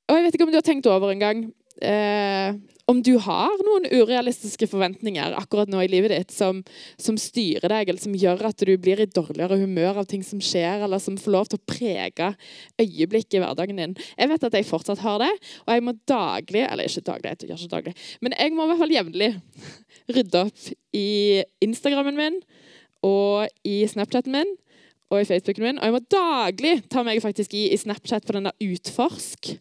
Og 0.08 0.16
jeg 0.16 0.24
vet 0.24 0.36
ikke 0.36 0.46
om 0.46 0.52
du 0.54 0.60
har 0.60 0.66
tenkt 0.66 0.86
over 0.88 1.10
en 1.12 1.24
gang 1.24 1.40
eh, 1.82 2.56
om 2.88 3.02
du 3.04 3.18
har 3.20 3.52
noen 3.66 3.84
urealistiske 3.92 4.66
forventninger 4.70 5.34
akkurat 5.36 5.68
nå 5.68 5.82
i 5.84 5.90
livet 5.92 6.12
ditt 6.14 6.32
som, 6.32 6.62
som, 6.96 7.18
styrer 7.20 7.68
deg, 7.68 7.90
eller 7.90 8.00
som 8.00 8.14
gjør 8.16 8.46
at 8.48 8.64
du 8.64 8.72
blir 8.80 9.02
i 9.04 9.08
dårligere 9.12 9.58
humør 9.60 10.00
av 10.00 10.08
ting 10.08 10.24
som 10.24 10.40
skjer, 10.40 10.86
eller 10.86 11.02
som 11.02 11.18
får 11.20 11.34
lov 11.34 11.50
til 11.50 11.60
å 11.60 11.66
prege 11.68 12.30
øyeblikket 12.80 13.36
i 13.36 13.42
hverdagen 13.44 13.82
din. 13.82 13.96
Jeg 14.16 14.32
vet 14.32 14.48
at 14.48 14.56
jeg 14.56 14.68
fortsatt 14.70 15.04
har 15.04 15.20
det, 15.26 15.30
og 15.66 15.74
jeg 15.74 15.84
må 15.84 15.96
daglig 16.08 16.64
Eller 16.64 16.88
ikke 16.88 17.04
daglig, 17.10 17.34
jeg 17.34 17.50
gjør 17.50 17.60
ikke 17.60 17.74
daglig, 17.76 17.94
men 18.24 18.38
jeg 18.38 18.56
må 18.56 18.64
i 18.64 18.72
hvert 18.72 18.82
fall 18.82 18.96
jevnlig 18.96 19.30
rydde 20.16 20.44
opp 20.48 20.72
i 20.96 21.08
Instagrammen 21.64 22.16
min 22.16 22.40
og 23.04 23.68
i 23.68 23.82
Snapchaten 23.88 24.32
min 24.32 24.56
og 25.12 25.22
i 25.22 25.28
Facebooken 25.28 25.64
min. 25.64 25.78
Og 25.78 25.88
jeg 25.88 25.94
må 25.94 26.04
daglig 26.12 26.74
ta 26.92 27.04
meg 27.06 27.20
faktisk 27.24 27.54
i, 27.56 27.68
i 27.72 27.80
Snapchat 27.80 28.26
på 28.26 28.36
den 28.36 28.48
der 28.48 28.72
utforsk. 28.72 29.58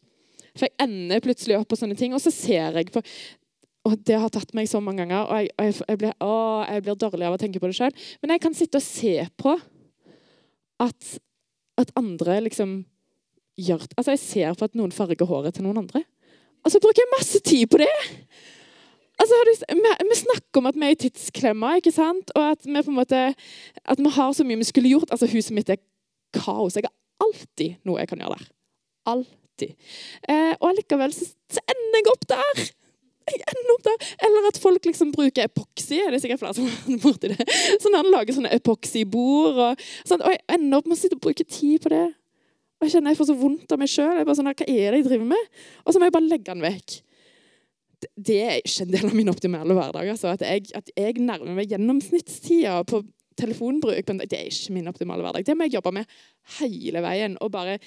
For 0.57 0.67
jeg 0.67 0.75
ender 0.87 1.23
plutselig 1.23 1.57
opp 1.59 1.69
på 1.71 1.79
sånne 1.79 1.97
ting, 1.99 2.15
og 2.17 2.23
så 2.23 2.33
ser 2.33 2.81
jeg 2.81 2.91
på 2.93 3.03
og 3.87 3.93
Det 4.03 4.17
har 4.19 4.27
tatt 4.33 4.49
meg 4.57 4.67
så 4.67 4.81
mange 4.83 5.05
ganger, 5.05 5.29
og 5.31 5.37
jeg, 5.39 5.51
jeg, 5.55 5.75
jeg, 5.87 5.99
blir, 6.01 6.11
å, 6.19 6.33
jeg 6.67 6.83
blir, 6.83 6.97
dårlig 6.99 7.23
av 7.23 7.37
å 7.37 7.39
tenke 7.39 7.61
på 7.63 7.69
det 7.69 7.77
sjøl. 7.77 7.93
Men 8.19 8.33
jeg 8.33 8.41
kan 8.43 8.57
sitte 8.57 8.81
og 8.81 8.83
se 8.83 9.13
på 9.39 9.53
at, 10.83 11.11
at 11.79 11.93
andre 11.95 12.41
liksom 12.49 12.81
gjør 13.57 13.87
Altså, 13.95 14.11
jeg 14.13 14.21
ser 14.21 14.57
på 14.59 14.67
at 14.67 14.75
noen 14.77 14.91
farger 14.93 15.29
håret 15.29 15.55
til 15.55 15.65
noen 15.65 15.79
andre. 15.85 16.03
Og 16.65 16.73
så 16.73 16.81
bruker 16.83 17.01
jeg 17.01 17.13
masse 17.15 17.41
tid 17.47 17.63
på 17.71 17.79
det! 17.81 17.93
Altså, 19.17 19.39
vi, 19.47 20.19
snakker 20.19 20.61
om 20.61 20.67
at 20.69 20.75
vi 20.77 20.85
er 20.85 20.93
i 20.93 20.99
tidsklemma, 21.07 21.77
ikke 21.79 21.95
sant? 21.95 22.29
og 22.35 22.51
at 22.51 22.67
vi 22.67 22.75
på 22.75 22.91
en 22.91 22.99
måte, 22.99 23.23
at 23.33 24.03
vi 24.03 24.11
har 24.13 24.35
så 24.35 24.45
mye 24.45 24.59
vi 24.61 24.67
skulle 24.67 24.91
gjort. 24.91 25.09
Altså, 25.15 25.29
Huset 25.31 25.55
mitt 25.57 25.71
er 25.73 25.81
kaos. 26.37 26.77
Jeg 26.77 26.85
har 26.85 26.93
alltid 27.25 27.79
noe 27.87 28.03
jeg 28.03 28.11
kan 28.11 28.21
gjøre 28.21 28.37
der. 28.37 28.49
Alltid. 29.09 29.46
Eh, 29.65 30.53
og 30.59 30.67
allikevel 30.69 31.15
så, 31.15 31.29
ender 31.63 31.97
jeg 31.99 32.11
opp 32.13 32.27
der. 32.29 32.61
Jeg 33.27 33.41
ender 33.51 33.73
opp 33.73 33.87
der. 33.87 34.05
Eller 34.27 34.45
at 34.51 34.59
folk 34.61 34.85
liksom 34.87 35.09
bruker 35.15 35.47
epoksy. 35.47 35.97
Er 36.03 36.13
det 36.13 36.21
sikkert 36.23 36.43
flere 36.43 36.55
som 36.55 36.69
har 36.69 37.01
borti 37.03 37.33
det? 37.33 37.49
Sånn 37.83 37.97
Han 37.97 38.11
lager 38.13 38.37
sånne 38.37 38.53
epoksybord. 38.55 39.59
Og, 39.65 39.89
sånn, 40.07 40.23
og 40.23 40.31
jeg 40.35 40.43
ender 40.55 40.79
opp 40.79 40.87
med 40.87 40.95
å 40.95 41.01
sitte 41.01 41.19
og 41.19 41.25
bruke 41.25 41.43
tid 41.43 41.81
på 41.83 41.91
det. 41.91 42.05
Og 42.77 42.85
jeg 42.85 42.93
kjenner 42.93 43.11
jeg 43.11 43.19
får 43.19 43.31
så 43.31 43.39
vondt 43.41 43.73
av 43.73 43.81
meg 43.81 43.91
sjøl. 43.91 44.21
Sånn, 44.37 44.47
hva 44.51 44.69
er 44.69 44.95
det 44.95 45.01
jeg 45.01 45.09
driver 45.09 45.27
med? 45.33 45.51
Og 45.83 45.91
så 45.91 45.99
må 45.99 46.07
jeg 46.07 46.15
bare 46.15 46.29
legge 46.29 46.53
den 46.53 46.65
vekk 46.65 47.01
det 48.13 48.39
er 48.43 48.59
ikke 48.61 48.85
en 48.85 48.91
del 48.93 49.09
av 49.09 49.15
min 49.17 49.31
optimale 49.31 49.73
hverdag. 49.77 50.09
Altså. 50.13 50.33
At, 50.35 50.43
jeg, 50.45 50.67
at 50.77 50.91
jeg 50.93 51.21
nærmer 51.23 51.55
meg 51.57 51.71
gjennomsnittstida 51.71 52.81
på 52.89 53.01
telefonbruk. 53.37 54.11
Det 54.21 54.37
er 54.37 54.49
ikke 54.49 54.75
min 54.75 54.89
optimale 54.89 55.25
hverdag. 55.25 55.45
Det 55.45 55.55
må 55.57 55.67
jeg 55.67 55.77
jobbe 55.77 55.93
med 55.99 56.17
hele 56.59 57.03
veien. 57.05 57.37
Og 57.41 57.51
bare 57.53 57.77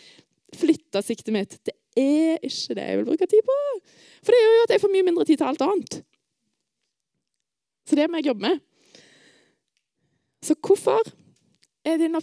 flytte 0.56 1.02
siktet 1.04 1.34
mitt. 1.34 1.58
Det 1.66 1.74
er 1.98 2.40
ikke 2.46 2.76
det 2.78 2.86
jeg 2.86 3.00
vil 3.00 3.08
bruke 3.08 3.28
tid 3.30 3.46
på. 3.46 3.58
For 4.24 4.34
det 4.34 4.40
gjør 4.40 4.56
jo 4.56 4.66
at 4.66 4.74
jeg 4.74 4.82
får 4.84 4.92
mye 4.94 5.06
mindre 5.06 5.26
tid 5.28 5.40
til 5.40 5.48
alt 5.50 5.64
annet. 5.66 6.00
Så 7.88 7.98
det 7.98 8.06
må 8.10 8.20
jeg 8.20 8.30
jobbe 8.30 8.46
med. 8.46 8.60
Så 10.44 10.56
hvorfor 10.56 11.00
er 11.84 11.98
din, 12.00 12.16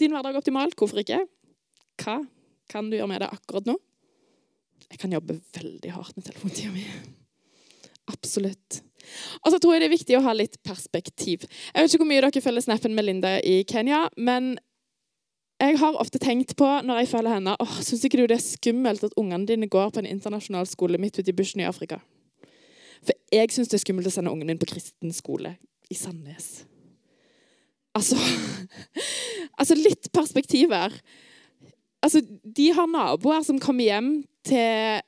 din 0.00 0.14
hverdag 0.14 0.40
optimal? 0.40 0.72
Hvorfor 0.76 1.00
ikke? 1.00 1.22
Hva 2.02 2.18
kan 2.70 2.90
du 2.90 2.98
gjøre 2.98 3.10
med 3.10 3.22
det 3.24 3.30
akkurat 3.32 3.68
nå? 3.68 3.78
Jeg 4.88 5.00
kan 5.02 5.12
jobbe 5.12 5.38
veldig 5.56 5.94
hardt 5.94 6.16
med 6.16 6.28
telefontida 6.28 6.72
mi. 6.72 6.84
Absolutt. 8.08 8.82
Og 9.44 9.52
så 9.52 9.58
tror 9.60 9.74
jeg 9.74 9.82
det 9.82 9.88
er 9.88 9.96
viktig 9.96 10.16
å 10.18 10.24
ha 10.24 10.34
litt 10.36 10.56
perspektiv. 10.64 11.44
Jeg 11.44 11.84
vet 11.84 11.92
ikke 11.92 12.02
hvor 12.02 12.10
mye 12.10 12.22
dere 12.24 12.44
følger 12.44 12.64
snappen 12.64 12.96
med 12.96 13.06
Linda 13.06 13.34
i 13.40 13.60
Kenya, 13.68 14.06
men 14.16 14.56
jeg 15.58 15.78
har 15.80 15.98
ofte 15.98 16.20
tenkt 16.22 16.54
på 16.58 16.66
når 16.86 17.02
jeg 17.02 17.10
følger 17.10 17.34
henne 17.34 17.56
åh, 17.58 17.74
Syns 17.82 18.04
ikke 18.06 18.20
du 18.20 18.28
det 18.30 18.36
er 18.38 18.44
skummelt 18.44 19.02
at 19.08 19.16
ungene 19.18 19.48
dine 19.48 19.66
går 19.70 19.90
på 19.90 20.02
en 20.02 20.10
internasjonal 20.10 20.68
skole 20.70 21.00
midt 21.02 21.18
ute 21.18 21.32
i 21.32 21.34
bushen 21.34 21.62
i 21.64 21.66
Afrika? 21.66 21.98
For 23.02 23.14
jeg 23.34 23.50
syns 23.54 23.70
det 23.70 23.78
er 23.78 23.84
skummelt 23.84 24.10
å 24.10 24.14
sende 24.14 24.32
ungen 24.34 24.50
min 24.50 24.60
på 24.60 24.68
kristen 24.70 25.14
skole 25.14 25.56
i 25.90 25.96
Sandnes. 25.98 26.62
Altså, 27.98 28.18
altså 29.60 29.76
litt 29.78 30.10
perspektiv 30.14 30.74
her. 30.74 30.94
Altså, 32.04 32.22
de 32.22 32.68
har 32.74 32.90
naboer 32.90 33.42
som 33.46 33.58
kommer 33.62 33.88
hjem 33.88 34.10
til 34.46 35.00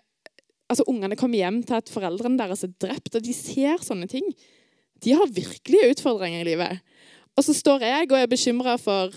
altså 0.71 0.87
Ungene 0.87 1.19
kommer 1.19 1.41
hjem 1.41 1.65
til 1.67 1.81
at 1.81 1.91
foreldrene 1.91 2.39
deres 2.39 2.63
er 2.63 2.71
drept, 2.83 3.17
og 3.19 3.25
de 3.27 3.33
ser 3.35 3.83
sånne 3.83 4.07
ting. 4.11 4.27
De 5.03 5.17
har 5.19 5.33
virkelige 5.35 5.97
utfordringer 5.97 6.45
i 6.45 6.47
livet. 6.53 6.83
Og 7.35 7.43
så 7.43 7.55
står 7.57 7.83
jeg 7.83 8.07
og 8.07 8.19
er 8.21 8.31
bekymra 8.31 8.77
for 8.79 9.15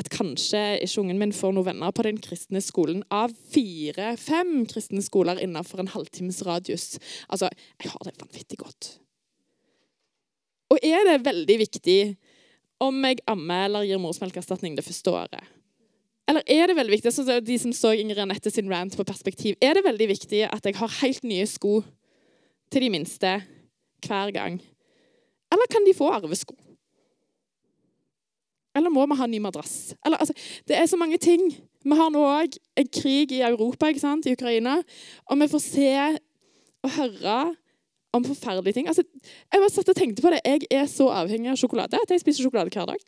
at 0.00 0.08
kanskje 0.12 0.60
ikke 0.80 1.02
ungen 1.02 1.18
min 1.20 1.34
får 1.36 1.52
noen 1.52 1.66
venner 1.66 1.92
på 1.92 2.04
den 2.06 2.20
kristne 2.22 2.62
skolen 2.64 3.02
av 3.12 3.34
fire-fem 3.52 4.62
kristne 4.70 5.02
skoler 5.04 5.40
innenfor 5.42 5.82
en 5.82 5.92
halvtimes 5.92 6.40
radius. 6.48 6.96
Altså, 7.28 7.50
jeg 7.82 7.92
har 7.92 8.06
det 8.08 8.16
vanvittig 8.20 8.60
godt. 8.62 8.94
Og 10.72 10.80
er 10.80 11.04
det 11.04 11.18
veldig 11.26 11.58
viktig 11.66 11.98
om 12.82 13.04
jeg 13.04 13.20
ammer 13.28 13.66
eller 13.66 13.84
gir 13.86 14.00
morsmelkerstatning 14.00 14.78
det 14.78 14.86
første 14.86 15.12
året? 15.12 15.52
Eller 16.30 16.46
er 16.48 16.70
det 16.70 16.78
veldig 16.78 16.96
viktig, 16.96 17.12
sånn 17.12 17.44
de 17.44 17.58
som 17.60 17.74
så 17.76 17.92
Ingrid 17.98 18.22
Anette 18.22 18.50
sin 18.50 18.70
rant 18.72 18.96
på 18.96 19.04
perspektiv, 19.04 19.58
er 19.60 19.76
det 19.76 19.84
veldig 19.84 20.08
viktig 20.14 20.46
at 20.48 20.64
jeg 20.64 20.78
har 20.78 21.00
helt 21.02 21.26
nye 21.26 21.46
sko 21.50 21.82
til 22.72 22.86
de 22.86 22.92
minste 22.94 23.34
hver 24.06 24.32
gang? 24.32 24.56
Eller 25.52 25.68
kan 25.68 25.84
de 25.84 25.92
få 25.98 26.08
arvesko? 26.14 26.56
Eller 28.76 28.92
må 28.92 29.04
vi 29.08 29.18
ha 29.18 29.28
ny 29.28 29.40
madrass? 29.44 29.94
Eller, 30.04 30.20
altså, 30.22 30.34
det 30.68 30.78
er 30.78 30.86
så 30.88 30.98
mange 31.00 31.18
ting. 31.20 31.44
Vi 31.84 31.98
har 31.98 32.12
nå 32.12 32.22
òg 32.24 32.56
en 32.78 32.92
krig 32.92 33.34
i 33.36 33.42
Europa, 33.44 33.90
ikke 33.90 34.04
sant, 34.04 34.26
i 34.26 34.36
Ukraina. 34.36 34.78
Og 35.28 35.40
vi 35.42 35.50
får 35.52 35.64
se 35.64 35.90
og 36.82 36.94
høre 36.96 37.40
om 38.12 38.24
forferdelige 38.24 38.78
ting. 38.78 38.88
Altså, 38.88 39.04
jeg 39.52 39.60
bare 39.60 39.72
satt 39.72 39.90
og 39.92 39.96
tenkte 39.96 40.24
på 40.24 40.32
det. 40.32 40.40
Jeg 40.44 40.68
er 40.70 40.86
så 40.90 41.08
avhengig 41.12 41.52
av 41.52 41.60
sjokolade 41.60 42.00
at 42.00 42.12
jeg 42.12 42.22
spiser 42.24 42.46
sjokolade 42.46 42.72
hver 42.74 42.88
dag. 42.90 43.04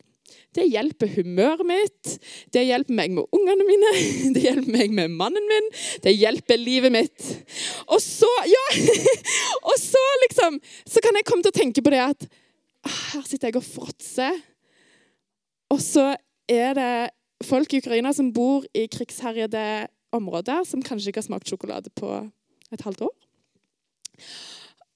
Det 0.55 0.63
hjelper 0.71 1.11
humøret 1.19 1.67
mitt, 1.67 2.15
det 2.55 2.63
hjelper 2.65 2.95
meg 2.97 3.11
med 3.13 3.35
ungene 3.35 3.65
mine, 3.67 3.91
det 4.33 4.41
hjelper 4.41 4.71
meg 4.73 4.95
med 4.97 5.13
mannen 5.19 5.45
min, 5.51 5.67
det 6.01 6.15
hjelper 6.15 6.57
livet 6.57 6.93
mitt. 6.95 7.27
Og 7.91 8.01
så, 8.01 8.29
ja, 8.49 8.63
og 9.69 9.75
så 9.81 10.01
liksom, 10.25 10.57
så 10.89 11.03
kan 11.03 11.19
jeg 11.19 11.27
komme 11.27 11.45
til 11.45 11.53
å 11.53 11.59
tenke 11.59 11.85
på 11.85 11.93
det 11.93 12.01
at 12.07 12.25
ah, 12.25 13.01
her 13.13 13.27
sitter 13.27 13.51
jeg 13.51 13.59
og 13.61 13.67
fråtser, 13.67 14.39
og 15.75 15.83
så 15.83 16.13
er 16.51 16.75
det 16.77 16.91
folk 17.43 17.73
i 17.73 17.81
Ukraina 17.83 18.13
som 18.15 18.31
bor 18.33 18.63
i 18.75 18.85
krigsherjede 18.91 19.87
områder, 20.15 20.63
som 20.63 20.83
kanskje 20.83 21.11
ikke 21.11 21.23
har 21.23 21.29
smakt 21.29 21.49
sjokolade 21.51 21.91
på 21.99 22.11
et 22.71 22.83
halvt 22.85 23.07
år. 23.09 23.15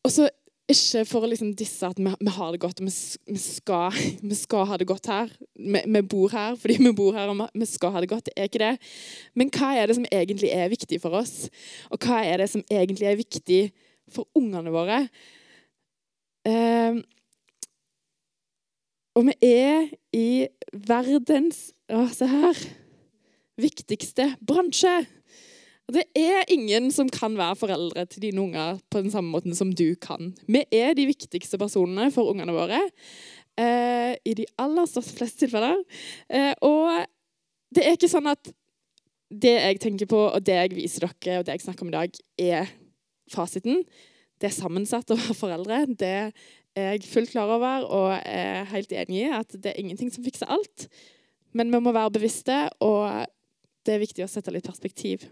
Og 0.07 0.13
så 0.13 0.30
ikke 0.69 1.01
for 1.09 1.25
å 1.25 1.30
liksom 1.32 1.51
disse 1.57 1.88
at 1.88 1.97
vi, 1.97 2.11
vi 2.21 2.32
har 2.36 2.53
det 2.53 2.61
godt, 2.61 2.82
vi, 2.84 2.91
vi, 3.32 3.39
skal, 3.41 3.95
vi 4.32 4.38
skal 4.38 4.67
ha 4.69 4.77
det 4.80 4.88
godt 4.89 5.09
her. 5.09 5.34
Vi 5.57 6.03
bor 6.05 6.32
her 6.34 6.55
fordi 6.61 6.77
vi 6.84 6.93
bor 6.95 7.17
her, 7.17 7.32
og 7.32 7.41
vi 7.57 7.69
skal 7.69 7.95
ha 7.95 8.03
det 8.03 8.11
godt. 8.11 8.30
Det 8.30 8.36
er 8.38 8.49
ikke 8.49 8.63
det. 8.63 8.73
Men 9.36 9.51
hva 9.55 9.73
er 9.75 9.89
det 9.89 9.97
som 9.97 10.07
egentlig 10.07 10.53
er 10.53 10.71
viktig 10.71 11.01
for 11.03 11.19
oss? 11.19 11.49
Og 11.89 11.99
hva 12.05 12.21
er 12.23 12.43
det 12.43 12.51
som 12.53 12.63
egentlig 12.69 13.09
er 13.09 13.19
viktig 13.19 13.61
for 14.13 14.30
ungene 14.38 14.73
våre? 14.73 15.03
Eh, 16.47 17.01
og 19.20 19.26
vi 19.28 19.36
er 19.43 19.89
i 20.15 20.47
verdens 20.72 21.74
Å, 21.91 22.05
se 22.13 22.28
her. 22.30 22.59
Viktigste 23.59 24.30
bransje. 24.45 24.93
Det 25.89 26.03
er 26.15 26.45
ingen 26.53 26.91
som 26.93 27.09
kan 27.09 27.34
være 27.36 27.57
foreldre 27.57 28.03
til 28.05 28.28
dine 28.28 28.43
unger 28.43 28.78
på 28.93 29.01
den 29.01 29.09
samme 29.11 29.34
måten 29.34 29.57
som 29.57 29.72
du 29.74 29.97
kan. 29.99 30.30
Vi 30.45 30.61
er 30.70 30.93
de 30.95 31.07
viktigste 31.09 31.57
personene 31.59 32.11
for 32.13 32.30
ungene 32.30 32.53
våre. 32.53 32.78
Eh, 33.57 34.13
I 34.22 34.36
de 34.38 34.45
aller 34.61 34.86
største 34.88 35.17
fleste 35.17 35.43
tilfeller. 35.43 35.82
Eh, 36.30 36.53
og 36.61 37.09
det 37.74 37.84
er 37.88 37.97
ikke 37.97 38.11
sånn 38.11 38.30
at 38.30 38.53
det 39.30 39.55
jeg 39.57 39.82
tenker 39.82 40.09
på, 40.13 40.22
og 40.30 40.45
det 40.45 40.55
jeg 40.61 40.76
viser 40.78 41.09
dere, 41.09 41.41
og 41.41 41.49
det 41.49 41.57
jeg 41.57 41.65
snakker 41.65 41.86
om 41.86 41.91
i 41.91 41.97
dag, 41.97 42.22
er 42.38 42.72
fasiten. 43.34 43.84
Det 44.39 44.47
er 44.49 44.55
sammensatt 44.55 45.11
å 45.11 45.17
være 45.20 45.36
foreldre. 45.36 45.82
Det 45.99 46.32
er 46.80 46.95
jeg 46.95 47.09
fullt 47.11 47.34
klar 47.34 47.51
over 47.53 47.86
og 47.88 48.13
er 48.17 48.67
helt 48.73 48.93
enig 48.95 49.23
i 49.23 49.34
at 49.36 49.53
det 49.55 49.73
er 49.73 49.82
ingenting 49.82 50.11
som 50.13 50.25
fikser 50.25 50.49
alt. 50.51 50.88
Men 51.57 51.71
vi 51.73 51.82
må 51.82 51.93
være 51.95 52.13
bevisste, 52.19 52.67
og 52.86 53.25
det 53.86 53.95
er 53.95 54.03
viktig 54.03 54.25
å 54.25 54.30
sette 54.30 54.53
litt 54.53 54.67
perspektiv. 54.69 55.25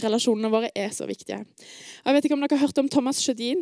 Relasjonene 0.00 0.48
våre 0.48 0.70
er 0.78 0.92
så 0.94 1.04
viktige. 1.08 1.42
Jeg 1.44 2.16
vet 2.16 2.24
ikke 2.24 2.36
om 2.36 2.44
dere 2.44 2.56
har 2.56 2.64
hørt 2.64 2.80
om 2.80 2.88
Thomas 2.92 3.20
Sjødin, 3.20 3.60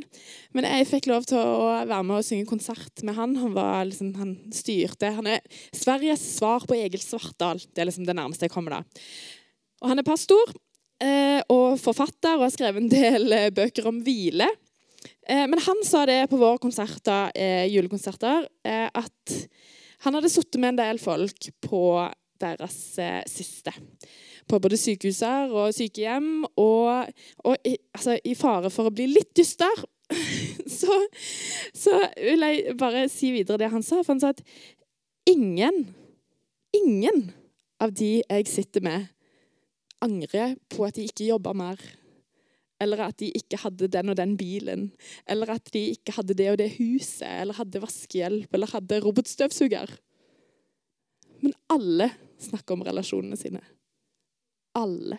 men 0.54 0.66
jeg 0.68 0.86
fikk 0.86 1.08
lov 1.11 1.26
til 1.26 1.40
å 1.40 1.70
være 1.90 2.04
med 2.06 2.20
og 2.20 2.26
synge 2.26 2.46
konsert 2.50 3.02
med 3.06 3.16
han. 3.18 3.34
Han, 3.40 3.56
liksom, 3.88 4.12
han 4.18 4.36
styrte 4.54 5.11
Han 5.16 5.26
er 5.30 5.42
Sveriges 5.74 6.22
svar 6.36 6.66
på 6.70 6.78
Egil 6.78 7.02
Svartdal. 7.02 7.62
Det 7.74 7.82
er 7.82 7.90
liksom 7.90 8.06
det 8.06 8.14
nærmeste 8.18 8.46
jeg 8.46 8.54
kommer 8.54 8.78
da. 8.78 8.82
Og 9.82 9.90
han 9.90 10.02
er 10.02 10.06
pastor 10.06 10.54
eh, 11.02 11.40
og 11.50 11.80
forfatter 11.82 12.38
og 12.38 12.46
har 12.46 12.54
skrevet 12.54 12.84
en 12.84 12.92
del 12.92 13.34
eh, 13.34 13.50
bøker 13.54 13.90
om 13.90 13.98
hvile. 14.06 14.46
Eh, 15.31 15.47
men 15.47 15.61
han 15.62 15.85
sa 15.87 16.05
det 16.09 16.24
på 16.31 16.39
våre 16.41 16.59
konserter, 16.59 17.31
eh, 17.39 17.66
julekonserter 17.70 18.49
eh, 18.66 18.89
at 18.91 19.37
han 20.03 20.16
hadde 20.16 20.31
sittet 20.33 20.59
med 20.59 20.72
en 20.72 20.81
del 20.81 20.99
folk 20.99 21.51
på 21.62 21.85
deres 22.41 22.76
siste. 23.28 23.72
På 24.49 24.59
både 24.59 24.78
sykehuser 24.81 25.53
og 25.53 25.74
sykehjem, 25.76 26.47
og, 26.59 27.11
og 27.45 27.68
i, 27.68 27.74
altså, 27.95 28.16
i 28.24 28.33
fare 28.35 28.72
for 28.72 28.89
å 28.89 28.95
bli 28.95 29.11
litt 29.12 29.35
dyster, 29.37 29.85
så, 30.81 30.97
så 31.76 32.01
vil 32.16 32.47
jeg 32.49 32.74
bare 32.81 33.05
si 33.12 33.31
videre 33.37 33.61
det 33.61 33.70
han 33.70 33.85
sa. 33.85 34.01
For 34.01 34.14
han 34.14 34.24
sa 34.24 34.33
at 34.33 34.41
ingen, 35.28 35.85
ingen 36.74 37.28
av 37.78 37.93
de 37.93 38.16
jeg 38.24 38.49
sitter 38.49 38.89
med, 38.89 39.07
angrer 40.01 40.57
på 40.72 40.89
at 40.89 40.97
de 40.97 41.05
ikke 41.12 41.28
jobber 41.28 41.61
mer. 41.61 41.76
Eller 42.81 43.03
at 43.05 43.18
de 43.20 43.31
ikke 43.37 43.59
hadde 43.61 43.91
den 43.93 44.12
og 44.12 44.16
den 44.16 44.37
bilen. 44.41 44.91
Eller 45.28 45.57
at 45.57 45.68
de 45.74 45.83
ikke 45.95 46.14
hadde 46.16 46.37
det 46.37 46.51
og 46.53 46.59
det 46.59 46.70
huset. 46.78 47.28
Eller 47.43 47.59
hadde 47.59 47.83
vaskehjelp. 47.83 48.55
Eller 48.55 48.72
hadde 48.72 49.01
robotstøvsuger. 49.05 49.93
Men 51.41 51.57
alle 51.72 52.11
snakker 52.41 52.76
om 52.76 52.85
relasjonene 52.87 53.37
sine. 53.37 53.61
Alle. 54.76 55.18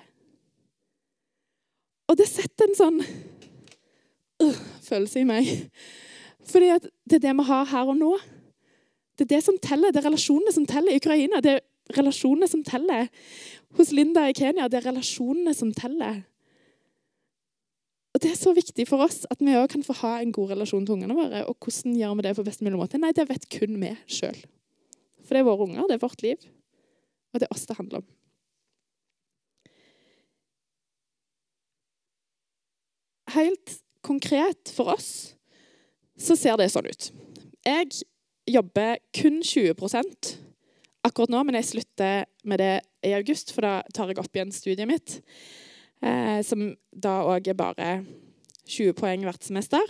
Og 2.09 2.17
det 2.19 2.27
setter 2.27 2.67
en 2.67 2.77
sånn 2.77 2.99
øh, 3.01 4.61
følelse 4.83 5.21
i 5.21 5.27
meg. 5.27 5.49
Fordi 6.49 6.71
det 7.07 7.19
er 7.19 7.25
det 7.27 7.35
vi 7.37 7.47
har 7.47 7.69
her 7.71 7.91
og 7.93 7.99
nå. 7.99 8.15
Det 9.17 9.27
er 9.27 9.35
det 9.35 9.43
som 9.45 9.59
teller. 9.61 9.93
Det 9.93 10.01
er 10.01 10.09
relasjonene 10.09 10.53
som 10.55 10.65
teller 10.67 10.95
i 10.95 11.01
Ukraina. 11.01 11.41
Det 11.43 11.59
er 11.59 11.97
relasjonene 11.97 12.49
som 12.49 12.63
teller 12.65 13.07
hos 13.77 13.91
Linda 13.95 14.25
i 14.27 14.35
Kenya. 14.35 14.67
Det 14.67 14.81
er 14.81 14.89
relasjonene 14.89 15.53
som 15.55 15.71
teller. 15.75 16.23
Og 18.21 18.27
Det 18.27 18.35
er 18.35 18.37
så 18.37 18.51
viktig 18.53 18.83
for 18.85 19.01
oss 19.01 19.23
at 19.33 19.39
vi 19.41 19.55
òg 19.57 19.71
kan 19.73 19.81
få 19.81 19.95
ha 20.03 20.19
en 20.21 20.29
god 20.29 20.51
relasjon 20.51 20.83
til 20.85 20.93
ungene 20.93 21.15
våre. 21.17 21.39
Og 21.49 21.55
hvordan 21.57 21.95
gjør 21.97 22.11
vi 22.19 22.25
det 22.27 22.35
på 22.37 22.43
best 22.45 22.61
mulig 22.61 22.77
måte? 22.77 22.99
Nei, 23.01 23.09
det 23.17 23.25
vet 23.25 23.47
kun 23.49 23.79
vi 23.81 23.95
sjøl. 24.05 24.37
For 25.25 25.33
det 25.33 25.41
er 25.41 25.47
våre 25.47 25.65
unger, 25.65 25.87
det 25.89 25.95
er 25.95 26.03
vårt 26.03 26.21
liv. 26.21 26.43
Og 27.33 27.41
det 27.41 27.47
er 27.47 27.55
oss 27.55 27.65
det 27.65 27.77
handler 27.79 28.03
om. 28.03 28.05
Helt 33.33 33.73
konkret 34.05 34.69
for 34.69 34.93
oss 34.93 35.09
så 36.13 36.37
ser 36.37 36.61
det 36.61 36.69
sånn 36.69 36.93
ut. 36.93 37.09
Jeg 37.65 38.03
jobber 38.53 39.01
kun 39.17 39.41
20% 39.41 40.31
akkurat 41.09 41.33
nå, 41.33 41.41
men 41.41 41.57
jeg 41.57 41.71
slutter 41.71 42.29
med 42.45 42.61
det 42.61 42.73
i 43.01 43.17
august, 43.17 43.49
for 43.55 43.65
da 43.65 43.79
tar 43.97 44.13
jeg 44.13 44.21
opp 44.21 44.37
igjen 44.37 44.53
studiet 44.53 44.85
mitt. 44.85 45.17
Eh, 46.01 46.39
som 46.45 46.71
da 46.91 47.19
òg 47.29 47.51
er 47.51 47.57
bare 47.57 47.89
20 48.65 48.95
poeng 48.97 49.25
hvert 49.27 49.45
semester. 49.45 49.83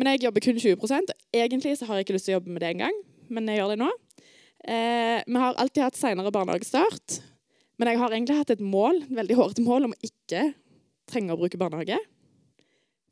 Men 0.00 0.14
jeg 0.14 0.24
jobber 0.24 0.44
kun 0.44 0.56
20% 0.56 1.10
Egentlig 1.36 1.74
så 1.76 1.88
har 1.88 1.98
jeg 1.98 2.06
ikke 2.06 2.14
lyst 2.16 2.28
til 2.30 2.34
å 2.34 2.38
jobbe 2.38 2.54
med 2.54 2.62
det 2.64 2.70
engang, 2.72 2.96
men 3.28 3.48
jeg 3.50 3.60
gjør 3.60 3.74
det 3.74 3.82
nå. 3.82 3.90
Eh, 4.64 5.18
vi 5.26 5.42
har 5.42 5.58
alltid 5.60 5.84
hatt 5.84 5.98
senere 5.98 6.32
barnehagestart, 6.34 7.20
men 7.78 7.88
jeg 7.88 8.00
har 8.00 8.14
egentlig 8.14 8.38
hatt 8.40 8.54
et 8.54 8.64
mål, 8.64 9.04
et 9.04 9.12
veldig 9.20 9.36
hårete 9.38 9.64
mål 9.64 9.88
om 9.88 9.94
å 9.94 10.00
ikke 10.04 10.50
trenge 11.10 11.36
å 11.36 11.38
bruke 11.40 11.60
barnehage. 11.60 12.00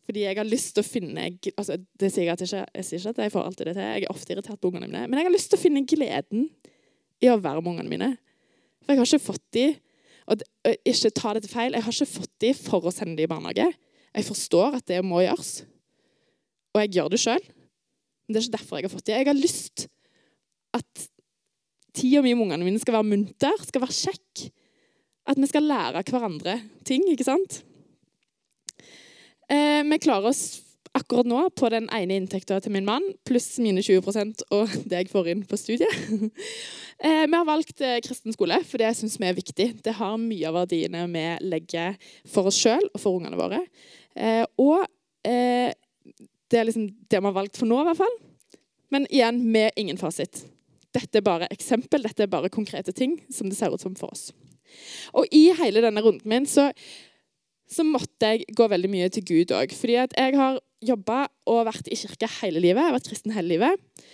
Fordi 0.08 0.24
jeg 0.24 0.38
har 0.40 0.48
lyst 0.48 0.72
til 0.74 0.84
å 0.84 0.88
finne 0.88 1.26
altså 1.28 1.76
det 2.00 2.08
sier 2.12 2.30
jeg, 2.30 2.40
ikke, 2.40 2.64
jeg 2.80 2.86
sier 2.88 3.02
ikke 3.02 3.12
at 3.12 3.22
jeg 3.22 3.32
får 3.34 3.44
alltid 3.44 3.68
det 3.68 3.74
til, 3.76 3.84
jeg 3.84 4.06
er 4.06 4.14
ofte 4.14 4.32
irritert 4.34 4.60
på 4.60 4.70
ungene 4.72 4.88
mine, 4.88 5.04
men 5.04 5.20
jeg 5.20 5.28
har 5.28 5.34
lyst 5.34 5.52
til 5.52 5.60
å 5.60 5.62
finne 5.62 5.84
gleden 5.88 6.48
i 7.20 7.28
å 7.28 7.36
være 7.40 7.60
med 7.60 7.74
ungene 7.74 7.92
mine. 7.92 8.10
For 8.80 8.94
jeg 8.94 9.02
har 9.02 9.10
ikke 9.10 9.26
fått 9.28 9.44
de, 9.56 9.66
og 10.28 10.42
ikke 10.84 11.12
ta 11.16 11.32
det 11.34 11.46
til 11.46 11.54
feil, 11.54 11.76
jeg 11.76 11.84
har 11.86 11.94
ikke 11.94 12.10
fått 12.10 12.34
de 12.44 12.50
for 12.56 12.84
å 12.84 12.92
sende 12.92 13.16
de 13.16 13.24
i 13.24 13.30
barnehage. 13.30 13.70
Jeg 14.12 14.26
forstår 14.26 14.76
at 14.80 14.88
det 14.90 14.98
må 15.06 15.22
gjøres, 15.24 15.62
og 16.74 16.82
jeg 16.82 16.92
gjør 16.98 17.12
det 17.12 17.20
sjøl. 17.22 17.46
Men 18.26 18.34
det 18.34 18.40
er 18.40 18.44
ikke 18.44 18.56
derfor 18.58 18.78
jeg 18.78 18.88
har 18.88 18.92
fått 18.92 19.06
de. 19.08 19.16
Jeg 19.16 19.28
har 19.30 19.38
lyst 19.38 19.86
at 20.76 21.08
tida 21.96 22.20
mi 22.22 22.34
med 22.34 22.44
ungene 22.44 22.66
mine 22.66 22.82
skal 22.82 22.98
være 22.98 23.08
munter, 23.08 23.64
skal 23.64 23.84
være 23.84 23.96
kjekk. 23.96 24.44
At 25.28 25.40
vi 25.40 25.48
skal 25.48 25.68
lære 25.68 26.04
hverandre 26.08 26.58
ting, 26.88 27.04
ikke 27.08 27.26
sant? 27.26 27.62
Eh, 29.48 29.80
vi 29.80 30.00
klarer 30.04 30.28
oss 30.28 30.60
akkurat 30.96 31.28
nå 31.28 31.40
på 31.56 31.68
den 31.72 31.88
ene 31.94 32.18
inntekta 32.18 32.58
til 32.62 32.72
min 32.74 32.86
mann, 32.86 33.04
pluss 33.28 33.56
mine 33.62 33.82
20% 33.84 34.44
og 34.54 34.74
det 34.88 35.02
jeg 35.02 35.10
får 35.12 35.30
inn 35.32 35.44
på 35.48 35.58
studiet. 35.60 35.94
eh, 37.04 37.24
vi 37.24 37.34
har 37.34 37.48
valgt 37.48 37.82
eh, 37.84 37.98
kristen 38.04 38.34
skole, 38.34 38.60
for 38.68 38.82
det 38.82 38.94
syns 38.98 39.18
vi 39.20 39.28
er 39.28 39.36
viktig. 39.36 39.68
Det 39.84 39.96
har 40.00 40.20
mye 40.20 40.50
av 40.50 40.60
verdiene 40.62 41.06
vi 41.12 41.24
legger 41.46 41.98
for 42.28 42.50
oss 42.50 42.60
sjøl 42.60 42.84
og 42.92 43.02
for 43.02 43.18
ungene 43.20 43.40
våre. 43.40 43.64
Eh, 44.18 44.44
og 44.60 44.86
det 45.28 46.56
er 46.56 46.64
liksom 46.64 46.86
det 47.10 47.18
vi 47.18 47.26
har 47.26 47.34
valgt 47.36 47.58
for 47.60 47.68
nå, 47.68 47.82
i 47.82 47.88
hvert 47.90 47.98
fall. 48.00 48.14
Men 48.94 49.04
igjen, 49.12 49.42
med 49.52 49.76
ingen 49.76 49.98
fasit. 50.00 50.46
Dette 50.96 51.20
er 51.20 51.26
bare 51.26 51.50
eksempel, 51.52 52.06
dette 52.06 52.24
er 52.24 52.30
bare 52.32 52.48
konkrete 52.48 52.94
ting 52.96 53.18
som 53.28 53.50
det 53.50 53.58
ser 53.58 53.74
ut 53.74 53.82
som 53.82 53.96
for 53.98 54.14
oss. 54.14 54.30
Og 55.12 55.28
i 55.34 55.50
hele 55.58 55.82
denne 55.84 56.00
runden 56.04 56.28
min 56.28 56.48
så 56.48 56.70
så 57.68 57.84
måtte 57.84 58.32
jeg 58.32 58.56
gå 58.56 58.66
veldig 58.70 58.90
mye 58.90 59.10
til 59.12 59.24
Gud 59.28 59.52
òg. 59.52 59.74
Fordi 59.76 59.98
jeg 59.98 60.36
har 60.38 60.60
jobba 60.84 61.24
og 61.50 61.64
vært 61.68 61.88
i 61.90 61.98
kirke 61.98 62.28
hele 62.40 62.62
livet. 62.62 62.82
Jeg 62.82 62.90
har 62.90 62.96
vært 62.96 63.10
kristen 63.10 63.34
hele 63.34 63.56
livet. 63.56 64.06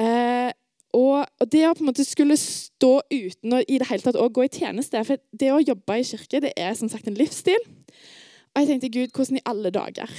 Eh, 0.00 0.50
og, 0.96 1.22
og 1.38 1.50
det 1.52 1.62
å 1.68 1.74
på 1.76 1.84
en 1.84 1.90
måte 1.92 2.06
skulle 2.06 2.34
stå 2.40 2.92
uten 3.12 3.54
å 3.54 3.60
i 3.62 3.78
det 3.78 3.86
hele 3.90 4.02
tatt 4.02 4.18
å 4.18 4.26
gå 4.32 4.42
i 4.42 4.50
tjeneste 4.50 5.02
For 5.06 5.20
det 5.30 5.52
å 5.54 5.60
jobbe 5.62 6.00
i 6.00 6.06
kirke 6.06 6.40
det 6.42 6.50
er 6.58 6.74
som 6.78 6.90
sagt 6.90 7.06
en 7.06 7.18
livsstil. 7.18 7.62
Og 8.50 8.62
jeg 8.62 8.70
tenkte 8.72 8.90
Gud, 8.90 9.12
hvordan 9.14 9.38
i 9.38 9.44
alle 9.46 9.70
dager? 9.70 10.10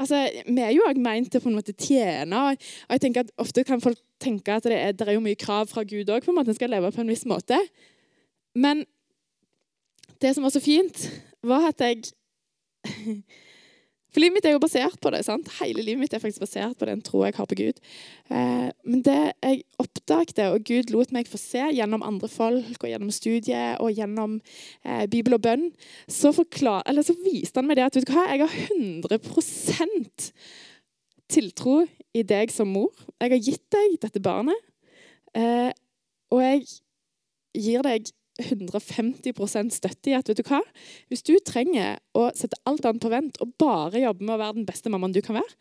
Altså, 0.00 0.20
Vi 0.46 0.60
er 0.64 0.74
jo 0.76 0.84
òg 0.88 1.00
meint 1.00 1.30
til 1.32 1.40
å 1.40 1.44
på 1.44 1.50
en 1.50 1.56
måte 1.56 1.76
tjene. 1.76 2.44
Og 2.52 2.92
jeg 2.96 3.04
tenker 3.06 3.24
at 3.24 3.32
Ofte 3.40 3.64
kan 3.64 3.80
folk 3.80 4.00
tenke 4.20 4.52
at 4.52 4.68
det 4.68 4.76
er, 4.76 4.92
det 4.92 5.08
er 5.08 5.16
jo 5.16 5.24
mye 5.24 5.38
krav 5.40 5.72
fra 5.72 5.84
Gud 5.84 6.12
òg, 6.12 6.28
at 6.28 6.48
en 6.48 6.56
skal 6.56 6.72
leve 6.72 6.92
på 6.92 7.00
en 7.00 7.12
viss 7.12 7.24
måte. 7.28 7.56
Men 8.54 8.84
det 10.20 10.34
som 10.34 10.44
var 10.44 10.52
så 10.52 10.60
fint, 10.60 11.06
var 11.42 11.70
at 11.70 11.80
jeg 11.80 12.12
For 14.10 14.22
livet 14.22 14.36
mitt 14.36 14.46
er 14.48 14.56
jo 14.56 14.62
basert 14.62 14.98
på 15.02 15.12
det. 15.14 15.22
sant? 15.26 15.48
Hele 15.60 15.84
livet 15.86 16.02
mitt 16.02 16.14
er 16.14 16.22
faktisk 16.22 16.42
basert 16.42 16.78
på 16.78 16.88
den 16.88 17.02
tro 17.06 17.22
jeg 17.24 17.36
har 17.36 17.46
på 17.46 17.58
Gud. 17.58 17.78
Eh, 18.30 18.68
men 18.84 19.04
det 19.06 19.18
jeg 19.30 19.62
oppdagte, 19.82 20.48
og 20.50 20.64
Gud 20.66 20.90
lot 20.94 21.14
meg 21.14 21.30
få 21.30 21.38
se 21.40 21.62
gjennom 21.76 22.02
andre 22.06 22.30
folk, 22.30 22.82
og 22.82 22.90
gjennom 22.90 23.12
studiet 23.14 23.78
og 23.78 23.94
gjennom 23.94 24.40
eh, 24.84 25.06
Bibel 25.10 25.38
og 25.38 25.44
bønn, 25.46 25.68
så, 26.10 26.34
forklar, 26.34 26.82
eller 26.90 27.06
så 27.06 27.14
viste 27.22 27.62
han 27.62 27.70
meg 27.70 27.78
det 27.78 27.86
at 27.86 28.00
vet 28.00 28.10
du 28.10 28.14
hva, 28.16 28.26
jeg 28.32 28.42
har 28.42 28.58
100% 28.74 30.30
tiltro 31.30 31.80
i 32.16 32.26
deg 32.26 32.50
som 32.50 32.70
mor. 32.74 32.90
Jeg 33.22 33.34
har 33.36 33.44
gitt 33.46 33.66
deg 33.70 33.98
dette 34.02 34.22
barnet, 34.22 34.70
eh, 35.38 35.70
og 36.34 36.42
jeg 36.42 36.66
gir 37.54 37.86
deg 37.86 38.10
150 38.42 39.74
støtte 39.74 40.10
i 40.10 40.16
at 40.16 40.30
vet 40.30 40.40
du 40.40 40.46
hva? 40.46 40.60
Hvis 41.10 41.24
du 41.26 41.34
trenger 41.44 41.98
å 42.16 42.28
sette 42.36 42.58
alt 42.68 42.86
annet 42.88 43.02
på 43.02 43.12
vent 43.12 43.40
og 43.42 43.54
bare 43.60 44.02
jobbe 44.02 44.24
med 44.26 44.36
å 44.36 44.40
være 44.42 44.58
den 44.60 44.68
beste 44.68 44.92
mammaen 44.92 45.14
du 45.14 45.20
kan 45.24 45.38
være, 45.40 45.58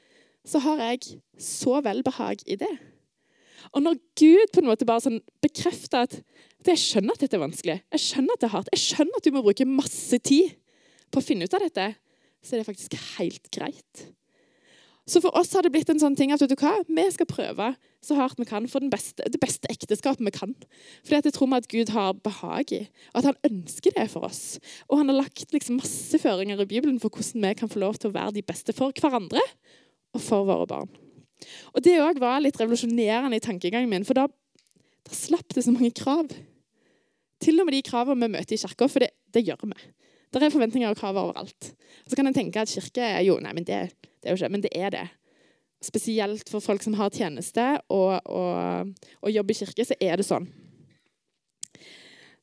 så 0.48 0.62
har 0.64 0.82
jeg 0.88 1.20
så 1.42 1.80
velbehag 1.86 2.44
i 2.48 2.58
det. 2.60 2.72
Og 3.76 3.84
når 3.84 4.00
Gud 4.18 4.54
på 4.54 4.62
en 4.62 4.70
måte 4.70 4.88
bare 4.88 5.04
sånn 5.04 5.20
bekrefter 5.44 6.08
at 6.08 6.22
jeg 6.68 6.82
skjønner 6.82 7.16
at 7.16 7.24
dette 7.24 7.38
er 7.38 7.44
vanskelig, 7.44 7.78
jeg 7.96 8.06
skjønner 8.06 8.36
at 8.36 8.44
det 8.44 8.48
er 8.50 8.56
hardt, 8.56 8.72
jeg 8.76 8.86
skjønner 8.86 9.20
at 9.20 9.28
du 9.28 9.36
må 9.36 9.44
bruke 9.46 9.68
masse 9.68 10.20
tid 10.24 10.56
på 11.10 11.22
å 11.22 11.26
finne 11.26 11.48
ut 11.48 11.56
av 11.58 11.66
dette, 11.66 11.90
så 12.44 12.56
er 12.56 12.62
det 12.62 12.70
faktisk 12.70 12.96
helt 13.18 13.52
greit. 13.54 14.06
Så 15.10 15.22
for 15.24 15.34
oss 15.38 15.55
har 15.57 15.66
det 15.66 15.72
blitt 15.74 15.89
en 15.89 16.01
sånn 16.01 16.16
ting 16.18 16.30
at 16.34 16.41
vet 16.43 16.51
du 16.53 16.60
hva? 16.60 16.76
vi 16.86 17.05
skal 17.10 17.28
prøve 17.30 17.72
så 18.05 18.16
hardt 18.16 18.39
vi 18.39 18.45
kan 18.47 18.68
for 18.70 18.84
beste, 18.91 19.26
det 19.26 19.39
beste 19.41 19.68
ekteskapet 19.72 20.22
vi 20.24 20.34
kan. 20.36 20.53
Fordi 21.03 21.18
at 21.18 21.28
jeg 21.28 21.36
tror 21.36 21.55
at 21.57 21.68
Gud 21.72 21.91
har 21.95 22.20
behag 22.24 22.74
i, 22.76 22.82
og 23.12 23.22
at 23.22 23.30
han 23.32 23.39
ønsker 23.49 23.95
det 23.95 24.05
for 24.14 24.28
oss. 24.30 24.60
Og 24.88 25.01
han 25.01 25.10
har 25.12 25.18
lagt 25.18 25.55
liksom 25.55 25.82
masse 25.82 26.22
føringer 26.22 26.62
i 26.62 26.70
Bibelen 26.70 26.99
for 27.01 27.10
hvordan 27.10 27.47
vi 27.47 27.53
kan 27.57 27.72
få 27.72 27.82
lov 27.82 27.97
til 27.97 28.12
å 28.12 28.16
være 28.16 28.38
de 28.38 28.45
beste 28.45 28.76
for 28.76 28.93
hverandre 28.95 29.43
og 30.14 30.22
for 30.24 30.45
våre 30.47 30.70
barn. 30.70 30.93
Og 31.74 31.82
Det 31.84 31.97
òg 32.03 32.20
var 32.22 32.41
litt 32.43 32.60
revolusjonerende 32.60 33.39
i 33.39 33.43
tankegangen 33.43 33.89
min, 33.89 34.05
for 34.07 34.18
da, 34.18 34.28
da 34.30 35.16
slapp 35.16 35.55
det 35.55 35.66
så 35.66 35.74
mange 35.74 35.91
krav. 35.95 36.30
Til 37.39 37.60
og 37.60 37.68
med 37.68 37.78
de 37.78 37.86
kravene 37.88 38.28
vi 38.28 38.38
møter 38.38 38.55
i 38.55 38.62
kirka, 38.62 38.88
for 38.91 39.03
det, 39.03 39.14
det 39.34 39.45
gjør 39.47 39.66
vi. 39.72 39.80
Der 40.36 40.45
er 40.45 40.53
forventninger 40.53 40.91
og 40.91 40.99
krav 40.99 41.18
overalt. 41.18 41.72
Og 42.05 42.12
så 42.12 42.20
kan 42.20 42.30
en 42.30 42.36
tenke 42.36 42.62
at 42.62 42.70
kirke 42.70 43.01
er 43.01 43.24
jo 43.26 43.39
Nei, 43.41 43.55
men 43.55 43.66
det, 43.66 43.88
det 44.20 44.30
er 44.30 44.36
jo 44.36 44.39
ikke 44.39 44.51
Men 44.51 44.63
det 44.65 44.72
er 44.76 44.93
det. 44.95 45.05
Spesielt 45.84 46.49
for 46.51 46.59
folk 46.59 46.84
som 46.84 46.97
har 46.99 47.13
tjeneste 47.15 47.65
og, 47.88 48.20
og, 48.28 48.89
og 49.24 49.32
jobber 49.32 49.55
i 49.55 49.59
kirke, 49.61 49.86
så 49.88 49.95
er 50.03 50.20
det 50.20 50.28
sånn. 50.28 50.49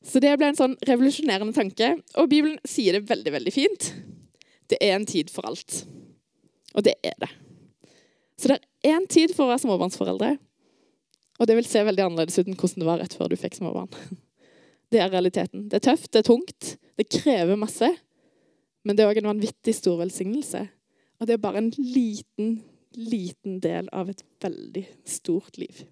Så 0.07 0.21
det 0.23 0.31
ble 0.39 0.49
en 0.49 0.57
sånn 0.57 0.77
revolusjonerende 0.87 1.53
tanke. 1.53 1.91
Og 2.17 2.29
Bibelen 2.31 2.57
sier 2.65 2.97
det 2.97 3.09
veldig, 3.09 3.33
veldig 3.35 3.53
fint. 3.53 3.91
Det 4.71 4.79
er 4.81 4.95
en 4.95 5.05
tid 5.07 5.29
for 5.33 5.45
alt. 5.49 5.83
Og 6.73 6.85
det 6.87 6.95
er 7.05 7.17
det. 7.21 7.29
Så 8.37 8.51
det 8.51 8.59
er 8.85 8.95
en 8.95 9.09
tid 9.09 9.33
for 9.35 9.45
å 9.45 9.51
være 9.51 9.65
småbarnsforeldre. 9.65 10.31
Og 11.37 11.49
det 11.49 11.57
vil 11.59 11.69
se 11.69 11.83
veldig 11.85 12.05
annerledes 12.05 12.39
ut 12.39 12.47
enn 12.47 12.57
hvordan 12.57 12.81
det 12.81 12.89
var 12.89 13.01
rett 13.01 13.15
før 13.17 13.31
du 13.31 13.37
fikk 13.39 13.59
småbarn. 13.59 13.91
Det 14.87 15.01
er 15.03 15.09
realiteten. 15.11 15.65
Det 15.67 15.81
er 15.81 15.83
tøft, 15.83 16.13
det 16.13 16.21
er 16.21 16.27
tungt, 16.29 16.67
det 16.95 17.09
krever 17.11 17.57
masse. 17.59 17.89
Men 18.87 18.95
det 18.95 19.03
er 19.03 19.09
òg 19.11 19.17
en 19.19 19.27
vanvittig 19.33 19.73
stor 19.75 19.97
velsignelse. 19.99 20.61
Og 21.17 21.27
det 21.27 21.33
er 21.37 21.41
bare 21.41 21.63
en 21.63 21.71
liten, 21.77 22.59
liten 22.93 23.59
del 23.63 23.89
av 23.93 24.09
et 24.11 24.23
veldig 24.43 24.85
stort 25.05 25.57
liv. 25.57 25.83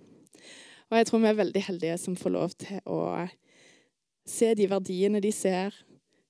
Og 0.91 0.99
jeg 0.99 1.07
tror 1.09 1.23
vi 1.23 1.31
er 1.31 1.41
veldig 1.41 1.63
heldige 1.65 1.97
som 1.97 2.15
får 2.19 2.33
lov 2.35 2.53
til 2.61 2.79
å 2.85 2.99
se 4.25 4.53
de 4.57 4.69
verdiene 4.69 5.21
de 5.21 5.31
ser, 5.33 5.73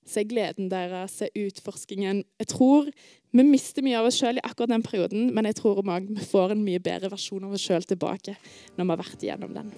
se 0.06 0.22
gleden 0.24 0.70
deres, 0.70 1.18
se 1.18 1.28
utforskingen. 1.36 2.24
Jeg 2.40 2.48
tror 2.52 2.88
vi 3.36 3.44
mister 3.44 3.84
mye 3.84 3.98
av 4.00 4.08
oss 4.08 4.20
sjøl 4.20 4.40
i 4.40 4.46
akkurat 4.46 4.72
den 4.72 4.86
perioden, 4.86 5.34
men 5.34 5.44
jeg 5.50 5.58
tror 5.60 5.82
vi 5.82 6.24
får 6.30 6.54
en 6.54 6.64
mye 6.64 6.80
bedre 6.80 7.12
versjon 7.12 7.44
av 7.44 7.52
oss 7.56 7.66
sjøl 7.66 7.84
tilbake 7.84 8.36
når 8.76 8.84
vi 8.84 8.90
har 8.94 9.02
vært 9.02 9.22
igjennom 9.26 9.52
den. 9.60 9.68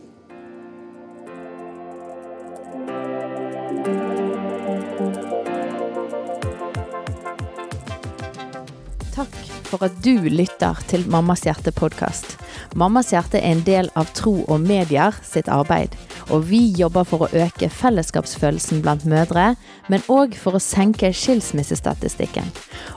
For 9.69 9.85
at 9.85 9.97
du 10.05 10.29
lytter 10.33 10.79
til 10.89 11.05
Mammas 11.13 11.45
hjerte-podkast. 11.47 12.37
Mammas 12.79 13.13
hjerte 13.13 13.41
er 13.41 13.53
en 13.53 13.63
del 13.67 13.91
av 13.99 14.09
Tro 14.17 14.35
og 14.49 14.63
Medier 14.65 15.17
sitt 15.27 15.49
arbeid. 15.53 15.95
Og 16.33 16.47
vi 16.49 16.61
jobber 16.77 17.07
for 17.09 17.25
å 17.25 17.31
øke 17.45 17.69
fellesskapsfølelsen 17.73 18.83
blant 18.85 19.07
mødre, 19.09 19.53
men 19.93 20.05
òg 20.13 20.37
for 20.41 20.57
å 20.57 20.63
senke 20.63 21.13
skilsmissestatistikken. 21.13 22.49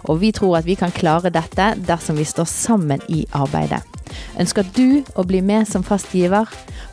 Og 0.07 0.21
vi 0.23 0.31
tror 0.35 0.61
at 0.61 0.67
vi 0.67 0.77
kan 0.79 0.95
klare 0.95 1.31
dette 1.33 1.73
dersom 1.87 2.19
vi 2.19 2.27
står 2.27 2.49
sammen 2.49 3.03
i 3.11 3.25
arbeidet. 3.35 3.83
Ønsker 4.39 4.67
du 4.75 5.03
å 5.15 5.23
bli 5.27 5.43
med 5.43 5.67
som 5.67 5.83
fast 5.87 6.11
giver? 6.15 6.49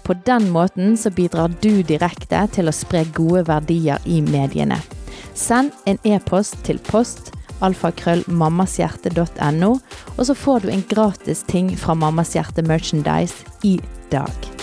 På 0.07 0.15
den 0.27 0.51
måten 0.55 0.97
så 0.99 1.11
bidrar 1.15 1.55
du 1.63 1.83
direkte 1.83 2.45
til 2.55 2.71
å 2.71 2.75
spre 2.75 3.05
gode 3.15 3.47
verdier 3.49 4.03
i 4.07 4.21
mediene. 4.23 4.79
Send 5.39 5.75
en 5.87 5.99
e-post 6.07 6.59
til 6.67 6.79
post 6.83 7.33
alfakrøllmammashjerte.no, 7.65 9.73
og 10.17 10.23
så 10.27 10.35
får 10.35 10.61
du 10.65 10.69
en 10.75 10.85
gratis 10.91 11.43
ting 11.49 11.79
fra 11.79 11.95
Mammas 11.95 12.35
Hjerte 12.37 12.63
Merchandise 12.67 13.37
i 13.63 13.81
dag. 14.13 14.58